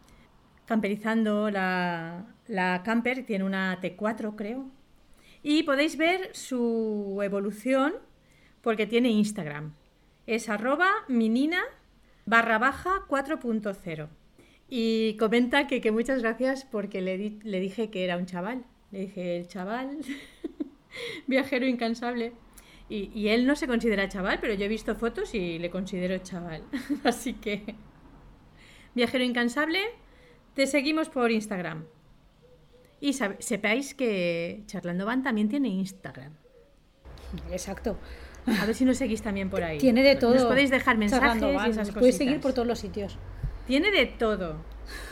camperizando 0.66 1.50
la, 1.50 2.26
la 2.48 2.84
camper, 2.84 3.26
tiene 3.26 3.44
una 3.44 3.80
T4 3.80 4.36
creo. 4.36 4.77
Y 5.44 5.64
podéis 5.64 5.98
ver 5.98 6.36
su 6.36 7.20
evolución 7.24 7.94
porque 8.62 8.86
tiene 8.88 9.10
Instagram. 9.10 9.74
Es 10.26 10.50
arroba 10.50 10.90
minina 11.08 11.62
barra 12.26 12.58
baja 12.58 13.04
4.0. 13.08 14.10
Y 14.70 15.16
comenta 15.18 15.68
que, 15.68 15.80
que 15.80 15.92
muchas 15.92 16.22
gracias 16.22 16.66
porque 16.66 17.02
le, 17.02 17.18
di- 17.18 17.40
le 17.44 17.60
dije 17.62 17.90
que 17.90 18.04
era 18.04 18.18
un 18.18 18.26
chaval. 18.26 18.66
Le 18.92 19.00
dije, 19.02 19.38
el 19.38 19.48
chaval, 19.48 20.00
viajero 21.28 21.66
incansable. 21.66 22.34
Y, 22.90 23.12
y 23.14 23.30
él 23.30 23.46
no 23.46 23.56
se 23.56 23.68
considera 23.68 24.08
chaval, 24.10 24.40
pero 24.42 24.54
yo 24.54 24.66
he 24.66 24.70
visto 24.70 24.96
fotos 24.96 25.34
y 25.34 25.60
le 25.60 25.70
considero 25.70 26.18
chaval. 26.20 26.64
Así 27.04 27.34
que, 27.34 27.76
viajero 28.96 29.24
incansable, 29.24 29.80
te 30.54 30.68
seguimos 30.68 31.10
por 31.10 31.32
Instagram. 31.32 31.86
Y 33.00 33.14
sabe- 33.14 33.38
sepáis 33.40 33.94
que 33.94 34.64
Charlando 34.66 35.06
Van 35.06 35.24
también 35.24 35.50
tiene 35.50 35.68
Instagram. 35.70 36.34
Exacto. 37.52 37.98
A 38.62 38.66
ver 38.66 38.74
si 38.76 38.86
nos 38.86 38.98
seguís 38.98 39.22
también 39.22 39.50
por 39.50 39.62
ahí. 39.64 39.78
Tiene 39.78 40.02
de 40.04 40.16
todo. 40.16 40.34
Nos 40.34 40.46
podéis 40.46 40.70
dejar 40.70 40.98
mensajes 40.98 41.42
y 41.42 41.46
esas 41.70 41.88
nos 41.88 41.92
Puedes 41.92 42.18
seguir 42.18 42.40
por 42.40 42.54
todos 42.54 42.68
los 42.68 42.80
sitios. 42.80 43.18
Tiene 43.68 43.92
de 43.92 44.06
todo, 44.06 44.56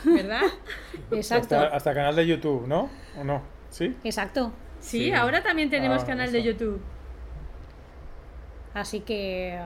¿verdad? 0.04 0.40
Exacto. 1.10 1.54
Hasta, 1.56 1.76
hasta 1.76 1.94
canal 1.94 2.16
de 2.16 2.26
YouTube, 2.26 2.66
¿no? 2.66 2.88
¿O 3.18 3.24
no? 3.24 3.42
¿Sí? 3.68 3.94
Exacto. 4.04 4.52
Sí, 4.80 5.04
Sí. 5.06 5.12
ahora 5.12 5.42
también 5.42 5.68
tenemos 5.68 6.02
Ah, 6.02 6.06
canal 6.06 6.32
de. 6.32 6.42
YouTube. 6.42 6.80
Así 8.74 9.00
que 9.00 9.58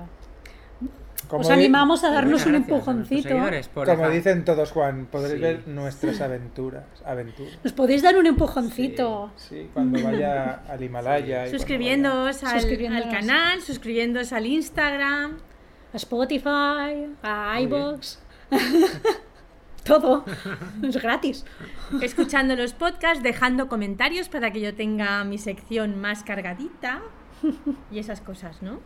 Como 1.30 1.42
os 1.42 1.50
animamos 1.50 2.02
a 2.04 2.10
darnos 2.10 2.44
un 2.46 2.56
empujoncito. 2.56 3.28
Como 3.30 3.46
dejar- 3.48 4.10
dicen 4.10 4.44
todos, 4.44 4.72
Juan, 4.72 5.06
podréis 5.06 5.34
Sí. 5.36 5.40
ver 5.40 5.68
nuestras 5.68 6.20
aventuras. 6.20 6.84
aventuras. 7.06 7.58
Nos 7.62 7.72
podéis 7.72 8.02
dar 8.02 8.16
un 8.18 8.26
empujoncito. 8.26 9.30
Sí, 9.36 9.70
cuando 9.72 10.02
vaya 10.02 10.62
al 10.68 10.82
Himalaya. 10.82 11.46
y 11.46 11.50
cuando 11.50 11.58
Suscribiéndoos 11.58 12.42
al, 12.44 12.60
Suscribiéndoos. 12.60 13.04
al 13.06 13.10
canal, 13.12 13.60
suscribiéndoos 13.62 14.32
al 14.32 14.46
Instagram. 14.46 15.38
A 15.92 15.96
Spotify, 15.96 17.06
a 17.22 17.60
iBox. 17.60 18.20
Todo. 19.84 20.24
Es 20.82 20.96
gratis. 21.02 21.44
escuchando 22.02 22.54
los 22.54 22.74
podcasts, 22.74 23.22
dejando 23.22 23.66
comentarios 23.68 24.28
para 24.28 24.50
que 24.52 24.60
yo 24.60 24.74
tenga 24.74 25.24
mi 25.24 25.38
sección 25.38 26.00
más 26.00 26.22
cargadita 26.22 27.00
y 27.90 27.98
esas 27.98 28.20
cosas, 28.20 28.62
¿no? 28.62 28.78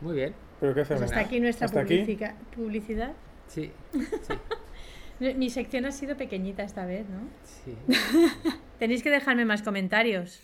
Muy 0.00 0.14
bien. 0.16 0.34
pero 0.60 0.74
¿qué 0.74 0.80
hacemos? 0.82 1.00
Pues 1.02 1.12
hasta 1.12 1.24
aquí 1.26 1.40
nuestra 1.40 1.66
¿Hasta 1.66 1.80
aquí? 1.80 1.98
publicica- 1.98 2.36
publicidad. 2.54 3.12
Sí, 3.48 3.70
Mi 5.36 5.48
sección 5.50 5.86
ha 5.86 5.92
sido 5.92 6.16
pequeñita 6.16 6.62
esta 6.62 6.84
vez, 6.84 7.06
¿no? 7.08 7.20
sí. 7.44 7.74
Tenéis 8.78 9.02
que 9.02 9.08
dejarme 9.10 9.44
más 9.46 9.62
comentarios. 9.62 10.42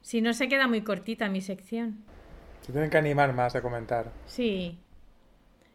Si 0.00 0.20
no, 0.20 0.32
se 0.32 0.48
queda 0.48 0.66
muy 0.66 0.82
cortita 0.82 1.28
mi 1.28 1.40
sección. 1.40 1.98
Se 2.62 2.72
tienen 2.72 2.90
que 2.90 2.96
animar 2.98 3.32
más 3.34 3.54
a 3.54 3.62
comentar. 3.62 4.10
Sí. 4.26 4.78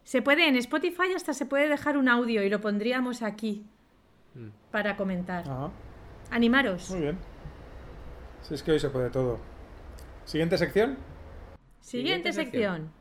Se 0.04 0.22
puede, 0.22 0.48
en 0.50 0.58
Spotify 0.58 1.14
hasta 1.16 1.34
se 1.34 1.46
puede 1.46 1.70
dejar 1.70 1.98
un 1.98 2.10
audio 2.10 2.44
y 2.44 2.50
lo 2.50 2.60
pondríamos 2.60 3.22
aquí 3.22 3.66
Mm. 4.36 4.50
para 4.72 4.98
comentar. 4.98 5.48
Ajá, 5.48 5.70
Animaros. 6.32 6.90
muy 6.90 7.02
bien. 7.02 7.18
Si 8.42 8.56
es 8.56 8.64
que 8.64 8.72
hoy 8.72 8.80
se 8.80 8.90
puede 8.90 9.10
todo. 9.12 9.40
Siguiente 10.26 10.58
sección. 10.58 10.98
Siguiente 11.80 12.32
Siguiente 12.32 12.34
sección. 12.34 12.92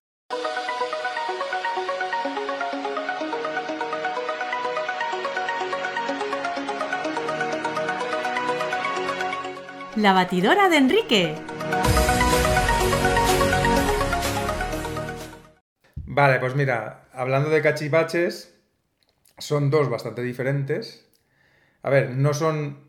La 9.96 10.14
batidora 10.14 10.70
de 10.70 10.78
Enrique. 10.78 11.34
Vale, 16.06 16.40
pues 16.40 16.54
mira, 16.54 17.08
hablando 17.12 17.50
de 17.50 17.60
cachivaches, 17.60 18.54
son 19.36 19.68
dos 19.68 19.90
bastante 19.90 20.22
diferentes. 20.22 21.06
A 21.82 21.90
ver, 21.90 22.10
no 22.10 22.32
son 22.32 22.88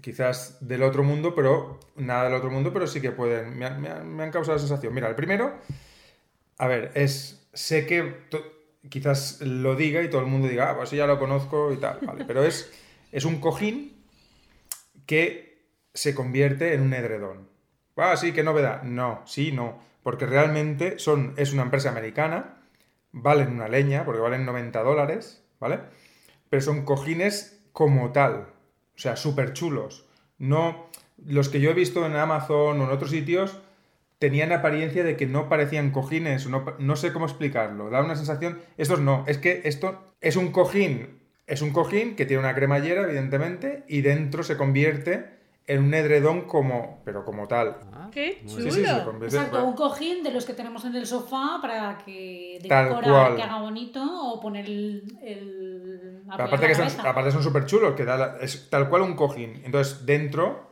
quizás 0.00 0.58
del 0.60 0.84
otro 0.84 1.02
mundo, 1.02 1.34
pero 1.34 1.80
nada 1.96 2.24
del 2.24 2.34
otro 2.34 2.50
mundo, 2.50 2.72
pero 2.72 2.86
sí 2.86 3.00
que 3.00 3.10
pueden, 3.10 3.58
me 3.58 3.66
han, 3.66 4.30
causado 4.30 4.54
la 4.54 4.60
sensación. 4.60 4.94
Mira, 4.94 5.08
el 5.08 5.16
primero, 5.16 5.52
a 6.58 6.68
ver, 6.68 6.92
es, 6.94 7.48
sé 7.54 7.86
que 7.86 8.14
quizás 8.88 9.40
lo 9.40 9.74
diga 9.74 10.00
y 10.00 10.10
todo 10.10 10.20
el 10.20 10.28
mundo 10.28 10.46
diga, 10.46 10.70
ah, 10.70 10.76
pues 10.76 10.92
ya 10.92 11.08
lo 11.08 11.18
conozco 11.18 11.72
y 11.72 11.78
tal, 11.78 11.98
vale, 12.02 12.24
pero 12.24 12.44
es, 12.44 12.70
es 13.10 13.24
un 13.24 13.40
cojín 13.40 13.96
que 15.06 15.45
se 15.96 16.14
convierte 16.14 16.74
en 16.74 16.82
un 16.82 16.92
edredón. 16.92 17.48
Ah, 17.96 18.16
sí, 18.16 18.32
qué 18.32 18.42
novedad. 18.42 18.82
No, 18.82 19.22
sí, 19.24 19.50
no, 19.50 19.78
porque 20.02 20.26
realmente 20.26 20.98
son, 20.98 21.32
es 21.36 21.52
una 21.52 21.62
empresa 21.62 21.88
americana, 21.88 22.58
valen 23.12 23.52
una 23.52 23.68
leña, 23.68 24.04
porque 24.04 24.20
valen 24.20 24.44
90 24.44 24.82
dólares, 24.82 25.42
¿vale? 25.58 25.80
Pero 26.50 26.62
son 26.62 26.84
cojines 26.84 27.64
como 27.72 28.12
tal, 28.12 28.48
o 28.94 28.98
sea, 28.98 29.16
súper 29.16 29.54
chulos. 29.54 30.06
No, 30.38 30.90
los 31.24 31.48
que 31.48 31.60
yo 31.60 31.70
he 31.70 31.74
visto 31.74 32.04
en 32.04 32.14
Amazon 32.14 32.80
o 32.80 32.84
en 32.84 32.90
otros 32.90 33.10
sitios 33.10 33.58
tenían 34.18 34.52
apariencia 34.52 35.02
de 35.02 35.16
que 35.16 35.26
no 35.26 35.48
parecían 35.48 35.90
cojines, 35.90 36.46
no, 36.46 36.64
no 36.78 36.96
sé 36.96 37.12
cómo 37.12 37.26
explicarlo, 37.26 37.90
da 37.90 38.02
una 38.02 38.16
sensación, 38.16 38.60
estos 38.76 39.00
no, 39.00 39.24
es 39.26 39.38
que 39.38 39.62
esto 39.64 40.14
es 40.20 40.36
un 40.36 40.52
cojín, 40.52 41.20
es 41.46 41.62
un 41.62 41.72
cojín 41.72 42.16
que 42.16 42.26
tiene 42.26 42.40
una 42.40 42.54
cremallera, 42.54 43.02
evidentemente, 43.02 43.84
y 43.88 44.02
dentro 44.02 44.42
se 44.42 44.56
convierte 44.56 45.35
en 45.68 45.82
un 45.82 45.94
edredón 45.94 46.42
como, 46.42 47.00
pero 47.04 47.24
como 47.24 47.48
tal. 47.48 47.76
Ah, 47.92 48.08
¡Qué 48.12 48.42
chulo! 48.46 48.62
Sí, 48.62 48.70
sí, 48.70 48.84
se 48.86 49.04
convierte 49.04 49.36
Exacto, 49.36 49.64
un 49.64 49.74
cojín 49.74 50.22
de 50.22 50.30
los 50.30 50.44
que 50.44 50.54
tenemos 50.54 50.84
en 50.84 50.94
el 50.94 51.06
sofá 51.06 51.58
para 51.60 51.98
que 51.98 52.58
cual. 53.12 53.36
que 53.36 53.42
haga 53.42 53.60
bonito 53.60 54.00
o 54.02 54.40
poner 54.40 54.64
el... 54.66 55.18
el 55.22 56.22
aparte, 56.28 56.68
que 56.68 56.74
son, 56.74 56.88
aparte 57.06 57.30
son 57.32 57.42
súper 57.42 57.66
chulos, 57.66 57.94
que 57.94 58.04
da 58.04 58.16
la- 58.16 58.36
es 58.40 58.68
tal 58.70 58.88
cual 58.88 59.02
un 59.02 59.14
cojín. 59.16 59.60
Entonces, 59.64 60.06
dentro, 60.06 60.66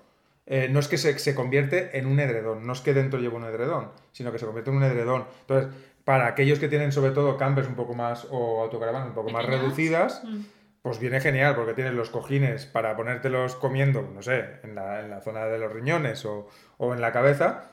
eh, 0.47 0.68
no 0.70 0.78
es 0.78 0.88
que 0.88 0.97
se, 0.99 1.18
se 1.18 1.34
convierte 1.34 1.99
en 1.99 2.07
un 2.07 2.20
edredón, 2.20 2.66
no 2.66 2.72
es 2.72 2.80
que 2.80 2.95
dentro 2.95 3.18
lleve 3.18 3.34
un 3.36 3.45
edredón, 3.45 3.90
sino 4.12 4.30
que 4.30 4.38
se 4.38 4.47
convierte 4.47 4.70
en 4.70 4.76
un 4.76 4.82
edredón. 4.84 5.24
Entonces, 5.40 5.72
para 6.05 6.26
aquellos 6.26 6.59
que 6.59 6.68
tienen 6.68 6.92
sobre 6.92 7.11
todo 7.12 7.36
campers 7.36 7.66
un 7.66 7.74
poco 7.74 7.95
más, 7.95 8.26
o 8.30 8.62
autocaravanas 8.62 9.09
un 9.09 9.14
poco 9.14 9.30
más 9.30 9.45
reducidas, 9.45 10.22
Mm. 10.24 10.40
Pues 10.85 10.99
viene 10.99 11.18
genial, 11.18 11.55
porque 11.57 11.72
tienes 11.72 11.95
los 11.95 12.11
cojines 12.11 12.66
para 12.66 12.95
ponértelos 12.95 13.57
comiendo, 13.57 14.03
no 14.03 14.20
sé, 14.20 14.61
en 14.64 14.74
la, 14.74 15.01
en 15.01 15.09
la 15.09 15.22
zona 15.22 15.47
de 15.47 15.59
los 15.59 15.72
riñones 15.72 16.26
o, 16.26 16.47
o 16.76 16.93
en 16.93 17.01
la 17.01 17.11
cabeza, 17.11 17.70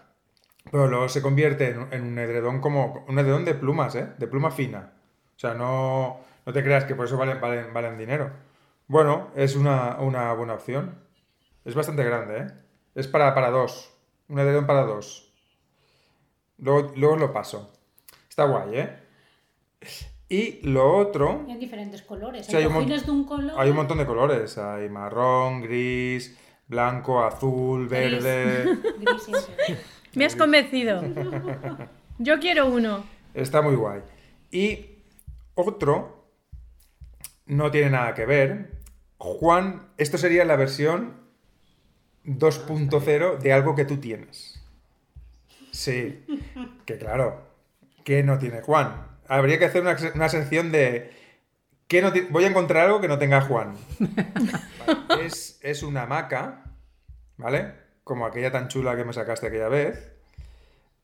pero 0.72 0.88
luego 0.88 1.10
se 1.10 1.22
convierte 1.22 1.72
en, 1.72 1.92
en 1.92 2.04
un 2.04 2.18
edredón 2.18 2.62
como 2.62 3.04
un 3.10 3.20
edredón 3.20 3.44
de 3.44 3.54
plumas, 3.54 3.96
¿eh? 3.96 4.08
De 4.18 4.28
pluma 4.28 4.50
fina. 4.50 4.94
O 5.36 5.40
sea, 5.40 5.54
no, 5.56 6.22
no 6.46 6.54
te 6.54 6.64
creas 6.64 6.86
que 6.86 6.96
por 6.96 7.06
eso 7.06 7.18
valen, 7.18 7.42
valen, 7.42 7.74
valen 7.74 7.98
dinero. 7.98 8.32
Bueno, 8.88 9.30
es 9.36 9.58
una, 9.58 9.98
una 10.00 10.32
buena 10.32 10.54
opción. 10.54 10.96
Es 11.66 11.76
bastante 11.76 12.06
grande, 12.06 12.38
¿eh? 12.38 12.48
Es 12.96 13.10
para, 13.10 13.36
para 13.36 13.50
dos. 13.50 13.94
Un 14.30 14.40
edredón 14.40 14.66
para 14.66 14.84
dos. 14.84 15.34
Luego, 16.60 16.94
luego 16.96 17.18
lo 17.18 17.34
paso. 17.34 17.74
Está 18.30 18.46
guay, 18.46 18.80
¿eh? 18.80 19.00
Y 20.32 20.62
lo 20.66 20.96
otro... 20.96 21.44
Y 21.46 21.52
en 21.52 21.60
diferentes 21.60 22.02
colores. 22.04 22.46
Sí, 22.46 22.56
hay 22.56 22.64
de 22.64 23.12
un 23.12 23.26
color. 23.26 23.52
Hay 23.58 23.70
un 23.70 23.76
montón 23.76 23.98
de 23.98 24.06
colores. 24.06 24.58
Hay 24.58 24.88
marrón, 24.88 25.62
gris, 25.62 26.38
blanco, 26.70 27.22
azul, 27.22 27.90
Gris. 27.90 28.24
verde. 28.24 28.64
Gris. 29.00 29.50
Me 30.16 30.24
has 30.24 30.38
convencido. 30.38 31.04
Yo 32.18 32.40
quiero 32.40 32.68
uno. 32.68 33.04
Está 33.34 33.62
muy 33.62 33.76
guay. 33.76 34.04
Y 34.52 34.86
otro 35.54 36.24
no 37.46 37.70
tiene 37.70 37.90
nada 37.90 38.14
que 38.14 38.26
ver. 38.26 38.80
Juan, 39.18 39.90
esto 39.98 40.18
sería 40.18 40.46
la 40.46 40.56
versión 40.56 41.18
2.0 42.24 43.38
de 43.38 43.52
algo 43.52 43.76
que 43.76 43.84
tú 43.84 43.98
tienes. 43.98 44.64
Sí, 45.72 46.24
que 46.86 46.98
claro, 46.98 47.42
¿qué 48.06 48.24
no 48.24 48.40
tiene 48.40 48.62
Juan? 48.62 49.11
Habría 49.32 49.58
que 49.60 49.66
hacer 49.66 49.82
una, 49.82 49.96
una 50.16 50.30
sección 50.30 50.72
de... 50.72 51.12
¿qué 51.88 52.02
no 52.02 52.12
Voy 52.30 52.44
a 52.44 52.48
encontrar 52.48 52.86
algo 52.88 53.00
que 53.02 53.08
no 53.08 53.18
tenga 53.18 53.42
Juan. 53.42 53.76
Vale, 54.00 55.26
Es, 55.26 55.60
es 55.62 55.84
una 55.84 56.04
hamaca, 56.04 56.64
¿vale? 57.38 57.74
Como 58.04 58.26
aquella 58.26 58.52
tan 58.52 58.68
chula 58.68 58.96
que 58.96 59.06
me 59.06 59.14
sacaste 59.14 59.48
aquella 59.48 59.70
vez. 59.70 60.12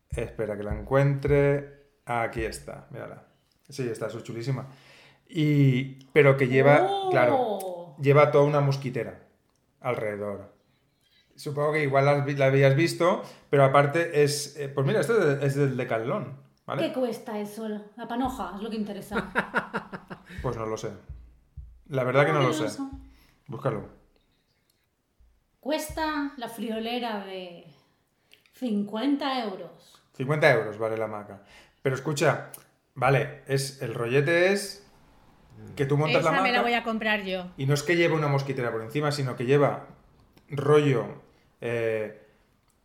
Espera 0.09 0.57
que 0.57 0.63
la 0.63 0.73
encuentre. 0.77 1.85
Aquí 2.05 2.43
está, 2.43 2.87
mírala. 2.89 3.23
Sí, 3.69 3.87
está, 3.89 4.07
es 4.07 4.23
chulísima. 4.23 4.67
Y, 5.29 6.05
pero 6.13 6.37
que 6.37 6.47
lleva, 6.47 6.79
¡Oh! 6.89 7.09
claro, 7.11 7.95
lleva 8.01 8.31
toda 8.31 8.45
una 8.45 8.61
mosquitera 8.61 9.19
alrededor. 9.81 10.53
Supongo 11.35 11.73
que 11.73 11.83
igual 11.83 12.05
la, 12.05 12.45
habías 12.45 12.75
visto, 12.75 13.23
pero 13.49 13.63
aparte 13.65 14.23
es, 14.23 14.55
eh, 14.57 14.69
pues 14.69 14.87
mira, 14.87 15.01
esto 15.01 15.17
es, 15.19 15.39
de- 15.39 15.45
es 15.45 15.55
del 15.55 15.77
Decathlon, 15.77 16.46
¿vale? 16.67 16.83
¿Qué 16.83 16.93
cuesta 16.93 17.39
eso? 17.39 17.67
La 17.95 18.07
panoja, 18.07 18.53
es 18.55 18.61
lo 18.61 18.69
que 18.69 18.75
interesa. 18.75 19.31
Pues 20.41 20.55
no 20.57 20.65
lo 20.67 20.77
sé. 20.77 20.91
La 21.87 22.03
verdad 22.03 22.25
que 22.25 22.33
no 22.33 22.41
lo 22.41 22.53
sé. 22.53 22.67
Búscalo. 23.47 23.87
Cuesta 25.59 26.33
la 26.37 26.49
friolera 26.49 27.25
de 27.25 27.65
50 28.53 29.43
euros. 29.45 30.01
50 30.15 30.51
euros 30.53 30.77
vale 30.77 30.97
la 30.97 31.05
hamaca. 31.05 31.43
Pero 31.81 31.95
escucha, 31.95 32.51
vale, 32.93 33.43
es 33.47 33.81
el 33.81 33.93
rollete 33.93 34.51
es 34.51 34.85
que 35.75 35.85
tú 35.85 35.97
montas 35.97 36.21
Esa 36.21 36.31
la 36.33 36.41
me 36.41 36.51
la 36.51 36.61
voy 36.61 36.73
a 36.73 36.83
comprar 36.83 37.23
yo. 37.23 37.47
y 37.57 37.65
no 37.65 37.73
es 37.73 37.83
que 37.83 37.95
lleve 37.95 38.13
una 38.13 38.27
mosquitera 38.27 38.71
por 38.71 38.81
encima, 38.81 39.11
sino 39.11 39.35
que 39.35 39.45
lleva 39.45 39.87
rollo 40.49 41.21
eh, 41.61 42.26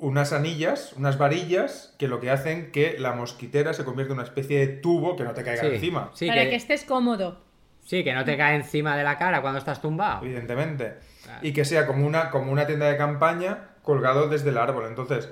unas 0.02 0.32
anillas, 0.32 0.92
unas 0.98 1.16
varillas 1.16 1.94
que 1.98 2.08
lo 2.08 2.18
que 2.20 2.30
hacen 2.30 2.72
que 2.72 2.96
la 2.98 3.12
mosquitera 3.12 3.72
se 3.72 3.84
convierta 3.84 4.12
en 4.12 4.18
una 4.18 4.26
especie 4.26 4.58
de 4.58 4.66
tubo 4.66 5.14
que 5.16 5.22
no 5.24 5.32
te 5.32 5.44
caiga 5.44 5.62
Sí, 5.62 5.68
encima. 5.76 6.10
sí, 6.12 6.26
para 6.26 6.42
que, 6.42 6.50
que 6.50 6.56
estés 6.56 6.84
cómodo. 6.84 7.40
sí, 7.84 8.02
que 8.02 8.12
no 8.12 8.24
te 8.24 8.36
cae 8.36 8.56
encima 8.56 8.96
de 8.96 9.04
la 9.04 9.16
cara 9.16 9.40
cuando 9.40 9.58
estás 9.58 9.80
tumbado. 9.80 10.24
evidentemente. 10.24 10.94
Claro. 11.22 11.38
Y 11.46 11.52
que 11.52 11.64
sea 11.64 11.86
como 11.86 12.04
una, 12.06 12.30
como 12.30 12.50
una 12.50 12.66
tienda 12.66 12.86
de 12.88 12.96
campaña 12.96 13.68
colgado 13.82 14.28
desde 14.28 14.50
el 14.50 14.58
árbol. 14.58 14.86
Entonces, 14.88 15.30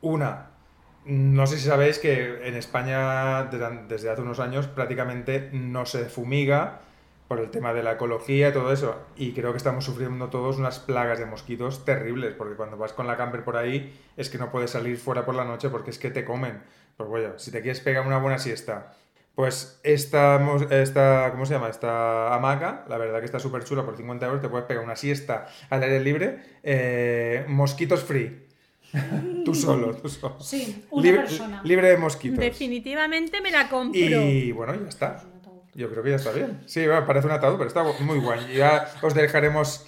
una, 0.00 0.46
no 1.04 1.46
sé 1.46 1.58
si 1.58 1.66
sabéis 1.68 1.98
que 1.98 2.48
en 2.48 2.54
España 2.56 3.44
desde, 3.44 3.82
desde 3.86 4.10
hace 4.10 4.22
unos 4.22 4.40
años 4.40 4.66
prácticamente 4.66 5.50
no 5.52 5.84
se 5.84 6.06
fumiga 6.06 6.80
por 7.28 7.40
el 7.40 7.50
tema 7.50 7.72
de 7.72 7.82
la 7.82 7.92
ecología 7.92 8.48
y 8.48 8.52
todo 8.52 8.72
eso. 8.72 8.96
Y 9.16 9.32
creo 9.32 9.52
que 9.52 9.58
estamos 9.58 9.84
sufriendo 9.84 10.28
todos 10.28 10.58
unas 10.58 10.78
plagas 10.78 11.18
de 11.18 11.26
mosquitos 11.26 11.84
terribles, 11.84 12.34
porque 12.34 12.54
cuando 12.54 12.76
vas 12.76 12.92
con 12.92 13.06
la 13.06 13.16
camper 13.16 13.44
por 13.44 13.56
ahí 13.56 13.98
es 14.16 14.30
que 14.30 14.38
no 14.38 14.50
puedes 14.50 14.70
salir 14.70 14.96
fuera 14.96 15.24
por 15.24 15.34
la 15.34 15.44
noche 15.44 15.68
porque 15.68 15.90
es 15.90 15.98
que 15.98 16.10
te 16.10 16.24
comen. 16.24 16.62
Pues 16.96 17.08
bueno, 17.08 17.38
si 17.38 17.50
te 17.50 17.60
quieres 17.60 17.80
pegar 17.80 18.06
una 18.06 18.18
buena 18.18 18.38
siesta, 18.38 18.94
pues 19.34 19.80
esta, 19.82 20.40
esta, 20.70 21.30
¿cómo 21.30 21.44
se 21.44 21.54
llama? 21.54 21.68
Esta 21.68 22.34
hamaca, 22.34 22.86
la 22.88 22.96
verdad 22.96 23.18
que 23.18 23.26
está 23.26 23.38
súper 23.38 23.64
chula, 23.64 23.84
por 23.84 23.96
50 23.96 24.24
euros 24.24 24.40
te 24.40 24.48
puedes 24.48 24.66
pegar 24.66 24.82
una 24.82 24.96
siesta 24.96 25.46
al 25.68 25.82
aire 25.82 26.00
libre, 26.00 26.38
eh, 26.62 27.44
mosquitos 27.48 28.02
free. 28.02 28.46
tú 29.44 29.54
solo, 29.54 29.94
tú 29.94 30.08
solo. 30.08 30.40
Sí, 30.40 30.86
una 30.90 31.02
libre, 31.02 31.20
persona. 31.20 31.60
libre 31.64 31.90
de 31.90 31.96
mosquitos. 31.98 32.38
Definitivamente 32.38 33.42
me 33.42 33.50
la 33.50 33.68
compro. 33.68 34.00
Y 34.00 34.52
bueno, 34.52 34.74
ya 34.74 34.88
está. 34.88 35.22
Yo 35.76 35.90
creo 35.90 36.02
que 36.02 36.10
ya 36.10 36.16
está 36.16 36.32
bien. 36.32 36.62
Sí, 36.66 36.86
bueno, 36.86 37.04
parece 37.06 37.26
un 37.26 37.34
ataúd, 37.34 37.58
pero 37.58 37.68
está 37.68 37.84
muy 38.00 38.18
guay. 38.18 38.54
Ya 38.54 38.88
os 39.02 39.14
dejaremos, 39.14 39.86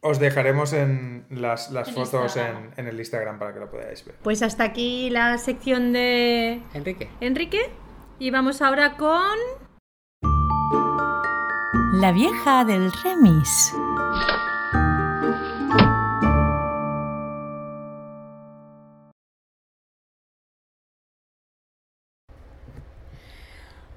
os 0.00 0.18
dejaremos 0.18 0.72
en 0.72 1.26
las, 1.28 1.70
las 1.70 1.88
En 1.88 1.94
fotos 1.94 2.36
en, 2.36 2.42
Instagram. 2.46 2.72
en 2.78 2.88
el 2.88 2.98
Instagram 2.98 3.38
para 3.38 3.52
que 3.52 3.60
lo 3.60 3.70
podáis 3.70 4.02
ver. 4.04 4.16
Pues 4.22 4.42
hasta 4.42 4.64
aquí 4.64 5.10
la 5.10 5.36
sección 5.36 5.92
de 5.92 6.62
Enrique. 6.72 7.10
Enrique. 7.20 7.70
Y 8.18 8.30
vamos 8.30 8.62
ahora 8.62 8.96
con... 8.96 9.36
La 12.00 12.12
vieja 12.12 12.64
del 12.64 12.90
remis. 13.04 13.72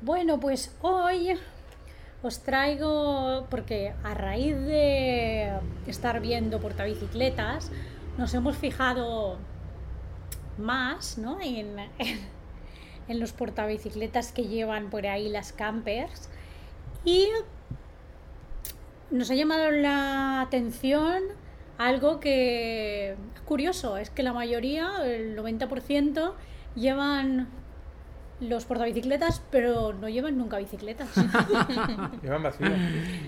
Bueno, 0.01 0.39
pues 0.39 0.73
hoy 0.81 1.37
os 2.21 2.39
traigo, 2.39 3.47
porque 3.49 3.93
a 4.03 4.13
raíz 4.13 4.55
de 4.55 5.51
estar 5.87 6.19
viendo 6.21 6.59
portabicicletas, 6.59 7.71
nos 8.17 8.33
hemos 8.33 8.57
fijado 8.57 9.37
más 10.57 11.17
¿no? 11.17 11.39
en, 11.41 11.79
en- 11.97 12.39
en 13.07 13.19
los 13.19 13.31
portabicicletas 13.33 14.31
que 14.31 14.43
llevan 14.45 14.89
por 14.89 15.07
ahí 15.07 15.29
las 15.29 15.51
campers 15.51 16.29
y 17.03 17.27
nos 19.09 19.31
ha 19.31 19.35
llamado 19.35 19.71
la 19.71 20.41
atención 20.41 21.23
algo 21.79 22.19
que 22.19 23.11
es 23.11 23.41
curioso, 23.45 23.97
es 23.97 24.09
que 24.11 24.21
la 24.21 24.33
mayoría, 24.33 24.91
el 25.05 25.35
90%, 25.37 26.33
llevan 26.75 27.47
los 28.41 28.65
portabicicletas, 28.65 29.41
pero 29.51 29.93
no 29.93 30.07
llevan 30.09 30.37
nunca 30.37 30.57
bicicletas. 30.57 31.09
Llevan 32.23 32.43
vacío. 32.43 32.67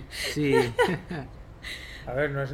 Sí. 0.09 0.55
A 2.07 2.13
ver, 2.13 2.31
no 2.31 2.41
es. 2.43 2.51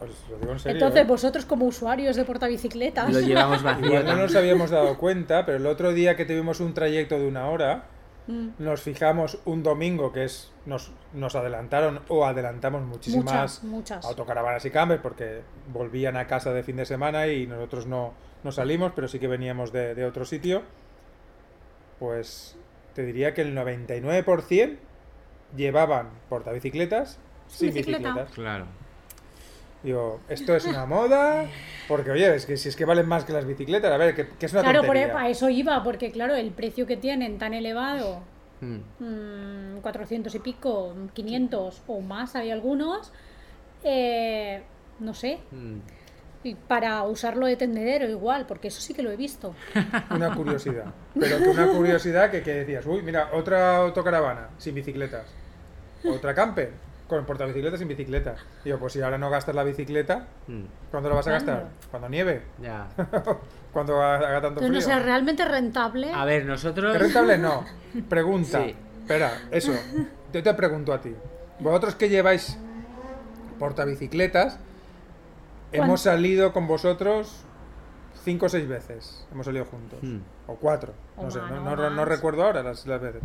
Os 0.00 0.30
lo 0.30 0.38
digo 0.38 0.52
en 0.52 0.58
serio. 0.58 0.76
Entonces, 0.76 1.02
¿eh? 1.02 1.06
vosotros 1.06 1.44
como 1.44 1.66
usuarios 1.66 2.16
de 2.16 2.24
portabicicletas, 2.24 3.12
Lo 3.12 3.20
llevamos 3.20 3.62
vacío. 3.62 3.86
Igual 3.86 4.06
no 4.06 4.16
nos 4.16 4.34
habíamos 4.36 4.70
dado 4.70 4.96
cuenta, 4.98 5.44
pero 5.46 5.58
el 5.58 5.66
otro 5.66 5.92
día 5.92 6.16
que 6.16 6.24
tuvimos 6.24 6.60
un 6.60 6.74
trayecto 6.74 7.18
de 7.18 7.26
una 7.26 7.48
hora, 7.48 7.84
Mm. 8.28 8.48
nos 8.58 8.82
fijamos 8.82 9.38
un 9.46 9.62
domingo 9.62 10.12
que 10.12 10.24
es 10.24 10.52
nos, 10.66 10.92
nos 11.14 11.34
adelantaron 11.34 12.00
o 12.08 12.26
adelantamos 12.26 12.82
muchísimas 12.82 13.24
muchas, 13.24 13.64
muchas. 13.64 14.04
autocaravanas 14.04 14.62
y 14.66 14.70
campers 14.70 15.00
porque 15.00 15.40
volvían 15.72 16.18
a 16.18 16.26
casa 16.26 16.52
de 16.52 16.62
fin 16.62 16.76
de 16.76 16.84
semana 16.84 17.26
y 17.28 17.46
nosotros 17.46 17.86
no, 17.86 18.12
no 18.44 18.52
salimos, 18.52 18.92
pero 18.94 19.08
sí 19.08 19.18
que 19.18 19.28
veníamos 19.28 19.72
de, 19.72 19.94
de 19.94 20.04
otro 20.04 20.26
sitio. 20.26 20.62
Pues 21.98 22.56
te 22.94 23.04
diría 23.04 23.34
que 23.34 23.42
el 23.42 23.54
99% 23.56 24.76
llevaban 25.56 26.10
portabicicletas 26.28 27.18
sin 27.48 27.68
Sin 27.68 27.74
bicicleta. 27.74 27.98
bicicletas. 27.98 28.34
Claro. 28.34 28.66
Digo, 29.82 30.20
esto 30.28 30.56
es 30.56 30.64
una 30.64 30.86
moda, 30.86 31.46
porque 31.86 32.10
oye, 32.10 32.34
es 32.34 32.46
que 32.46 32.56
si 32.56 32.68
es 32.68 32.74
que 32.76 32.84
valen 32.84 33.06
más 33.06 33.24
que 33.24 33.32
las 33.32 33.46
bicicletas, 33.46 33.92
a 33.92 33.96
ver, 33.96 34.14
que, 34.14 34.28
que 34.28 34.46
es 34.46 34.52
una 34.52 34.62
Claro, 34.62 34.82
por, 34.84 34.96
e, 34.96 35.02
tontería. 35.02 35.22
a 35.26 35.28
eso 35.30 35.48
iba, 35.48 35.82
porque 35.84 36.10
claro, 36.10 36.34
el 36.34 36.50
precio 36.50 36.84
que 36.86 36.96
tienen 36.96 37.38
tan 37.38 37.54
elevado, 37.54 38.20
Mm. 38.60 38.78
mm, 39.76 39.80
400 39.82 40.34
y 40.34 40.38
pico, 40.40 40.92
500 41.14 41.80
o 41.86 42.00
más, 42.00 42.34
hay 42.34 42.50
algunos, 42.50 43.12
eh, 43.84 44.62
no 44.98 45.14
sé, 45.14 45.38
Mm. 45.52 45.76
Y 46.48 46.54
para 46.54 47.02
usarlo 47.04 47.46
de 47.46 47.56
tendedero 47.56 48.08
igual, 48.08 48.46
porque 48.46 48.68
eso 48.68 48.80
sí 48.80 48.94
que 48.94 49.02
lo 49.02 49.10
he 49.10 49.16
visto. 49.16 49.54
Una 50.10 50.34
curiosidad. 50.34 50.86
Pero 51.18 51.38
que 51.38 51.48
una 51.48 51.66
curiosidad 51.68 52.30
que, 52.30 52.42
que 52.42 52.54
decías, 52.54 52.84
uy, 52.86 53.02
mira, 53.02 53.30
otra 53.32 53.76
autocaravana 53.78 54.48
sin 54.58 54.74
bicicletas. 54.74 55.26
Otra 56.04 56.34
camper 56.34 56.70
con 57.08 57.24
portabicicletas 57.24 57.78
sin 57.78 57.88
bicicleta. 57.88 58.34
Digo, 58.64 58.78
pues 58.78 58.92
si 58.92 59.00
ahora 59.00 59.16
no 59.18 59.30
gastas 59.30 59.54
la 59.54 59.64
bicicleta, 59.64 60.26
Mm. 60.46 60.64
¿cuándo 60.90 61.08
la 61.08 61.14
vas 61.14 61.26
a 61.28 61.30
gastar? 61.32 61.68
Cuando 61.90 62.08
nieve, 62.08 62.42
Ya. 62.62 62.86
cuando 63.72 64.00
haga 64.02 64.40
tanto 64.42 64.60
Entonces, 64.60 64.70
no 64.70 64.80
frío. 64.80 64.96
sé, 64.98 65.02
realmente 65.04 65.44
rentable. 65.44 66.12
A 66.12 66.24
ver, 66.24 66.44
nosotros. 66.44 66.94
¿Es 66.94 67.00
rentable? 67.00 67.38
No. 67.38 67.64
Pregunta. 68.08 68.62
Sí. 68.62 68.74
Espera, 69.02 69.32
eso. 69.50 69.72
Yo 70.32 70.42
te 70.42 70.52
pregunto 70.54 70.92
a 70.92 71.00
ti. 71.00 71.14
Vosotros 71.60 71.94
que 71.94 72.08
lleváis 72.10 72.58
portabicicletas, 73.58 74.58
hemos 75.72 76.00
salido 76.02 76.52
con 76.52 76.66
vosotros 76.66 77.44
cinco 78.24 78.46
o 78.46 78.48
seis 78.48 78.66
veces. 78.68 79.26
Hemos 79.32 79.46
salido 79.46 79.64
juntos. 79.64 79.98
Mm. 80.02 80.18
O 80.46 80.56
cuatro. 80.56 80.94
O 81.16 81.24
No 81.24 81.30
sé, 81.30 81.40
no, 81.40 82.04
recuerdo 82.04 82.44
ahora 82.44 82.62
las, 82.62 82.86
las 82.86 83.00
veces. 83.00 83.22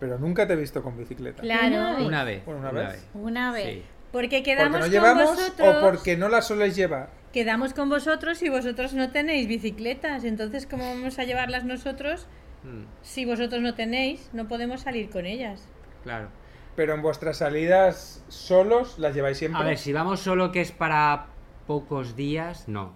Pero 0.00 0.18
nunca 0.18 0.46
te 0.46 0.52
he 0.54 0.56
visto 0.56 0.82
con 0.82 0.96
bicicleta. 0.96 1.42
Claro. 1.42 2.04
Una 2.04 2.24
vez. 2.24 2.44
Bueno, 2.44 2.60
una 2.60 2.70
vez. 2.72 3.06
Una 3.14 3.52
vez. 3.52 3.64
Sí. 3.66 3.82
Porque 4.12 4.28
¿Porque 4.38 4.42
quedamos 4.42 4.72
no 4.78 4.80
con 4.84 4.90
llevamos 4.90 5.30
vosotros. 5.34 5.76
o 5.76 5.80
porque 5.80 6.16
no 6.16 6.28
las 6.28 6.46
soléis 6.46 6.76
llevar? 6.76 7.08
Quedamos 7.32 7.74
con 7.74 7.88
vosotros 7.88 8.42
y 8.42 8.48
vosotros 8.48 8.94
no 8.94 9.10
tenéis 9.10 9.48
bicicletas. 9.48 10.24
Entonces, 10.24 10.66
¿cómo 10.66 10.84
vamos 10.88 11.18
a 11.18 11.24
llevarlas 11.24 11.64
nosotros 11.64 12.26
Mm. 12.62 12.84
si 13.02 13.24
vosotros 13.26 13.60
no 13.60 13.74
tenéis? 13.74 14.30
No 14.32 14.48
podemos 14.48 14.82
salir 14.82 15.10
con 15.10 15.26
ellas. 15.26 15.66
Claro. 16.04 16.28
Pero 16.76 16.94
en 16.94 17.02
vuestras 17.02 17.38
salidas 17.38 18.24
solos 18.28 18.98
las 18.98 19.14
lleváis 19.14 19.36
siempre. 19.38 19.60
A 19.60 19.64
ver, 19.64 19.78
si 19.78 19.92
vamos 19.92 20.20
solo 20.20 20.50
que 20.52 20.60
es 20.60 20.72
para 20.72 21.26
pocos 21.66 22.16
días, 22.16 22.68
no. 22.68 22.94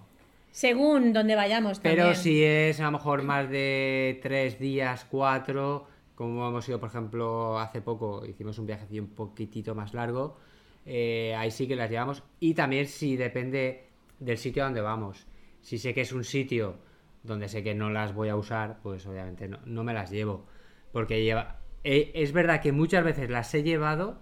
Según 0.51 1.13
donde 1.13 1.35
vayamos 1.35 1.79
también. 1.79 2.07
Pero 2.07 2.15
si 2.15 2.43
es 2.43 2.79
a 2.79 2.85
lo 2.85 2.91
mejor 2.91 3.23
más 3.23 3.49
de 3.49 4.19
tres 4.21 4.59
días, 4.59 5.05
cuatro, 5.09 5.87
como 6.15 6.47
hemos 6.47 6.67
ido, 6.67 6.79
por 6.79 6.89
ejemplo, 6.89 7.59
hace 7.59 7.81
poco, 7.81 8.25
hicimos 8.25 8.57
un 8.59 8.65
viaje 8.65 8.99
un 8.99 9.07
poquitito 9.09 9.75
más 9.75 9.93
largo, 9.93 10.37
eh, 10.85 11.35
ahí 11.37 11.51
sí 11.51 11.67
que 11.67 11.75
las 11.75 11.89
llevamos. 11.89 12.23
Y 12.39 12.53
también 12.55 12.87
si 12.87 13.15
depende 13.15 13.87
del 14.19 14.37
sitio 14.37 14.63
a 14.63 14.65
donde 14.65 14.81
vamos. 14.81 15.27
Si 15.61 15.77
sé 15.77 15.93
que 15.93 16.01
es 16.01 16.11
un 16.11 16.23
sitio 16.23 16.77
donde 17.23 17.47
sé 17.47 17.63
que 17.63 17.75
no 17.75 17.89
las 17.89 18.13
voy 18.13 18.29
a 18.29 18.35
usar, 18.35 18.79
pues 18.81 19.05
obviamente 19.05 19.47
no, 19.47 19.59
no 19.65 19.83
me 19.83 19.93
las 19.93 20.09
llevo. 20.09 20.45
Porque 20.91 21.23
lleva... 21.23 21.59
eh, 21.83 22.11
es 22.15 22.31
verdad 22.33 22.61
que 22.61 22.71
muchas 22.71 23.03
veces 23.03 23.29
las 23.29 23.53
he 23.53 23.61
llevado 23.61 24.19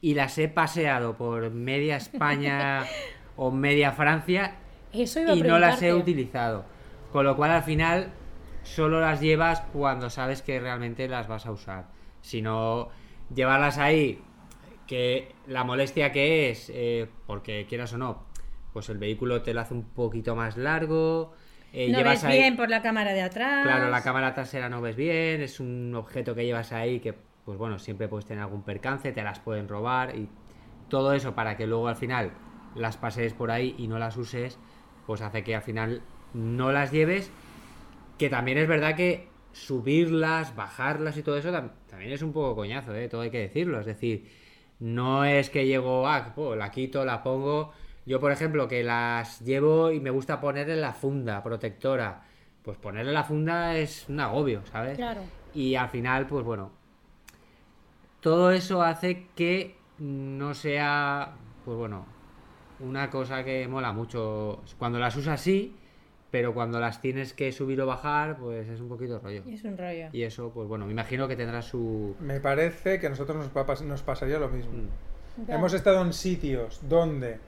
y 0.00 0.14
las 0.14 0.36
he 0.38 0.48
paseado 0.48 1.16
por 1.16 1.50
media 1.50 1.96
España 1.96 2.84
o 3.42 3.50
media 3.50 3.90
Francia 3.90 4.54
Eso 4.92 5.20
iba 5.20 5.32
a 5.32 5.34
y 5.34 5.42
no 5.42 5.58
las 5.58 5.82
he 5.82 5.92
utilizado. 5.92 6.64
Con 7.10 7.24
lo 7.24 7.36
cual 7.36 7.50
al 7.50 7.64
final 7.64 8.12
solo 8.62 9.00
las 9.00 9.20
llevas 9.20 9.60
cuando 9.72 10.10
sabes 10.10 10.42
que 10.42 10.60
realmente 10.60 11.08
las 11.08 11.26
vas 11.26 11.44
a 11.46 11.50
usar. 11.50 11.86
Si 12.20 12.40
no, 12.40 12.88
llevarlas 13.34 13.78
ahí, 13.78 14.20
que 14.86 15.34
la 15.48 15.64
molestia 15.64 16.12
que 16.12 16.50
es, 16.50 16.70
eh, 16.72 17.08
porque 17.26 17.66
quieras 17.68 17.92
o 17.94 17.98
no, 17.98 18.22
pues 18.72 18.88
el 18.88 18.98
vehículo 18.98 19.42
te 19.42 19.52
lo 19.52 19.60
hace 19.60 19.74
un 19.74 19.82
poquito 19.82 20.36
más 20.36 20.56
largo. 20.56 21.34
eh, 21.72 21.90
no 21.90 21.98
llevas 21.98 22.22
ves 22.22 22.24
ahí, 22.24 22.38
bien 22.38 22.56
por 22.56 22.70
la 22.70 22.80
cámara 22.80 23.12
de 23.12 23.22
atrás. 23.22 23.64
Claro, 23.64 23.90
la 23.90 24.02
cámara 24.04 24.34
trasera 24.34 24.68
no 24.68 24.80
ves 24.80 24.94
bien, 24.94 25.42
es 25.42 25.58
un 25.58 25.92
objeto 25.96 26.36
que 26.36 26.44
llevas 26.44 26.72
ahí 26.72 27.00
que, 27.00 27.12
pues 27.44 27.58
bueno, 27.58 27.80
siempre 27.80 28.06
puedes 28.06 28.24
tener 28.24 28.44
algún 28.44 28.62
percance, 28.62 29.10
te 29.10 29.22
las 29.24 29.40
pueden 29.40 29.68
robar 29.68 30.14
y 30.14 30.28
todo 30.88 31.12
eso 31.12 31.34
para 31.34 31.56
que 31.56 31.66
luego 31.66 31.88
al 31.88 31.96
final 31.96 32.30
las 32.74 32.96
pases 32.96 33.34
por 33.34 33.50
ahí 33.50 33.74
y 33.78 33.88
no 33.88 33.98
las 33.98 34.16
uses, 34.16 34.58
pues 35.06 35.20
hace 35.20 35.42
que 35.44 35.54
al 35.54 35.62
final 35.62 36.02
no 36.34 36.72
las 36.72 36.90
lleves. 36.92 37.30
Que 38.18 38.28
también 38.30 38.58
es 38.58 38.68
verdad 38.68 38.94
que 38.94 39.28
subirlas, 39.52 40.54
bajarlas 40.56 41.16
y 41.16 41.22
todo 41.22 41.36
eso 41.36 41.50
tam- 41.50 41.72
también 41.88 42.12
es 42.12 42.22
un 42.22 42.32
poco 42.32 42.54
coñazo, 42.56 42.94
¿eh? 42.94 43.08
todo 43.08 43.22
hay 43.22 43.30
que 43.30 43.40
decirlo. 43.40 43.80
Es 43.80 43.86
decir, 43.86 44.28
no 44.80 45.24
es 45.24 45.50
que 45.50 45.66
llego, 45.66 46.06
ah, 46.08 46.32
la 46.56 46.70
quito, 46.70 47.04
la 47.04 47.22
pongo. 47.22 47.72
Yo, 48.06 48.18
por 48.20 48.32
ejemplo, 48.32 48.66
que 48.68 48.82
las 48.82 49.40
llevo 49.40 49.90
y 49.92 50.00
me 50.00 50.10
gusta 50.10 50.40
ponerle 50.40 50.76
la 50.76 50.92
funda 50.92 51.42
protectora. 51.42 52.22
Pues 52.62 52.78
ponerle 52.78 53.12
la 53.12 53.24
funda 53.24 53.76
es 53.76 54.08
un 54.08 54.20
agobio, 54.20 54.62
¿sabes? 54.66 54.96
Claro. 54.96 55.20
Y 55.54 55.74
al 55.74 55.88
final, 55.88 56.26
pues 56.26 56.44
bueno, 56.44 56.70
todo 58.20 58.52
eso 58.52 58.82
hace 58.82 59.26
que 59.34 59.76
no 59.98 60.54
sea, 60.54 61.34
pues 61.64 61.76
bueno, 61.76 62.06
una 62.82 63.10
cosa 63.10 63.44
que 63.44 63.66
mola 63.68 63.92
mucho. 63.92 64.62
Cuando 64.78 64.98
las 64.98 65.16
usas 65.16 65.40
sí, 65.40 65.74
pero 66.30 66.54
cuando 66.54 66.80
las 66.80 67.00
tienes 67.00 67.32
que 67.34 67.52
subir 67.52 67.80
o 67.80 67.86
bajar, 67.86 68.36
pues 68.38 68.68
es 68.68 68.80
un 68.80 68.88
poquito 68.88 69.18
rollo. 69.18 69.42
Es 69.48 69.64
un 69.64 69.76
rollo. 69.78 70.08
Y 70.12 70.22
eso, 70.22 70.50
pues 70.54 70.66
bueno, 70.68 70.86
me 70.86 70.92
imagino 70.92 71.28
que 71.28 71.36
tendrá 71.36 71.62
su... 71.62 72.14
Me 72.20 72.40
parece 72.40 72.98
que 73.00 73.06
a 73.06 73.10
nosotros 73.10 73.36
nos, 73.36 73.48
va 73.56 73.62
a 73.62 73.66
pas- 73.66 73.82
nos 73.82 74.02
pasaría 74.02 74.38
lo 74.38 74.48
mismo. 74.48 74.72
Mm. 74.72 75.50
Hemos 75.50 75.72
estado 75.74 76.02
en 76.02 76.12
sitios 76.12 76.80
donde 76.88 77.38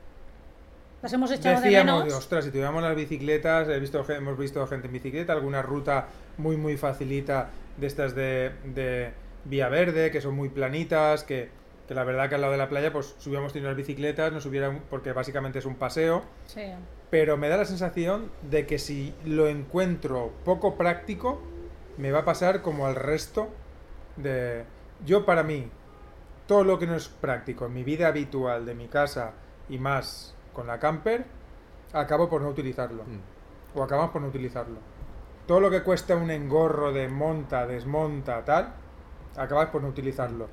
Las 1.03 1.13
hemos 1.13 1.31
echado 1.31 1.57
de 1.61 1.63
decíamos, 1.63 2.05
menos. 2.05 2.19
ostras, 2.19 2.45
si 2.45 2.51
tuviéramos 2.51 2.83
las 2.83 2.97
bicicletas, 2.97 3.69
he 3.69 3.79
visto, 3.79 4.05
hemos 4.11 4.39
visto 4.39 4.67
gente 4.67 4.87
en 4.87 4.93
bicicleta, 4.95 5.33
alguna 5.35 5.61
ruta 5.63 6.07
muy, 6.39 6.57
muy 6.57 6.77
facilita 6.79 7.51
de 7.77 7.87
estas 7.87 8.15
de, 8.15 8.53
de 8.75 9.13
vía 9.45 9.69
verde, 9.69 10.11
que 10.11 10.21
son 10.23 10.35
muy 10.35 10.49
planitas, 10.49 11.25
que, 11.25 11.49
que 11.89 11.95
la 11.95 12.05
verdad 12.05 12.29
que 12.29 12.35
al 12.37 12.41
lado 12.41 12.53
de 12.53 12.59
la 12.59 12.69
playa, 12.69 12.93
pues 12.93 13.15
si 13.19 13.29
hubiéramos 13.29 13.53
tenido 13.53 13.69
las 13.71 13.77
bicicletas, 13.77 14.33
nos 14.33 14.47
hubiera, 14.47 14.79
porque 14.91 15.13
básicamente 15.13 15.59
es 15.59 15.67
un 15.67 15.75
paseo, 15.77 16.23
Sí. 16.47 16.63
pero 17.11 17.37
me 17.37 17.49
da 17.49 17.57
la 17.59 17.65
sensación 17.65 18.31
de 18.43 18.67
que 18.67 18.79
si 18.79 19.15
lo 19.25 19.49
encuentro 19.49 20.33
poco 20.45 20.77
práctico, 20.77 21.41
me 21.99 22.11
va 22.11 22.21
a 22.21 22.25
pasar 22.25 22.63
como 22.63 22.87
al 22.87 22.95
resto 22.97 23.49
de... 24.17 24.65
Yo 25.05 25.25
para 25.27 25.43
mí, 25.43 25.71
todo 26.47 26.65
lo 26.65 26.79
que 26.79 26.87
no 26.87 26.95
es 26.95 27.09
práctico 27.09 27.67
en 27.67 27.75
mi 27.75 27.85
vida 27.85 28.09
habitual 28.09 28.65
de 28.67 28.75
mi 28.75 28.89
casa 28.89 29.33
y 29.69 29.79
más 29.79 30.35
con 30.53 30.67
la 30.67 30.79
camper, 30.79 31.25
acabo 31.93 32.29
por 32.29 32.41
no 32.43 32.49
utilizarlo. 32.49 33.03
Mm. 33.05 33.79
O 33.79 33.83
acabamos 33.83 34.11
por 34.13 34.23
no 34.23 34.29
utilizarlo. 34.29 34.77
Todo 35.47 35.61
lo 35.61 35.71
que 35.71 35.83
cuesta 35.83 36.17
un 36.17 36.31
engorro 36.31 36.93
de 36.93 37.09
monta, 37.09 37.67
desmonta, 37.67 38.45
tal, 38.45 38.73
acabas 39.37 39.69
por 39.69 39.83
no 39.83 39.89
utilizarlo. 39.89 40.49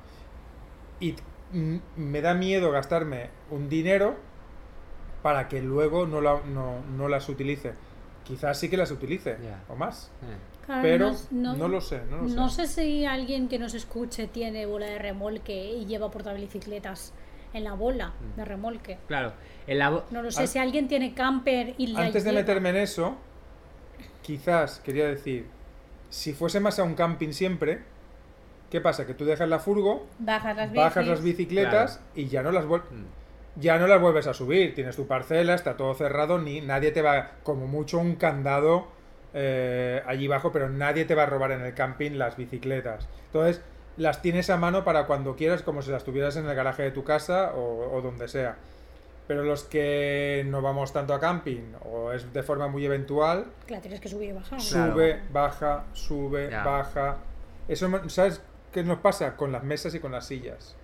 Y 1.02 1.14
mm, 1.52 1.76
me 1.96 2.20
da 2.22 2.32
miedo 2.32 2.70
gastarme 2.70 3.28
un 3.50 3.68
dinero 3.68 4.16
para 5.22 5.48
que 5.48 5.60
luego 5.60 6.06
no, 6.06 6.20
la- 6.22 6.40
no, 6.46 6.80
no 6.96 7.08
las 7.08 7.28
utilice. 7.28 7.74
Quizás 8.24 8.58
sí 8.58 8.70
que 8.70 8.76
las 8.76 8.90
utilice, 8.90 9.36
o 9.68 9.74
más. 9.76 10.10
Eh. 10.22 10.36
Claro, 10.64 10.82
Pero 10.82 11.12
no, 11.32 11.56
no 11.56 11.66
lo 11.68 11.80
sé, 11.80 12.02
no 12.08 12.18
lo 12.18 12.22
no 12.28 12.48
sé. 12.48 12.66
sé 12.68 12.82
si 12.82 13.04
alguien 13.04 13.48
que 13.48 13.58
nos 13.58 13.74
escuche 13.74 14.28
tiene 14.28 14.64
bola 14.64 14.86
de 14.86 14.98
remolque 15.00 15.72
y 15.72 15.86
lleva 15.86 16.08
portabicicletas 16.10 17.12
en 17.52 17.64
la 17.64 17.74
bola 17.74 18.10
Mm. 18.20 18.36
de 18.38 18.44
remolque. 18.44 18.98
Claro, 19.08 19.32
en 19.66 19.78
la... 19.80 20.04
No 20.12 20.22
lo 20.22 20.30
sé 20.30 20.46
si 20.46 20.58
alguien 20.60 20.86
tiene 20.86 21.14
camper 21.14 21.74
y 21.78 21.88
la 21.88 22.02
Antes 22.02 22.22
de 22.22 22.32
meterme 22.32 22.70
en 22.70 22.76
eso, 22.76 23.16
quizás 24.22 24.78
quería 24.80 25.06
decir, 25.08 25.46
si 26.10 26.32
fuese 26.32 26.60
más 26.60 26.78
a 26.78 26.84
un 26.84 26.94
camping 26.94 27.32
siempre, 27.32 27.82
¿qué 28.72 28.80
pasa? 28.80 29.06
Que 29.06 29.12
tú 29.12 29.26
dejas 29.26 29.46
la 29.50 29.58
furgo, 29.58 30.06
Bajas 30.18 30.56
las 30.56 30.72
bajas 30.72 31.06
las 31.06 31.22
bicicletas 31.22 31.98
Claro. 31.98 32.10
y 32.14 32.28
ya 32.28 32.42
no 32.42 32.50
las 32.52 32.64
vuelves. 32.64 32.90
Mm. 32.90 33.60
ya 33.60 33.76
no 33.78 33.86
las 33.86 34.00
vuelves 34.00 34.26
a 34.26 34.32
subir. 34.32 34.74
Tienes 34.74 34.96
tu 34.96 35.06
parcela, 35.06 35.54
está 35.54 35.76
todo 35.76 35.92
cerrado, 35.92 36.38
ni 36.38 36.62
nadie 36.62 36.90
te 36.90 37.02
va, 37.02 37.32
como 37.42 37.66
mucho 37.66 37.98
un 37.98 38.14
candado 38.16 38.86
eh, 39.34 40.02
allí 40.06 40.26
abajo, 40.26 40.52
pero 40.52 40.70
nadie 40.70 41.04
te 41.04 41.14
va 41.14 41.24
a 41.24 41.26
robar 41.26 41.52
en 41.52 41.60
el 41.60 41.74
camping 41.74 42.12
las 42.12 42.38
bicicletas. 42.38 43.08
Entonces, 43.26 43.60
las 43.98 44.22
tienes 44.22 44.48
a 44.48 44.56
mano 44.56 44.84
para 44.84 45.04
cuando 45.06 45.36
quieras, 45.36 45.60
como 45.60 45.82
si 45.82 45.90
las 45.90 46.02
tuvieras 46.04 46.36
en 46.36 46.46
el 46.48 46.54
garaje 46.54 46.82
de 46.82 46.92
tu 46.92 47.04
casa 47.04 47.52
o, 47.54 47.94
o 47.94 48.00
donde 48.00 48.26
sea. 48.26 48.56
Pero 49.28 49.44
los 49.44 49.64
que 49.64 50.44
no 50.48 50.62
vamos 50.62 50.94
tanto 50.94 51.12
a 51.12 51.20
camping 51.20 51.74
o 51.84 52.10
es 52.12 52.32
de 52.32 52.42
forma 52.42 52.68
muy 52.68 52.86
eventual, 52.86 53.44
la 53.68 53.82
tienes 53.82 54.00
que 54.00 54.08
subir 54.08 54.30
y 54.30 54.32
bajar. 54.32 54.58
Claro. 54.60 54.92
sube, 54.94 55.20
baja, 55.30 55.84
sube, 55.92 56.48
baja. 56.48 57.18
Eso, 57.68 57.88
¿sabes 58.08 58.40
qué 58.72 58.82
nos 58.82 58.98
pasa 58.98 59.36
con 59.36 59.52
las 59.52 59.62
mesas 59.62 59.94
y 59.94 60.00
con 60.00 60.12
las 60.12 60.26
sillas? 60.26 60.76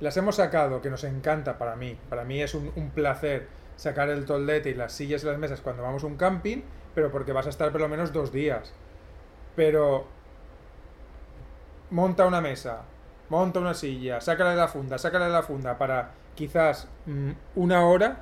Las 0.00 0.16
hemos 0.16 0.36
sacado, 0.36 0.80
que 0.80 0.90
nos 0.90 1.04
encanta 1.04 1.58
para 1.58 1.76
mí. 1.76 1.98
Para 2.08 2.24
mí 2.24 2.42
es 2.42 2.54
un, 2.54 2.72
un 2.76 2.90
placer 2.90 3.48
sacar 3.76 4.08
el 4.10 4.24
toldete 4.24 4.70
y 4.70 4.74
las 4.74 4.92
sillas 4.92 5.22
y 5.22 5.26
las 5.26 5.38
mesas 5.38 5.60
cuando 5.60 5.82
vamos 5.82 6.04
a 6.04 6.06
un 6.06 6.16
camping, 6.16 6.62
pero 6.94 7.10
porque 7.10 7.32
vas 7.32 7.46
a 7.46 7.50
estar 7.50 7.72
por 7.72 7.80
lo 7.80 7.88
menos 7.88 8.12
dos 8.12 8.32
días. 8.32 8.72
Pero 9.56 10.06
monta 11.90 12.26
una 12.26 12.40
mesa, 12.40 12.82
monta 13.28 13.60
una 13.60 13.74
silla, 13.74 14.20
sácala 14.20 14.50
de 14.50 14.56
la 14.56 14.68
funda, 14.68 14.98
sácala 14.98 15.26
de 15.26 15.32
la 15.32 15.42
funda 15.42 15.78
para 15.78 16.10
quizás 16.34 16.88
mm, 17.06 17.30
una 17.56 17.86
hora, 17.86 18.20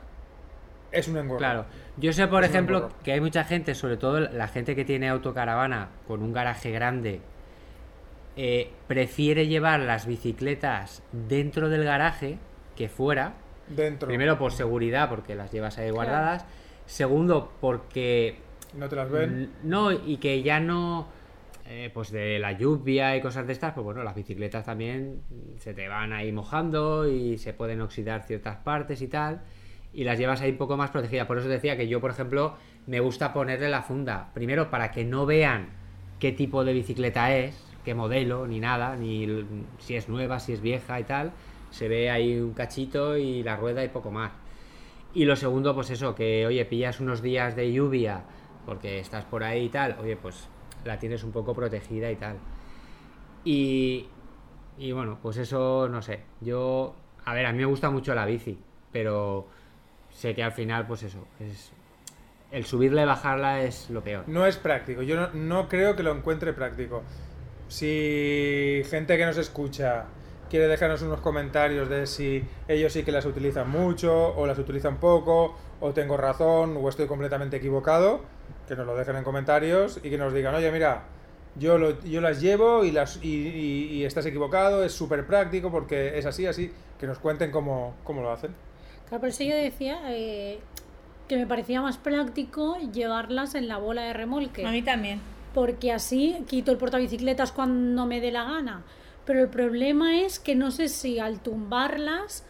es 0.91 1.09
un 1.09 1.17
engorro. 1.17 1.39
Claro, 1.39 1.65
yo 1.97 2.13
sé, 2.13 2.27
por 2.29 2.45
Es 2.45 2.51
ejemplo, 2.51 2.91
que 3.03 3.13
hay 3.13 3.21
mucha 3.21 3.45
gente, 3.45 3.75
sobre 3.75 3.97
todo 3.97 4.21
la 4.21 4.49
gente 4.49 4.77
que 4.77 4.85
tiene 4.85 5.09
autocaravana 5.09 5.89
con 6.07 6.23
un 6.23 6.33
garaje 6.33 6.71
grande, 6.71 7.21
eh, 8.37 8.71
prefiere 8.87 9.47
llevar 9.47 9.81
las 9.81 10.07
bicicletas 10.07 11.03
dentro 11.13 11.69
del 11.69 11.85
garaje 11.85 12.39
que 12.77 12.89
fuera. 12.89 13.35
Dentro. 13.69 14.09
Primero 14.09 14.39
por 14.39 14.53
seguridad, 14.53 15.09
porque 15.09 15.35
las 15.35 15.53
llevas 15.53 15.79
ahí 15.79 15.91
guardadas. 15.91 16.45
Segundo, 16.87 17.53
porque 17.61 18.37
No 18.77 18.89
te 18.89 18.97
las 18.97 19.11
ven. 19.11 19.51
No, 19.63 19.93
y 19.93 20.17
que 20.17 20.43
ya 20.43 20.61
no. 20.61 21.09
eh, 21.67 21.91
pues 21.95 22.11
de 22.11 22.39
la 22.39 22.53
lluvia 22.53 23.17
y 23.17 23.21
cosas 23.21 23.47
de 23.47 23.53
estas, 23.53 23.73
pues 23.73 23.85
bueno, 23.85 24.03
las 24.03 24.15
bicicletas 24.15 24.65
también 24.65 25.23
se 25.59 25.73
te 25.75 25.89
van 25.89 26.13
ahí 26.13 26.33
mojando 26.33 27.09
y 27.09 27.39
se 27.39 27.53
pueden 27.55 27.81
oxidar 27.81 28.25
ciertas 28.25 28.57
partes 28.57 29.01
y 29.01 29.09
tal. 29.09 29.43
Y 29.95 30.05
las 30.05 30.19
llevas 30.19 30.41
ahí 30.41 30.51
un 30.51 30.57
poco 30.57 30.77
más 30.77 30.91
protegidas. 30.91 31.27
Por 31.27 31.39
eso 31.39 31.49
decía 31.49 31.77
que 31.77 31.87
yo, 31.87 32.01
por 32.01 32.11
ejemplo, 32.11 32.57
me 32.87 33.01
gusta 33.01 33.33
ponerle 33.33 33.69
la 33.69 33.83
funda. 33.83 34.31
Primero, 34.35 34.71
para 34.71 34.91
que 34.91 35.05
no 35.05 35.25
vean 35.27 35.69
qué 36.19 36.33
tipo 36.33 36.65
de 36.65 36.73
bicicleta 36.73 37.35
es, 37.37 37.55
qué 37.85 37.95
modelo, 37.95 38.47
ni 38.47 38.61
nada, 38.61 38.97
ni 38.97 39.47
si 39.79 39.97
es 39.97 40.09
nueva, 40.09 40.41
si 40.41 40.53
es 40.53 40.61
vieja 40.61 41.01
y 41.01 41.05
tal. 41.05 41.33
Se 41.71 41.89
ve 41.89 42.11
ahí 42.11 42.39
un 42.39 42.53
cachito 42.53 43.17
y 43.17 43.43
la 43.43 43.57
rueda 43.57 43.85
y 43.85 43.89
poco 43.89 44.11
más. 44.11 44.33
Y 45.15 45.25
lo 45.25 45.37
segundo, 45.37 45.75
pues 45.75 45.91
eso, 45.91 46.15
que 46.15 46.47
oye, 46.47 46.65
pillas 46.65 47.01
unos 47.01 47.23
días 47.23 47.55
de 47.57 47.73
lluvia 47.73 48.25
porque 48.65 48.99
estás 48.99 49.25
por 49.25 49.43
ahí 49.43 49.65
y 49.65 49.69
tal, 49.69 49.97
oye, 50.01 50.17
pues 50.17 50.49
la 50.85 50.99
tienes 50.99 51.25
un 51.25 51.33
poco 51.33 51.55
protegida 51.55 52.11
y 52.11 52.17
tal. 52.17 52.37
Y, 53.45 54.07
y 54.79 54.93
bueno, 54.93 55.19
pues 55.21 55.37
eso, 55.37 55.89
no 55.89 56.03
sé. 56.03 56.21
Yo, 56.41 56.95
a 57.25 57.35
ver, 57.35 57.47
a 57.47 57.53
mí 57.53 57.59
me 57.59 57.65
gusta 57.65 57.91
mucho 57.91 58.15
la 58.15 58.25
bici, 58.25 58.59
pero 58.93 59.49
sé 60.11 60.35
que 60.35 60.43
al 60.43 60.53
final, 60.53 60.87
pues 60.87 61.03
eso, 61.03 61.27
es 61.41 61.73
el 62.51 62.65
subirla 62.65 63.03
y 63.03 63.07
bajarla 63.07 63.63
es 63.63 63.91
lo 63.91 64.03
peor. 64.03 64.25
No 64.29 64.47
es 64.47 64.57
práctico. 64.59 65.03
Yo 65.03 65.17
no, 65.17 65.31
no 65.33 65.69
creo 65.69 65.97
que 65.97 66.03
lo 66.03 66.15
encuentre 66.15 66.53
práctico. 66.53 67.03
Si 67.73 68.83
gente 68.91 69.17
que 69.17 69.25
nos 69.25 69.39
escucha 69.39 70.05
quiere 70.51 70.69
dejarnos 70.69 71.01
unos 71.01 71.21
comentarios 71.21 71.89
de 71.89 72.07
si 72.07 72.45
ellos 72.69 72.93
sí 72.93 73.03
que 73.03 73.11
las 73.13 73.25
utilizan 73.25 73.71
mucho 73.71 74.35
o 74.37 74.47
las 74.47 74.59
utilizan 74.59 74.99
poco 74.99 75.57
o 75.81 75.93
tengo 75.95 76.19
razón 76.19 76.77
o 76.79 76.87
estoy 76.91 77.07
completamente 77.07 77.57
equivocado, 77.57 78.21
que 78.69 78.77
nos 78.77 78.87
lo 78.87 78.95
dejen 78.95 79.17
en 79.17 79.25
comentarios 79.25 79.99
y 80.03 80.11
que 80.11 80.19
nos 80.19 80.35
digan, 80.35 80.55
oye, 80.55 80.71
mira, 80.71 81.05
yo, 81.57 81.79
lo- 81.79 81.99
yo 82.03 82.21
las 82.21 82.43
llevo 82.43 82.85
y, 82.85 82.91
las, 82.93 83.19
y, 83.23 83.29
y- 83.49 83.85
y 83.95 84.05
estás 84.05 84.27
equivocado, 84.27 84.85
es 84.85 84.93
súper 84.93 85.27
práctico 85.27 85.71
porque 85.71 86.19
es 86.19 86.27
así, 86.27 86.47
así, 86.47 86.71
que 87.01 87.07
nos 87.07 87.19
cuenten 87.19 87.51
cómo, 87.51 87.95
cómo 88.05 88.21
lo 88.21 88.31
hacen. 88.33 88.55
Claro, 89.09 89.21
por 89.21 89.31
eso 89.31 89.45
yo 89.45 89.57
decía 89.57 89.99
eh, 90.11 90.59
que 91.27 91.37
me 91.39 91.47
parecía 91.47 91.81
más 91.81 91.97
práctico 91.97 92.77
llevarlas 92.93 93.55
en 93.55 93.67
la 93.67 93.79
bola 93.79 94.03
de 94.03 94.13
remolque. 94.13 94.67
A 94.67 94.71
mí 94.71 94.83
también. 94.83 95.21
Porque 95.55 95.93
así 95.93 96.45
quito 96.49 96.71
el 96.73 96.79
portabicicletas 96.79 97.53
cuando 97.53 98.07
me 98.07 98.21
dé 98.21 98.31
la 98.33 98.45
gana. 98.45 98.85
Pero 99.25 99.41
el 99.41 99.49
problema 99.49 100.21
es 100.21 100.39
que 100.41 100.55
no 100.57 100.71
sé 100.71 100.89
si 100.89 101.19
al 101.19 101.41
tumbarlas 101.41 102.45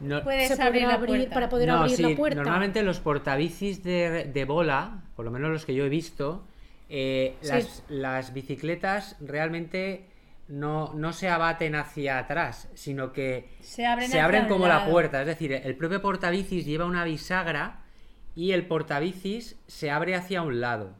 No, 0.00 0.22
Puedes 0.24 0.56
se 0.56 0.62
abrir 0.62 0.82
la 0.82 0.94
abrir 0.94 1.08
puerta. 1.28 1.34
para 1.34 1.48
poder 1.50 1.68
No, 1.68 1.76
abrir 1.80 1.96
sí, 1.96 2.02
la 2.02 2.16
puerta. 2.16 2.36
Normalmente 2.42 2.82
los 2.82 3.00
portabicis 3.00 3.82
de, 3.82 4.24
de 4.24 4.44
bola, 4.46 5.02
por 5.14 5.24
lo 5.26 5.30
menos 5.30 5.50
los 5.50 5.66
que 5.66 5.74
yo 5.74 5.84
he 5.84 5.88
visto, 5.90 6.46
eh, 6.88 7.36
Sí. 7.42 7.48
las, 7.48 7.84
las 7.88 8.32
bicicletas 8.32 9.16
realmente 9.20 10.06
no, 10.48 10.92
no 10.94 11.12
se 11.12 11.28
abaten 11.28 11.74
hacia 11.74 12.18
atrás, 12.18 12.68
sino 12.74 13.12
que 13.12 13.48
Se 13.60 13.86
abren 13.86 14.08
se 14.10 14.20
abren 14.20 14.48
como 14.48 14.66
la 14.66 14.86
puerta. 14.86 15.20
Es 15.20 15.26
decir, 15.26 15.52
el 15.52 15.76
propio 15.76 16.00
portabicis 16.00 16.64
lleva 16.64 16.86
una 16.86 17.04
bisagra 17.04 17.84
y 18.34 18.52
el 18.52 18.66
portabicis 18.66 19.60
se 19.66 19.90
abre 19.90 20.14
hacia 20.14 20.42
un 20.42 20.60
lado. 20.60 20.94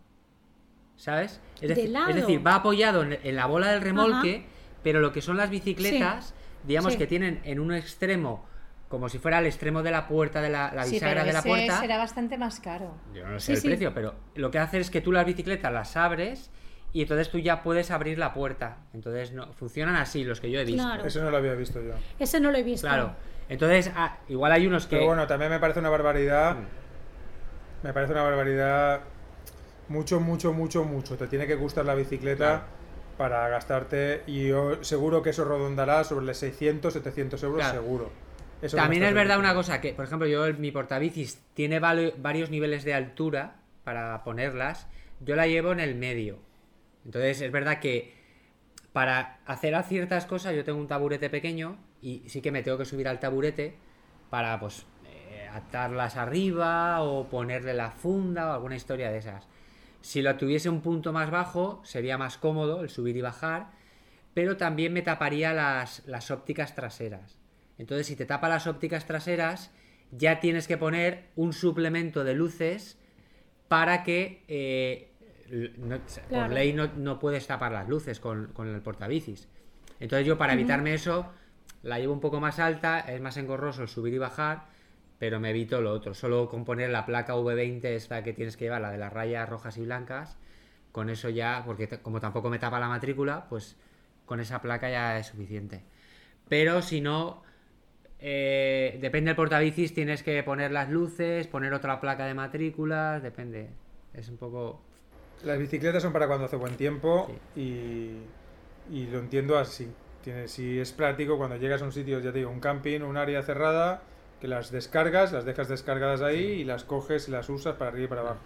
¿Sabes? 1.00 1.40
Es 1.56 1.60
¿De 1.62 1.68
decir, 1.68 1.88
lado? 1.90 2.10
es 2.10 2.16
decir, 2.16 2.46
va 2.46 2.56
apoyado 2.56 3.02
en, 3.02 3.18
en 3.22 3.34
la 3.36 3.46
bola 3.46 3.70
del 3.72 3.80
remolque, 3.80 4.44
pero 4.82 5.00
lo 5.00 5.12
que 5.12 5.22
son 5.22 5.38
las 5.38 5.48
bicicletas, 5.48 6.34
digamos 6.64 6.92
sí. 6.92 6.98
que 6.98 7.06
tienen 7.06 7.40
en 7.44 7.58
un 7.58 7.72
extremo, 7.72 8.44
como 8.88 9.08
si 9.08 9.18
fuera 9.18 9.38
el 9.38 9.46
extremo 9.46 9.82
de 9.82 9.92
la 9.92 10.06
puerta 10.06 10.42
de 10.42 10.50
la, 10.50 10.72
la 10.74 10.84
Sí, 10.84 10.92
bisagra 10.92 11.22
pero 11.22 11.26
de 11.26 11.32
la 11.32 11.38
ese 11.38 11.48
puerta. 11.48 11.80
será 11.80 11.96
bastante 11.96 12.36
más 12.36 12.60
caro. 12.60 12.98
Yo 13.14 13.26
no 13.26 13.40
sé 13.40 13.46
Sí, 13.46 13.52
el 13.52 13.58
sí. 13.60 13.68
precio, 13.68 13.94
pero 13.94 14.14
lo 14.34 14.50
que 14.50 14.58
hace 14.58 14.78
es 14.78 14.90
que 14.90 15.00
tú 15.00 15.10
las 15.10 15.24
bicicletas 15.24 15.72
las 15.72 15.96
abres 15.96 16.50
y 16.92 17.00
entonces 17.00 17.30
tú 17.30 17.38
ya 17.38 17.62
puedes 17.62 17.90
abrir 17.90 18.18
la 18.18 18.34
puerta. 18.34 18.76
Entonces 18.92 19.32
no 19.32 19.52
funcionan 19.54 19.96
así 19.96 20.22
los 20.24 20.38
que 20.40 20.50
yo 20.50 20.60
he 20.60 20.66
visto. 20.66 20.82
Claro. 20.82 21.06
Eso 21.06 21.22
no 21.22 21.30
lo 21.30 21.38
había 21.38 21.54
visto 21.54 21.80
yo. 21.80 21.94
Ese 22.18 22.40
no 22.40 22.50
lo 22.50 22.58
he 22.58 22.62
visto. 22.62 22.86
Claro. 22.86 23.14
Entonces, 23.48 23.90
ah, 23.96 24.18
igual 24.28 24.52
hay 24.52 24.66
unos 24.66 24.86
que 24.86 24.96
Pero 24.96 25.06
bueno, 25.06 25.26
también 25.26 25.50
me 25.50 25.60
parece 25.60 25.80
una 25.80 25.88
barbaridad. 25.88 26.56
Me 27.82 27.92
parece 27.94 28.12
una 28.12 28.22
barbaridad. 28.22 29.00
Mucho, 29.90 30.20
mucho, 30.20 30.52
mucho, 30.52 30.84
mucho. 30.84 31.16
Te 31.16 31.26
tiene 31.26 31.48
que 31.48 31.56
gustar 31.56 31.84
la 31.84 31.96
bicicleta 31.96 32.36
Claro. 32.36 32.62
para 33.18 33.48
gastarte. 33.48 34.22
Y 34.28 34.46
yo 34.46 34.84
seguro 34.84 35.20
que 35.20 35.30
eso 35.30 35.44
redondará 35.44 36.04
sobre 36.04 36.26
los 36.26 36.36
600, 36.38 36.92
700 36.92 37.42
euros, 37.42 37.58
Claro. 37.58 37.82
seguro. 37.82 38.10
Eso 38.62 38.76
También 38.76 39.02
es 39.02 39.12
verdad 39.12 39.40
una 39.40 39.52
cosa, 39.52 39.80
que 39.80 39.92
por 39.92 40.04
ejemplo 40.04 40.28
yo 40.28 40.46
mi 40.54 40.70
portabicis 40.70 41.42
tiene 41.54 41.80
varios 41.80 42.50
niveles 42.50 42.84
de 42.84 42.94
altura 42.94 43.56
para 43.82 44.22
ponerlas, 44.22 44.86
yo 45.18 45.34
la 45.34 45.48
llevo 45.48 45.72
en 45.72 45.80
el 45.80 45.96
medio. 45.96 46.38
Entonces 47.04 47.40
es 47.40 47.50
verdad 47.50 47.80
que 47.80 48.14
para 48.92 49.40
hacer 49.44 49.74
a 49.74 49.82
ciertas 49.82 50.24
cosas 50.26 50.54
yo 50.54 50.62
tengo 50.62 50.78
un 50.78 50.86
taburete 50.86 51.30
pequeño 51.30 51.78
y 52.00 52.22
sí 52.28 52.40
que 52.40 52.52
me 52.52 52.62
tengo 52.62 52.78
que 52.78 52.84
subir 52.84 53.08
al 53.08 53.18
taburete 53.18 53.74
para 54.28 54.60
pues 54.60 54.84
eh, 55.06 55.48
atarlas 55.52 56.16
arriba 56.16 57.02
o 57.02 57.28
ponerle 57.28 57.74
la 57.74 57.90
funda 57.90 58.50
o 58.50 58.52
alguna 58.52 58.76
historia 58.76 59.10
de 59.10 59.18
esas. 59.18 59.48
Si 60.00 60.22
lo 60.22 60.36
tuviese 60.36 60.68
un 60.68 60.80
punto 60.80 61.12
más 61.12 61.30
bajo 61.30 61.80
sería 61.84 62.18
más 62.18 62.38
cómodo 62.38 62.82
el 62.82 62.90
subir 62.90 63.16
y 63.16 63.20
bajar, 63.20 63.70
pero 64.34 64.56
también 64.56 64.92
me 64.92 65.02
taparía 65.02 65.52
las, 65.52 66.06
las 66.06 66.30
ópticas 66.30 66.74
traseras. 66.74 67.38
Entonces, 67.78 68.06
si 68.06 68.16
te 68.16 68.26
tapa 68.26 68.48
las 68.48 68.66
ópticas 68.66 69.06
traseras, 69.06 69.70
ya 70.12 70.40
tienes 70.40 70.66
que 70.66 70.76
poner 70.76 71.28
un 71.36 71.52
suplemento 71.52 72.24
de 72.24 72.34
luces 72.34 72.98
para 73.68 74.02
que 74.02 74.44
eh, 74.48 75.10
por 76.28 76.50
ley 76.50 76.72
no, 76.72 76.88
no 76.96 77.18
puedes 77.18 77.46
tapar 77.46 77.72
las 77.72 77.88
luces 77.88 78.20
con, 78.20 78.48
con 78.52 78.68
el 78.68 78.80
portabicis. 78.80 79.48
Entonces 80.00 80.26
yo 80.26 80.38
para 80.38 80.54
evitarme 80.54 80.94
eso 80.94 81.30
la 81.82 81.98
llevo 81.98 82.12
un 82.12 82.20
poco 82.20 82.40
más 82.40 82.58
alta, 82.58 83.00
es 83.00 83.20
más 83.20 83.36
engorroso 83.36 83.82
el 83.82 83.88
subir 83.88 84.14
y 84.14 84.18
bajar, 84.18 84.66
pero 85.20 85.38
me 85.38 85.50
evito 85.50 85.82
lo 85.82 85.92
otro. 85.92 86.14
Solo 86.14 86.48
con 86.48 86.64
poner 86.64 86.88
la 86.88 87.04
placa 87.04 87.36
V20 87.36 87.84
esta 87.84 88.24
que 88.24 88.32
tienes 88.32 88.56
que 88.56 88.64
llevar, 88.64 88.80
la 88.80 88.90
de 88.90 88.96
las 88.96 89.12
rayas 89.12 89.46
rojas 89.46 89.76
y 89.76 89.82
blancas, 89.82 90.38
con 90.92 91.10
eso 91.10 91.28
ya, 91.28 91.62
porque 91.66 91.88
como 92.00 92.20
tampoco 92.20 92.48
me 92.48 92.58
tapa 92.58 92.80
la 92.80 92.88
matrícula, 92.88 93.46
pues 93.50 93.76
con 94.24 94.40
esa 94.40 94.62
placa 94.62 94.88
ya 94.88 95.18
es 95.18 95.26
suficiente. 95.26 95.82
Pero 96.48 96.80
si 96.80 97.02
no, 97.02 97.42
eh, 98.18 98.98
depende 99.02 99.28
del 99.28 99.36
portabicis, 99.36 99.92
tienes 99.92 100.22
que 100.22 100.42
poner 100.42 100.72
las 100.72 100.88
luces, 100.88 101.46
poner 101.48 101.74
otra 101.74 102.00
placa 102.00 102.24
de 102.24 102.32
matrículas, 102.32 103.22
depende. 103.22 103.68
Es 104.14 104.30
un 104.30 104.38
poco... 104.38 104.80
Las 105.44 105.58
bicicletas 105.58 106.02
son 106.02 106.14
para 106.14 106.28
cuando 106.28 106.46
hace 106.46 106.56
buen 106.56 106.76
tiempo 106.78 107.30
y, 107.54 108.12
y 108.90 109.06
lo 109.12 109.18
entiendo 109.18 109.58
así. 109.58 109.86
Si 110.46 110.78
es 110.78 110.92
práctico, 110.92 111.36
cuando 111.36 111.56
llegas 111.56 111.82
a 111.82 111.84
un 111.84 111.92
sitio, 111.92 112.20
ya 112.20 112.32
te 112.32 112.38
digo, 112.38 112.50
un 112.50 112.60
camping, 112.60 113.00
un 113.02 113.18
área 113.18 113.42
cerrada, 113.42 114.02
que 114.40 114.48
las 114.48 114.70
descargas, 114.70 115.32
las 115.32 115.44
dejas 115.44 115.68
descargadas 115.68 116.22
ahí 116.22 116.42
y 116.44 116.64
las 116.64 116.84
coges 116.84 117.28
y 117.28 117.30
las 117.30 117.48
usas 117.48 117.74
para 117.76 117.90
arriba 117.90 118.04
y 118.06 118.08
para 118.08 118.20
abajo. 118.22 118.38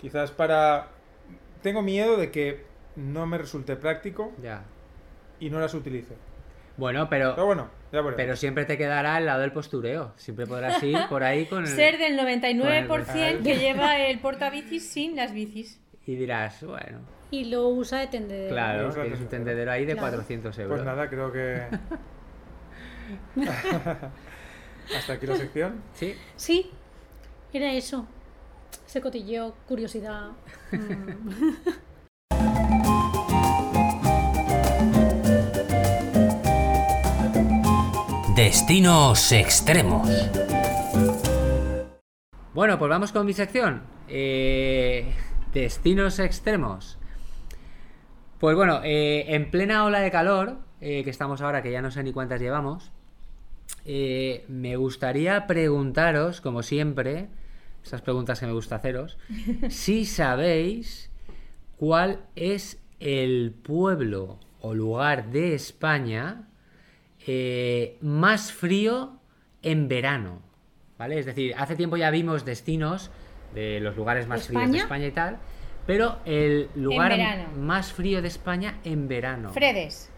Quizás 0.00 0.30
para... 0.32 0.88
Tengo 1.62 1.80
miedo 1.82 2.16
de 2.16 2.30
que 2.32 2.64
no 2.96 3.24
me 3.26 3.38
resulte 3.38 3.76
práctico 3.76 4.32
Ya. 4.42 4.64
y 5.38 5.48
no 5.50 5.60
las 5.60 5.74
utilice. 5.74 6.14
Bueno, 6.76 7.08
pero, 7.08 7.34
Pero 7.34 7.46
bueno, 7.46 7.68
ya 7.92 7.98
veremos. 8.00 8.14
pero 8.16 8.34
siempre 8.34 8.64
te 8.64 8.76
quedará 8.78 9.14
al 9.16 9.26
lado 9.26 9.42
del 9.42 9.52
postureo. 9.52 10.12
Siempre 10.16 10.46
podrás 10.46 10.82
ir 10.82 10.98
por 11.08 11.22
ahí 11.22 11.46
con 11.46 11.60
el... 11.60 11.68
Ser 11.68 11.98
del 11.98 12.16
Con 12.16 12.26
99% 13.04 13.14
el- 13.16 13.42
que 13.42 13.58
lleva 13.58 13.98
el 13.98 14.18
portabicis 14.20 14.88
sin 14.90 15.14
las 15.14 15.32
bicis. 15.32 15.78
Y 16.06 16.16
dirás, 16.16 16.64
bueno, 16.64 16.98
Y 17.30 17.44
lo 17.44 17.68
usa 17.68 18.00
de 18.00 18.06
tendedero. 18.08 18.52
claro, 18.54 18.88
usa 18.88 19.02
tienes 19.02 19.20
un 19.20 19.28
tendedero. 19.28 19.70
tendedero 19.70 19.70
ahí 19.72 19.84
de 19.84 19.92
Claro. 19.92 20.08
400 20.08 20.58
euros. 20.58 20.76
Pues 20.78 20.84
nada, 20.84 21.08
creo 21.08 21.30
que... 21.30 21.62
Hasta 24.96 25.14
aquí 25.14 25.26
la 25.26 25.36
sección. 25.36 25.82
Sí. 25.94 26.14
Sí, 26.36 26.70
era 27.52 27.72
eso. 27.72 28.06
Ese 28.86 29.00
cotilleo, 29.00 29.54
curiosidad. 29.66 30.30
mm. 30.72 31.92
Destinos 38.36 39.30
extremos. 39.32 40.08
Bueno, 42.54 42.78
pues 42.78 42.88
vamos 42.88 43.12
con 43.12 43.26
mi 43.26 43.34
sección. 43.34 43.82
Eh, 44.08 45.14
destinos 45.52 46.18
extremos. 46.18 46.98
Pues 48.38 48.56
bueno, 48.56 48.80
eh, 48.84 49.34
en 49.34 49.50
plena 49.50 49.84
ola 49.84 50.00
de 50.00 50.10
calor, 50.10 50.58
eh, 50.80 51.04
que 51.04 51.10
estamos 51.10 51.40
ahora, 51.40 51.62
que 51.62 51.70
ya 51.70 51.82
no 51.82 51.90
sé 51.90 52.02
ni 52.02 52.12
cuántas 52.12 52.40
llevamos, 52.40 52.90
eh, 53.84 54.44
me 54.48 54.76
gustaría 54.76 55.46
preguntaros, 55.46 56.40
como 56.40 56.62
siempre, 56.62 57.28
esas 57.84 58.02
preguntas 58.02 58.40
que 58.40 58.46
me 58.46 58.52
gusta 58.52 58.76
haceros, 58.76 59.18
si 59.68 60.04
sabéis 60.04 61.10
cuál 61.76 62.20
es 62.36 62.80
el 63.00 63.52
pueblo 63.62 64.38
o 64.60 64.74
lugar 64.74 65.30
de 65.30 65.54
España 65.54 66.48
eh, 67.26 67.98
más 68.00 68.52
frío 68.52 69.18
en 69.62 69.88
verano. 69.88 70.40
¿Vale? 70.98 71.18
Es 71.18 71.26
decir, 71.26 71.54
hace 71.56 71.74
tiempo 71.74 71.96
ya 71.96 72.10
vimos 72.10 72.44
destinos 72.44 73.10
de 73.54 73.80
los 73.80 73.96
lugares 73.96 74.28
más 74.28 74.46
fríos 74.46 74.70
de 74.70 74.78
¿España? 74.78 75.06
Y 75.06 75.10
tal, 75.10 75.38
pero 75.86 76.18
el 76.24 76.68
lugar 76.76 77.48
más 77.56 77.92
frío 77.92 78.22
de 78.22 78.28
España 78.28 78.78
en 78.84 79.08
verano. 79.08 79.52
Fredes. 79.52 80.10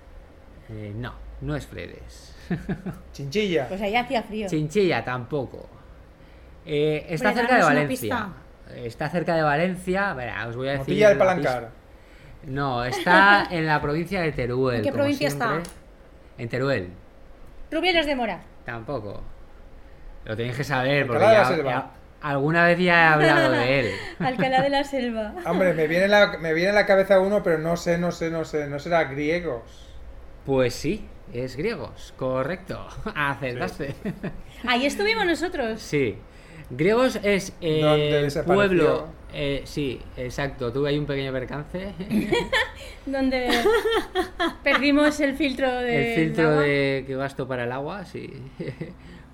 Eh, 0.69 0.93
no, 0.95 1.15
no 1.41 1.57
es 1.57 1.67
Fredes. 1.67 2.34
Chinchilla. 3.13 3.69
Pues 3.69 3.81
allá 3.83 4.01
hacía 4.01 4.23
frío. 4.23 4.49
Chinchilla 4.49 5.05
tampoco. 5.05 5.69
Eh, 6.67 7.07
está 7.11 7.29
Hombre, 7.31 7.43
cerca 7.43 7.57
de 7.59 7.63
Valencia. 7.65 8.29
Está 8.75 9.09
cerca 9.11 9.37
de 9.37 9.43
Valencia. 9.43 10.15
Verá, 10.15 10.47
os 10.49 10.57
voy 10.57 10.69
a 10.69 10.73
decir. 10.79 10.99
Del 10.99 11.19
la 11.19 11.25
Palancar. 11.25 11.71
No, 12.47 12.85
está 12.85 13.47
en 13.51 13.67
la 13.67 13.81
provincia 13.81 14.21
de 14.23 14.33
Teruel. 14.33 14.77
¿En 14.79 14.83
qué 14.83 14.93
provincia 14.93 15.29
siempre. 15.31 15.59
está? 15.59 15.71
En 16.39 16.49
Teruel. 16.49 16.89
Rubielos 17.71 18.07
de 18.07 18.17
Mora. 18.17 18.41
Tampoco. 18.65 19.23
Lo 20.25 20.37
tenéis 20.37 20.57
que 20.57 20.65
saber 20.65 21.07
porque 21.07 21.23
Alcalá 21.25 21.31
de 21.33 21.43
la 21.45 21.51
ya- 21.51 21.57
Selva. 21.57 21.71
ya- 21.71 21.91
alguna 22.23 22.65
vez 22.67 22.79
ya 22.79 22.95
he 23.03 23.07
hablado 23.13 23.53
de 23.53 23.81
él. 23.81 23.91
Alcalá 24.19 24.63
de 24.63 24.71
la 24.71 24.85
Selva. 24.85 25.35
Hombre, 25.47 25.75
me 25.75 25.87
viene, 25.87 26.09
la, 26.09 26.39
me 26.39 26.55
viene 26.55 26.71
en 26.71 26.75
la 26.77 26.87
cabeza 26.87 27.21
uno, 27.21 27.43
pero 27.43 27.59
no 27.59 27.77
sé, 27.77 27.99
no 27.99 28.11
sé, 28.13 28.31
no 28.31 28.45
sé. 28.47 28.67
No 28.67 28.79
será 28.79 29.05
griegos. 29.05 29.84
Pues 30.45 30.75
sí, 30.75 31.05
es 31.33 31.57
griegos, 31.57 32.13
correcto. 32.17 32.87
Acertaste. 33.15 33.95
Ahí 34.67 34.87
estuvimos 34.87 35.27
nosotros. 35.27 35.81
Sí. 35.81 36.17
Griegos 36.71 37.19
es 37.23 37.55
eh, 37.61 37.81
Donde 37.83 38.17
el 38.19 38.25
desapareció. 38.25 38.55
pueblo. 38.55 39.09
eh, 39.35 39.63
sí, 39.65 40.01
exacto. 40.17 40.73
Tuve 40.73 40.89
ahí 40.89 40.99
un 40.99 41.05
pequeño 41.05 41.31
percance. 41.31 41.93
Donde 43.07 43.51
perdimos 44.63 45.21
el 45.21 45.35
filtro 45.35 45.71
de. 45.71 46.15
el 46.15 46.25
filtro 46.27 46.59
de 46.61 47.05
que 47.07 47.17
gasto 47.17 47.47
para 47.47 47.65
el 47.65 47.73
agua, 47.73 48.07
sí. 48.07 48.31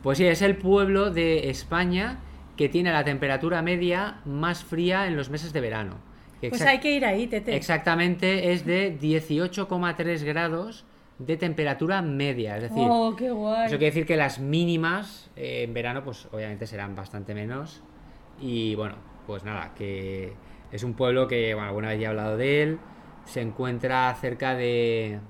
Pues 0.02 0.18
sí, 0.18 0.26
es 0.26 0.42
el 0.42 0.56
pueblo 0.56 1.10
de 1.10 1.50
España 1.50 2.18
que 2.56 2.68
tiene 2.68 2.92
la 2.92 3.04
temperatura 3.04 3.62
media 3.62 4.20
más 4.24 4.64
fría 4.64 5.06
en 5.06 5.16
los 5.16 5.30
meses 5.30 5.52
de 5.52 5.60
verano. 5.60 5.98
Pues 6.40 6.62
hay 6.62 6.80
que 6.80 6.90
ir 6.90 7.04
ahí, 7.04 7.26
Tete. 7.28 7.54
Exactamente 7.54 8.52
es 8.52 8.66
de 8.66 8.98
18,3 8.98 10.24
grados 10.24 10.84
de 11.20 11.36
temperatura 11.36 12.02
media. 12.02 12.56
Es 12.56 12.62
decir, 12.64 12.78
Oh, 12.88 13.14
qué 13.16 13.30
guay. 13.30 13.66
eso 13.66 13.76
quiere 13.78 13.92
decir 13.92 14.06
que 14.06 14.16
las 14.16 14.38
mínimas 14.40 15.30
eh, 15.36 15.62
en 15.64 15.74
verano, 15.74 16.02
pues 16.02 16.26
obviamente 16.32 16.66
serán 16.66 16.94
bastante 16.96 17.34
menos. 17.34 17.82
Y 18.40 18.74
bueno, 18.74 18.96
pues 19.26 19.44
nada, 19.44 19.74
que 19.74 20.32
es 20.72 20.82
un 20.82 20.94
pueblo 20.94 21.28
que, 21.28 21.52
bueno, 21.54 21.68
alguna 21.68 21.88
vez 21.90 22.00
ya 22.00 22.06
he 22.06 22.08
hablado 22.10 22.36
de 22.36 22.62
él. 22.62 22.78
Se 23.26 23.40
encuentra 23.42 24.12
cerca 24.20 24.54
de. 24.54 25.20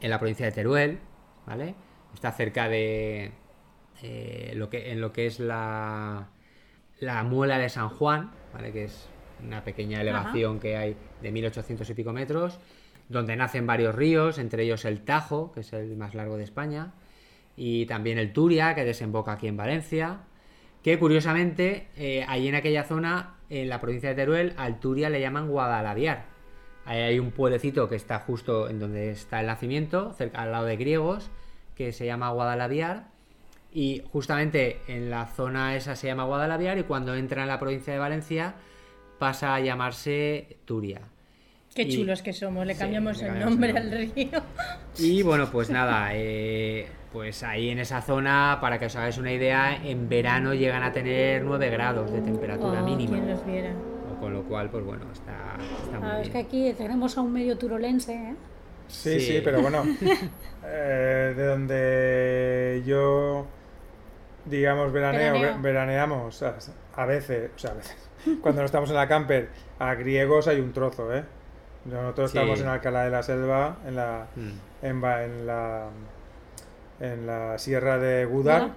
en 0.00 0.10
la 0.10 0.18
provincia 0.18 0.46
de 0.46 0.52
Teruel, 0.52 0.98
¿vale? 1.46 1.74
Está 2.14 2.32
cerca 2.32 2.68
de. 2.68 3.32
eh, 4.02 4.52
lo 4.56 4.70
que, 4.70 4.90
en 4.92 5.00
lo 5.00 5.12
que 5.12 5.26
es 5.26 5.38
la. 5.40 6.28
la 7.00 7.22
muela 7.22 7.58
de 7.58 7.68
San 7.68 7.90
Juan, 7.90 8.30
¿vale? 8.54 8.72
Que 8.72 8.84
es 8.84 9.08
una 9.44 9.64
pequeña 9.64 10.00
elevación 10.00 10.60
que 10.60 10.76
hay 10.76 10.96
de 11.22 11.32
1800 11.32 11.88
y 11.88 11.94
pico 11.94 12.12
metros, 12.12 12.58
donde 13.08 13.36
nacen 13.36 13.66
varios 13.66 13.94
ríos, 13.94 14.38
entre 14.38 14.64
ellos 14.64 14.84
el 14.84 15.02
Tajo, 15.02 15.52
que 15.52 15.60
es 15.60 15.72
el 15.72 15.96
más 15.96 16.14
largo 16.14 16.36
de 16.36 16.44
España, 16.44 16.92
y 17.56 17.86
también 17.86 18.18
el 18.18 18.32
Turia, 18.32 18.74
que 18.74 18.84
desemboca 18.84 19.32
aquí 19.32 19.48
en 19.48 19.56
Valencia, 19.56 20.20
que 20.82 20.98
curiosamente, 20.98 21.88
eh, 21.96 22.24
ahí 22.28 22.48
en 22.48 22.54
aquella 22.54 22.84
zona, 22.84 23.34
en 23.50 23.68
la 23.68 23.80
provincia 23.80 24.10
de 24.10 24.14
Teruel, 24.14 24.54
al 24.56 24.78
Turia 24.78 25.10
le 25.10 25.20
llaman 25.20 25.48
Guadalaviar. 25.48 26.26
Ahí 26.84 27.00
hay 27.00 27.18
un 27.18 27.32
pueblecito 27.32 27.88
que 27.88 27.96
está 27.96 28.20
justo 28.20 28.68
en 28.68 28.78
donde 28.78 29.10
está 29.10 29.40
el 29.40 29.46
nacimiento, 29.46 30.12
cerca, 30.12 30.42
al 30.42 30.52
lado 30.52 30.66
de 30.66 30.76
Griegos, 30.76 31.30
que 31.74 31.92
se 31.92 32.06
llama 32.06 32.30
Guadalaviar. 32.30 33.08
Y 33.72 34.02
justamente 34.12 34.80
en 34.88 35.10
la 35.10 35.26
zona 35.26 35.76
esa 35.76 35.96
se 35.96 36.06
llama 36.06 36.24
Guadalaviar 36.24 36.78
y 36.78 36.84
cuando 36.84 37.14
entra 37.14 37.42
en 37.42 37.48
la 37.48 37.58
provincia 37.58 37.92
de 37.92 37.98
Valencia 37.98 38.54
pasa 39.18 39.54
a 39.54 39.60
llamarse 39.60 40.56
Turia. 40.64 41.00
Qué 41.74 41.82
y- 41.82 41.94
chulos 41.96 42.22
que 42.22 42.32
somos. 42.32 42.66
Le 42.66 42.74
Sí, 42.74 42.80
cambiamos 42.80 43.20
el 43.22 43.38
nombre 43.40 43.70
el 43.70 43.76
al 43.76 43.90
río. 44.14 44.42
Y 44.98 45.22
bueno, 45.22 45.48
pues 45.50 45.70
nada, 45.70 46.08
eh, 46.12 46.88
pues 47.12 47.42
ahí 47.42 47.70
en 47.70 47.78
esa 47.78 48.00
zona, 48.02 48.58
para 48.60 48.78
que 48.78 48.86
os 48.86 48.96
hagáis 48.96 49.18
una 49.18 49.32
idea, 49.32 49.76
en 49.84 50.08
verano 50.08 50.54
llegan 50.54 50.82
a 50.82 50.92
tener 50.92 51.42
9 51.44 51.70
grados 51.70 52.10
de 52.10 52.20
temperatura 52.20 52.82
Oh, 52.82 52.86
mínima. 52.86 53.12
¿Quién 53.12 53.30
los 53.30 53.44
viera? 53.46 53.70
Con 54.20 54.32
lo 54.32 54.42
cual, 54.42 54.68
pues 54.70 54.84
bueno, 54.84 55.04
está, 55.12 55.56
está 55.84 56.00
muy 56.00 56.08
Ah, 56.08 56.20
es 56.20 56.22
bien. 56.22 56.32
que 56.32 56.38
aquí 56.38 56.72
tenemos 56.76 57.16
a 57.16 57.20
un 57.20 57.32
medio 57.32 57.56
turolense, 57.56 58.12
¿eh? 58.14 58.34
Sí, 58.88 59.20
Sí. 59.20 59.20
sí, 59.20 59.40
pero 59.44 59.60
bueno. 59.62 59.84
eh, 60.64 61.34
de 61.36 61.44
donde 61.44 62.82
yo, 62.84 63.46
digamos, 64.46 64.90
veraneo, 64.92 65.34
Veraneo. 65.34 65.54
ve- 65.56 65.62
veraneamos 65.62 66.42
a, 66.42 66.56
a 66.96 67.06
veces, 67.06 67.50
o 67.54 67.58
sea, 67.58 67.70
a 67.70 67.74
veces, 67.74 68.07
cuando 68.42 68.60
no 68.62 68.66
estamos 68.66 68.88
en 68.90 68.96
la 68.96 69.08
camper, 69.08 69.48
a 69.78 69.94
griegos 69.94 70.48
hay 70.48 70.60
un 70.60 70.72
trozo, 70.72 71.14
¿eh? 71.14 71.24
Nosotros 71.84 72.30
Sí. 72.32 72.38
estamos 72.38 72.60
en 72.60 72.68
Alcalá 72.68 73.04
de 73.04 73.10
la 73.10 73.22
Selva, 73.22 73.76
en 73.86 73.96
la, 73.96 74.26
Mm. 74.36 74.86
en, 74.86 75.04
Va- 75.04 75.24
en 75.24 75.46
la, 75.46 75.86
en 77.00 77.26
la 77.26 77.58
sierra 77.58 77.98
de 77.98 78.24
Gudar. 78.24 78.70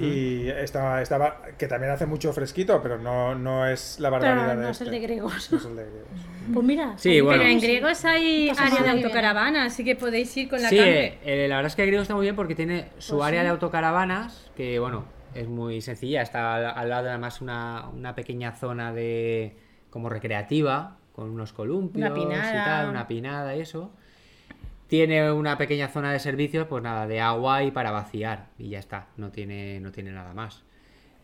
Y 0.00 0.48
estaba, 0.48 1.00
estaba, 1.00 1.42
que 1.56 1.68
también 1.68 1.92
hace 1.92 2.06
mucho 2.06 2.32
fresquito, 2.32 2.82
pero 2.82 2.98
no, 2.98 3.36
no 3.36 3.68
es 3.68 4.00
la 4.00 4.10
barbaridad 4.10 4.46
Pero 4.48 4.58
de 4.58 4.64
no 4.66 4.70
es 4.72 4.80
el 4.80 4.86
este. 4.88 4.98
de 5.00 5.06
griegos. 5.06 5.52
No 5.52 5.58
es 5.58 5.64
el 5.64 5.76
de 5.76 5.82
griegos. 5.84 6.10
Pues 6.54 6.66
mira. 6.66 6.94
Sí, 6.96 7.10
ahí 7.10 7.20
bueno. 7.20 7.38
Pero 7.38 7.52
en 7.52 7.60
griegos 7.60 8.04
hay 8.04 8.50
área 8.50 8.82
de 8.82 8.90
autocaravana, 8.90 9.64
así 9.66 9.84
que 9.84 9.94
podéis 9.94 10.36
ir 10.36 10.48
con 10.48 10.60
la 10.60 10.68
Sí, 10.70 10.76
camper. 10.76 11.18
eh, 11.24 11.46
la 11.48 11.56
verdad 11.56 11.68
es 11.70 11.76
que 11.76 11.86
Griego 11.86 12.02
está 12.02 12.14
muy 12.14 12.22
bien 12.24 12.34
porque 12.36 12.54
tiene 12.56 12.88
su 12.98 13.14
Pues 13.16 13.26
área 13.28 13.40
sí. 13.42 13.44
de 13.44 13.50
autocaravanas, 13.50 14.50
que 14.56 14.78
bueno, 14.80 15.04
es 15.40 15.48
muy 15.48 15.80
sencilla, 15.80 16.22
está 16.22 16.54
al, 16.54 16.64
al 16.66 16.88
lado 16.88 17.08
además 17.08 17.40
una, 17.40 17.88
una 17.92 18.14
pequeña 18.14 18.52
zona 18.52 18.92
de 18.92 19.56
como 19.90 20.08
recreativa, 20.08 20.96
con 21.14 21.30
unos 21.30 21.52
columpios 21.52 22.04
Una 22.10 22.14
pinada. 22.14 22.50
y 22.50 22.64
tal, 22.64 22.88
una 22.90 23.06
pinada 23.08 23.56
y 23.56 23.60
eso. 23.60 23.90
Tiene 24.88 25.32
una 25.32 25.58
pequeña 25.58 25.88
zona 25.88 26.12
de 26.12 26.18
servicios, 26.20 26.66
pues 26.68 26.82
nada, 26.82 27.06
de 27.06 27.20
agua 27.20 27.62
y 27.64 27.70
para 27.70 27.90
vaciar, 27.90 28.46
y 28.58 28.68
ya 28.68 28.78
está, 28.78 29.08
no 29.16 29.30
tiene, 29.30 29.80
no 29.80 29.90
tiene 29.90 30.12
nada 30.12 30.32
más. 30.34 30.62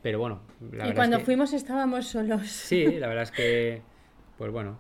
Pero 0.03 0.19
bueno, 0.19 0.41
la 0.73 0.89
y 0.89 0.95
cuando 0.95 1.17
es 1.17 1.21
que- 1.21 1.27
fuimos 1.27 1.53
estábamos 1.53 2.07
solos. 2.09 2.49
Sí, 2.49 2.85
la 2.99 3.07
verdad 3.07 3.23
es 3.23 3.31
que, 3.31 3.83
pues 4.37 4.51
bueno, 4.51 4.79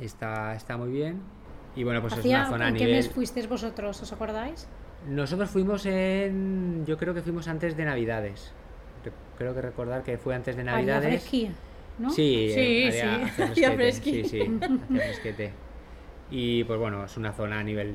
está, 0.00 0.54
está 0.54 0.76
muy 0.76 0.90
bien. 0.90 1.22
Y 1.76 1.84
bueno, 1.84 2.00
pues 2.00 2.12
es 2.14 2.18
Hacía- 2.20 2.40
una 2.40 2.50
zona 2.50 2.64
a 2.66 2.68
¿En 2.68 2.76
qué 2.76 2.86
mes 2.86 3.08
fuisteis 3.10 3.48
vosotros? 3.48 4.00
¿Os 4.02 4.12
acordáis? 4.12 4.68
Nosotros 5.08 5.50
fuimos 5.50 5.84
en. 5.86 6.84
Yo 6.86 6.96
creo 6.96 7.12
que 7.14 7.22
fuimos 7.22 7.46
antes 7.48 7.76
de 7.76 7.84
Navidades. 7.84 8.52
Re- 9.04 9.12
Creo 9.36 9.54
que 9.54 9.60
recordar 9.62 10.02
que 10.02 10.16
fue 10.18 10.34
antes 10.34 10.56
de 10.56 10.64
Navidades. 10.64 11.08
fresquía, 11.20 11.50
¿no? 11.98 12.10
Sí, 12.10 12.50
Sí, 12.54 12.60
eh, 12.88 12.92
sí, 13.36 13.42
hacía 13.42 13.72
fresquete. 13.74 14.28
Sí, 14.28 14.28
sí, 14.28 14.40
hacía 14.40 14.78
fresquete. 14.88 15.52
Y 16.30 16.64
pues 16.64 16.78
bueno, 16.78 17.04
es 17.04 17.16
una 17.16 17.32
zona 17.32 17.58
a 17.60 17.62
nivel 17.62 17.94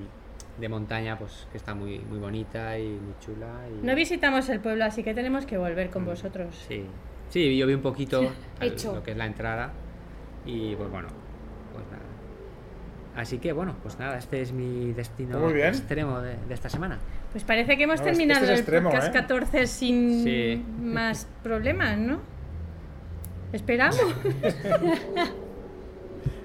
de 0.59 0.69
montaña 0.69 1.17
pues 1.17 1.47
que 1.51 1.57
está 1.57 1.73
muy, 1.73 1.99
muy 1.99 2.19
bonita 2.19 2.77
y 2.77 2.87
muy 2.87 3.13
chula. 3.19 3.47
y- 3.69 3.85
No 3.85 3.95
visitamos 3.95 4.47
el 4.49 4.59
pueblo, 4.59 4.85
así 4.85 5.03
que 5.03 5.13
tenemos 5.13 5.45
que 5.45 5.57
volver 5.57 5.89
con 5.89 6.05
vosotros. 6.05 6.53
Sí, 6.67 6.83
sí, 7.29 7.57
yo 7.57 7.65
vi 7.65 7.73
un 7.73 7.81
poquito 7.81 8.19
al- 8.59 8.75
lo 8.93 9.01
que 9.03 9.11
es 9.11 9.17
la 9.17 9.25
entrada. 9.25 9.71
Y 10.45 10.75
pues 10.75 10.89
bueno. 10.91 11.07
Así 13.15 13.39
que 13.39 13.51
bueno, 13.53 13.75
pues 13.83 13.97
nada, 13.99 14.17
este 14.17 14.41
es 14.41 14.51
mi 14.53 14.93
destino 14.93 15.49
extremo 15.49 16.21
de, 16.21 16.35
de 16.47 16.53
esta 16.53 16.69
semana. 16.69 16.99
Pues 17.31 17.43
parece 17.43 17.75
que 17.77 17.83
hemos 17.83 17.99
No, 17.99 18.05
este- 18.07 18.11
terminado 18.17 18.41
este 18.41 18.53
es 18.53 18.59
el 18.59 18.63
extremo, 18.63 18.89
podcast 18.91 19.09
¿eh? 19.09 19.11
14 19.19 19.67
sin 19.67 20.23
Sí. 20.23 20.65
más 20.81 21.27
problemas, 21.43 21.97
¿no? 21.97 22.19
Esperamos. 23.51 23.99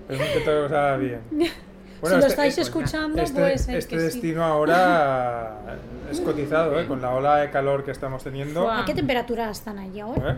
Es 0.08 0.18
que 0.20 0.40
todo 0.40 0.68
salga 0.68 0.96
bien. 0.96 1.20
Bueno, 2.00 2.16
si 2.16 2.20
lo 2.20 2.26
este- 2.26 2.32
estáis 2.34 2.58
eh, 2.58 2.60
escuchando, 2.60 3.22
Este, 3.22 3.40
puede 3.40 3.56
ser 3.56 3.76
este 3.78 3.94
que 3.94 3.98
sí. 4.00 4.04
destino 4.06 4.44
ahora 4.44 5.58
es 6.10 6.20
cotizado, 6.20 6.78
¿eh? 6.78 6.84
Con 6.86 7.00
la 7.00 7.14
ola 7.14 7.36
de 7.38 7.48
calor 7.50 7.82
que 7.82 7.92
estamos 7.92 8.22
teniendo. 8.22 8.64
Fua. 8.64 8.82
¿A 8.82 8.84
qué 8.84 8.92
temperatura 8.92 9.48
están 9.48 9.78
allí 9.78 10.00
ahora? 10.00 10.32
¿eh? 10.32 10.36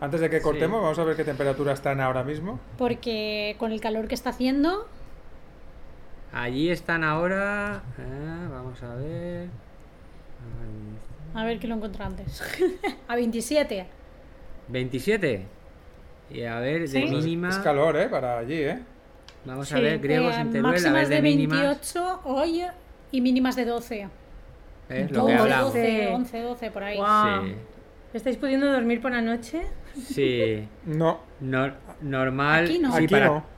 Antes 0.00 0.20
de 0.20 0.30
que 0.30 0.40
cortemos, 0.40 0.80
vamos 0.80 0.96
a 1.00 1.04
ver 1.04 1.16
qué 1.16 1.24
temperatura 1.24 1.72
están 1.72 2.00
ahora 2.00 2.22
mismo. 2.22 2.60
Porque 2.78 3.56
con 3.58 3.72
el 3.72 3.80
calor 3.80 4.06
que 4.06 4.14
está 4.14 4.30
haciendo, 4.30 4.86
Allí 6.32 6.70
están 6.70 7.04
ahora. 7.04 7.82
eh, 7.98 8.48
vamos 8.50 8.82
a 8.82 8.94
ver. 8.94 9.48
a 11.34 11.44
ver 11.44 11.58
que 11.58 11.66
lo 11.66 11.74
encuentro 11.76 12.04
antes. 12.04 12.42
a 13.08 13.14
27. 13.16 13.86
27. 14.68 15.46
Y 16.30 16.42
a 16.44 16.58
ver, 16.60 16.82
de 16.82 16.88
Sí. 16.88 17.02
Es- 17.02 17.10
mínima. 17.10 17.48
Es 17.50 17.58
calor, 17.58 17.96
¿eh? 17.96 18.08
Para 18.08 18.38
allí, 18.38 18.54
¿eh? 18.54 18.78
Vamos 19.44 19.68
Sí, 19.68 19.74
a 19.74 19.80
ver, 19.80 19.98
griegos 19.98 20.34
eh, 20.36 20.40
en 20.40 20.50
Teruel, 20.52 20.66
a 20.66 20.70
ver 20.70 20.80
máximas 20.80 21.08
de, 21.08 21.14
de 21.16 21.22
mínimas. 21.22 21.60
28 21.60 22.20
hoy 22.24 22.62
y 23.10 23.20
mínimas 23.20 23.56
de 23.56 23.64
12. 23.64 24.08
¿eh? 24.88 25.08
Lo 25.10 25.20
12, 25.22 25.32
que 25.34 25.38
hablamos. 25.38 25.64
12, 25.74 26.08
11, 26.08 26.40
12, 26.42 26.70
por 26.70 26.84
ahí. 26.84 26.96
Guau. 26.96 27.44
Sí. 27.46 27.54
¿Estáis 28.14 28.36
pudiendo 28.36 28.70
dormir 28.70 29.00
por 29.00 29.10
la 29.12 29.20
noche? 29.20 29.62
Sí. 29.96 30.66
No, 30.86 31.20
Nor- 31.42 31.74
normal. 32.02 32.64
Aquí 32.64 32.78
no. 32.78 32.92
sí, 32.92 33.04
aquí 33.04 33.08
para- 33.12 33.26
no. 33.26 33.51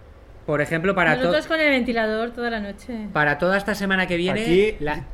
Por 0.46 0.60
ejemplo, 0.60 0.94
para, 0.94 1.16
Nosotros 1.16 1.46
con 1.46 1.58
el 1.60 1.70
ventilador 1.70 2.30
toda 2.32 2.50
la 2.50 2.60
noche. 2.60 3.08
para 3.12 3.38
toda 3.38 3.56
esta 3.56 3.74
semana 3.74 4.06
que 4.06 4.16
viene, 4.16 4.42
Aquí- 4.42 4.76
la, 4.80 5.04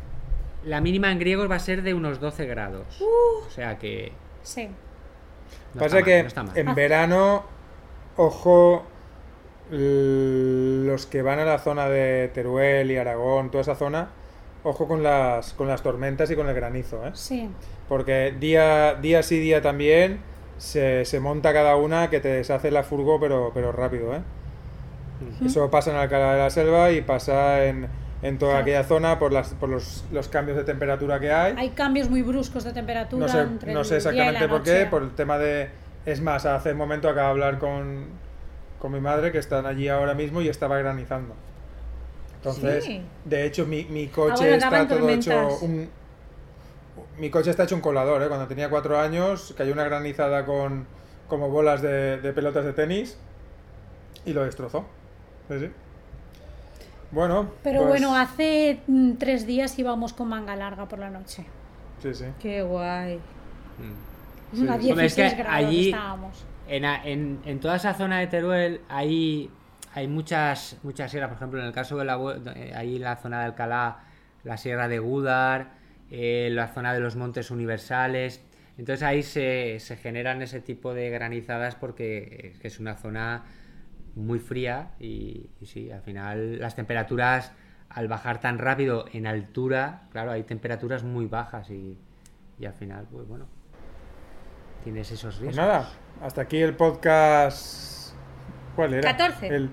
la 0.65 0.81
mínima 0.81 1.11
en 1.13 1.19
griegos 1.19 1.51
va 1.51 1.55
a 1.57 1.61
ser 1.61 1.83
de 1.83 1.95
unos 1.95 2.19
12 2.21 2.47
grados. 2.47 3.01
Uh. 3.01 3.47
O 3.47 3.51
sea 3.51 3.79
que. 3.79 4.13
Sí. 4.43 4.69
no 5.75 5.81
Pasa 5.81 5.97
mal, 5.97 6.05
que 6.05 6.23
no 6.25 6.45
en 6.55 6.75
verano, 6.75 7.45
ojo, 8.17 8.85
los 9.71 11.07
que 11.07 11.23
van 11.23 11.39
a 11.39 11.45
la 11.45 11.59
zona 11.59 11.89
de 11.89 12.29
Teruel 12.35 12.91
y 12.91 12.97
Aragón, 12.97 13.51
toda 13.51 13.63
esa 13.63 13.75
zona, 13.77 14.09
ojo 14.65 14.89
con 14.89 15.03
las, 15.03 15.53
con 15.55 15.69
las 15.69 15.83
tormentas 15.83 16.31
y 16.31 16.37
con 16.37 16.49
el 16.49 16.55
granizo, 16.55 17.07
¿eh? 17.07 17.11
Sí. 17.15 17.49
Porque 17.89 18.35
día, 18.39 18.95
día 18.95 19.23
sí, 19.23 19.39
día 19.39 19.63
también, 19.63 20.21
se, 20.59 21.05
se 21.05 21.21
monta 21.21 21.53
cada 21.53 21.77
una 21.77 22.11
que 22.11 22.21
te 22.21 22.29
deshace 22.29 22.71
la 22.71 22.83
furgo, 22.83 23.21
pero, 23.21 23.53
pero 23.55 23.71
rápido, 23.73 24.15
¿eh? 24.15 24.21
Eso 25.45 25.71
pasa 25.71 25.91
en 25.91 25.97
Alcalá 25.97 26.33
de 26.35 26.39
la 26.39 26.51
Selva 26.51 26.91
y 26.93 27.01
pasa 27.03 27.65
en, 27.67 27.89
en 28.23 28.39
toda 28.39 28.53
Claro. 28.53 28.63
aquella 28.63 28.85
zona 28.85 29.19
por, 29.19 29.33
las, 29.33 29.55
por 29.55 29.69
los, 29.69 30.05
los 30.13 30.29
cambios 30.29 30.57
de 30.57 30.65
temperatura 30.65 31.21
que 31.21 31.33
hay. 31.33 31.55
Hay 31.57 31.71
cambios 31.71 32.09
muy 32.11 32.23
bruscos 32.23 32.65
de 32.65 32.73
temperatura 32.73 33.27
No 33.27 33.33
sé, 33.33 33.41
entre 33.41 33.73
no 33.75 33.85
sé 33.85 33.97
exactamente 33.97 34.49
por 34.49 34.63
qué, 34.63 34.87
por 34.87 35.03
el 35.03 35.11
tema 35.11 35.39
de... 35.39 35.71
Es 36.07 36.21
más, 36.21 36.47
hace 36.47 36.73
un 36.73 36.79
momento 36.79 37.09
acabo 37.09 37.27
de 37.27 37.31
hablar 37.33 37.59
con, 37.59 38.07
con 38.79 38.93
mi 38.93 39.01
madre 39.01 39.31
que 39.33 39.39
están 39.39 39.67
allí 39.67 39.89
ahora 39.89 40.15
mismo 40.15 40.41
y 40.41 40.49
estaba 40.49 40.79
granizando. 40.79 41.35
Entonces, 42.37 42.85
Sí. 42.85 43.03
de 43.27 43.45
hecho, 43.45 43.67
mi, 43.67 43.85
mi 43.85 44.07
coche 44.09 44.33
Ah, 44.33 44.37
bueno, 44.39 44.55
está 44.57 44.89
todo 44.89 45.09
hecho 45.11 45.31
tormentas. 45.31 45.63
un... 45.63 45.91
Mi 47.19 47.29
coche 47.29 47.51
está 47.51 47.65
hecho 47.65 47.75
un 47.75 47.83
colador, 47.83 48.23
¿eh? 48.23 48.29
Cuando 48.29 48.47
tenía 48.47 48.71
cuatro 48.71 48.99
años 48.99 49.55
cayó 49.59 49.73
una 49.75 49.85
granizada 49.85 50.47
con 50.47 50.87
como 51.29 51.51
bolas 51.51 51.83
de, 51.83 52.19
de 52.19 52.33
pelotas 52.33 52.65
de 52.65 52.73
tenis 52.73 53.19
y 54.25 54.33
lo 54.33 54.43
destrozó. 54.45 54.87
Sí, 55.51 55.59
sí. 55.67 55.71
Bueno, 57.11 57.51
Pero 57.65 57.81
pues, 57.81 57.89
bueno, 57.89 58.17
hace 58.17 58.81
mm, 58.87 59.15
tres 59.15 59.47
días 59.47 59.77
íbamos 59.79 60.13
con 60.13 60.29
manga 60.29 60.55
larga 60.55 60.87
por 60.87 61.01
la 61.01 61.11
noche. 61.11 61.45
Sí, 62.01 62.15
sí. 62.15 62.25
Qué 62.41 62.63
guay. 62.63 63.17
Mm. 63.79 64.69
A 64.71 64.75
Hombre, 64.77 65.07
es 65.07 65.15
que 65.15 65.23
16 65.23 65.37
grados 65.39 65.55
allí- 65.67 65.91
estábamos. 65.91 66.45
En, 66.69 66.85
en- 66.85 67.41
en 67.45 67.59
toda 67.61 67.77
esa 67.77 67.95
zona 67.95 68.21
de 68.21 68.29
Teruel 68.29 68.81
hay, 68.89 69.51
hay 69.93 70.07
muchas, 70.07 70.77
muchas 70.85 71.11
sierras, 71.11 71.31
por 71.31 71.37
ejemplo, 71.37 71.61
en 71.61 71.67
el 71.67 71.73
caso 71.73 71.97
de 71.99 72.05
la, 72.05 72.17
eh, 72.55 72.73
ahí 72.77 72.97
en 72.97 73.03
la 73.03 73.17
zona 73.17 73.41
de 73.41 73.47
Alcalá, 73.47 73.99
la 74.45 74.57
sierra 74.57 74.87
de 74.87 75.01
Gúdar, 75.01 75.73
eh, 76.13 76.49
la 76.53 76.69
zona 76.69 76.95
de 76.95 77.01
los 77.01 77.17
montes 77.17 77.51
universales. 77.51 78.41
Entonces 78.79 79.03
ahí 79.03 79.25
se, 79.25 79.79
se 79.81 79.97
generan 79.97 80.43
ese 80.43 80.61
tipo 80.61 80.95
de 80.95 81.11
granizadas 81.11 81.75
porque 81.75 82.51
es 82.53 82.59
que 82.61 82.69
es 82.69 82.79
una 82.79 82.95
zona 82.97 83.43
muy 84.15 84.39
fría 84.39 84.91
y, 84.99 85.51
y 85.61 85.67
sí, 85.67 85.91
al 85.91 86.03
final 86.03 86.59
las 86.61 86.75
temperaturas 86.77 87.53
al 87.89 88.07
bajar 88.09 88.41
tan 88.41 88.59
rápido 88.59 89.05
en 89.13 89.27
altura, 89.27 90.03
claro, 90.13 90.31
hay 90.31 90.45
temperaturas 90.45 91.03
muy 91.03 91.27
bajas 91.27 91.71
y, 91.71 91.99
y 92.59 92.67
al 92.67 92.75
final, 92.75 93.07
pues 93.11 93.27
bueno, 93.27 93.47
tienes 94.85 95.11
esos 95.11 95.35
Pues 95.37 95.41
riesgos. 95.41 95.57
nada, 95.57 95.89
hasta 96.23 96.43
aquí 96.43 96.59
el 96.59 96.75
podcast. 96.77 98.15
¿Cuál 98.77 98.95
era? 98.95 99.11
14. 99.17 99.47
El, 99.49 99.71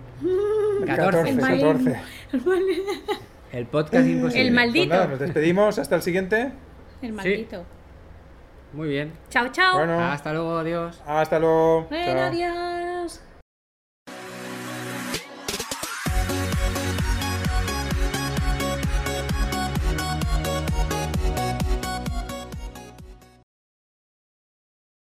el 0.81 0.85
14. 0.85 0.95
14, 0.95 1.29
El 1.29 1.37
mal- 1.37 1.59
14. 1.61 1.99
El 3.53 3.65
podcast 3.67 4.07
imposible. 4.07 4.41
El 4.41 4.47
Pues 4.47 4.51
maldito. 4.65 4.93
nada, 4.95 5.07
nos 5.07 5.19
despedimos. 5.19 5.79
Hasta 5.79 5.95
el 5.95 6.01
siguiente. 6.01 6.51
El 7.01 7.13
maldito. 7.13 7.63
Muy 8.73 8.89
bien. 8.89 9.13
Chao, 9.29 9.47
chao. 9.51 9.77
Bueno, 9.77 9.99
Hasta 10.03 10.33
luego, 10.33 10.57
adiós. 10.57 11.01
hasta 11.05 11.39
luego. 11.39 11.83
Bueno, 11.89 12.05
Chao. 12.05 12.19
adiós. 12.27 13.21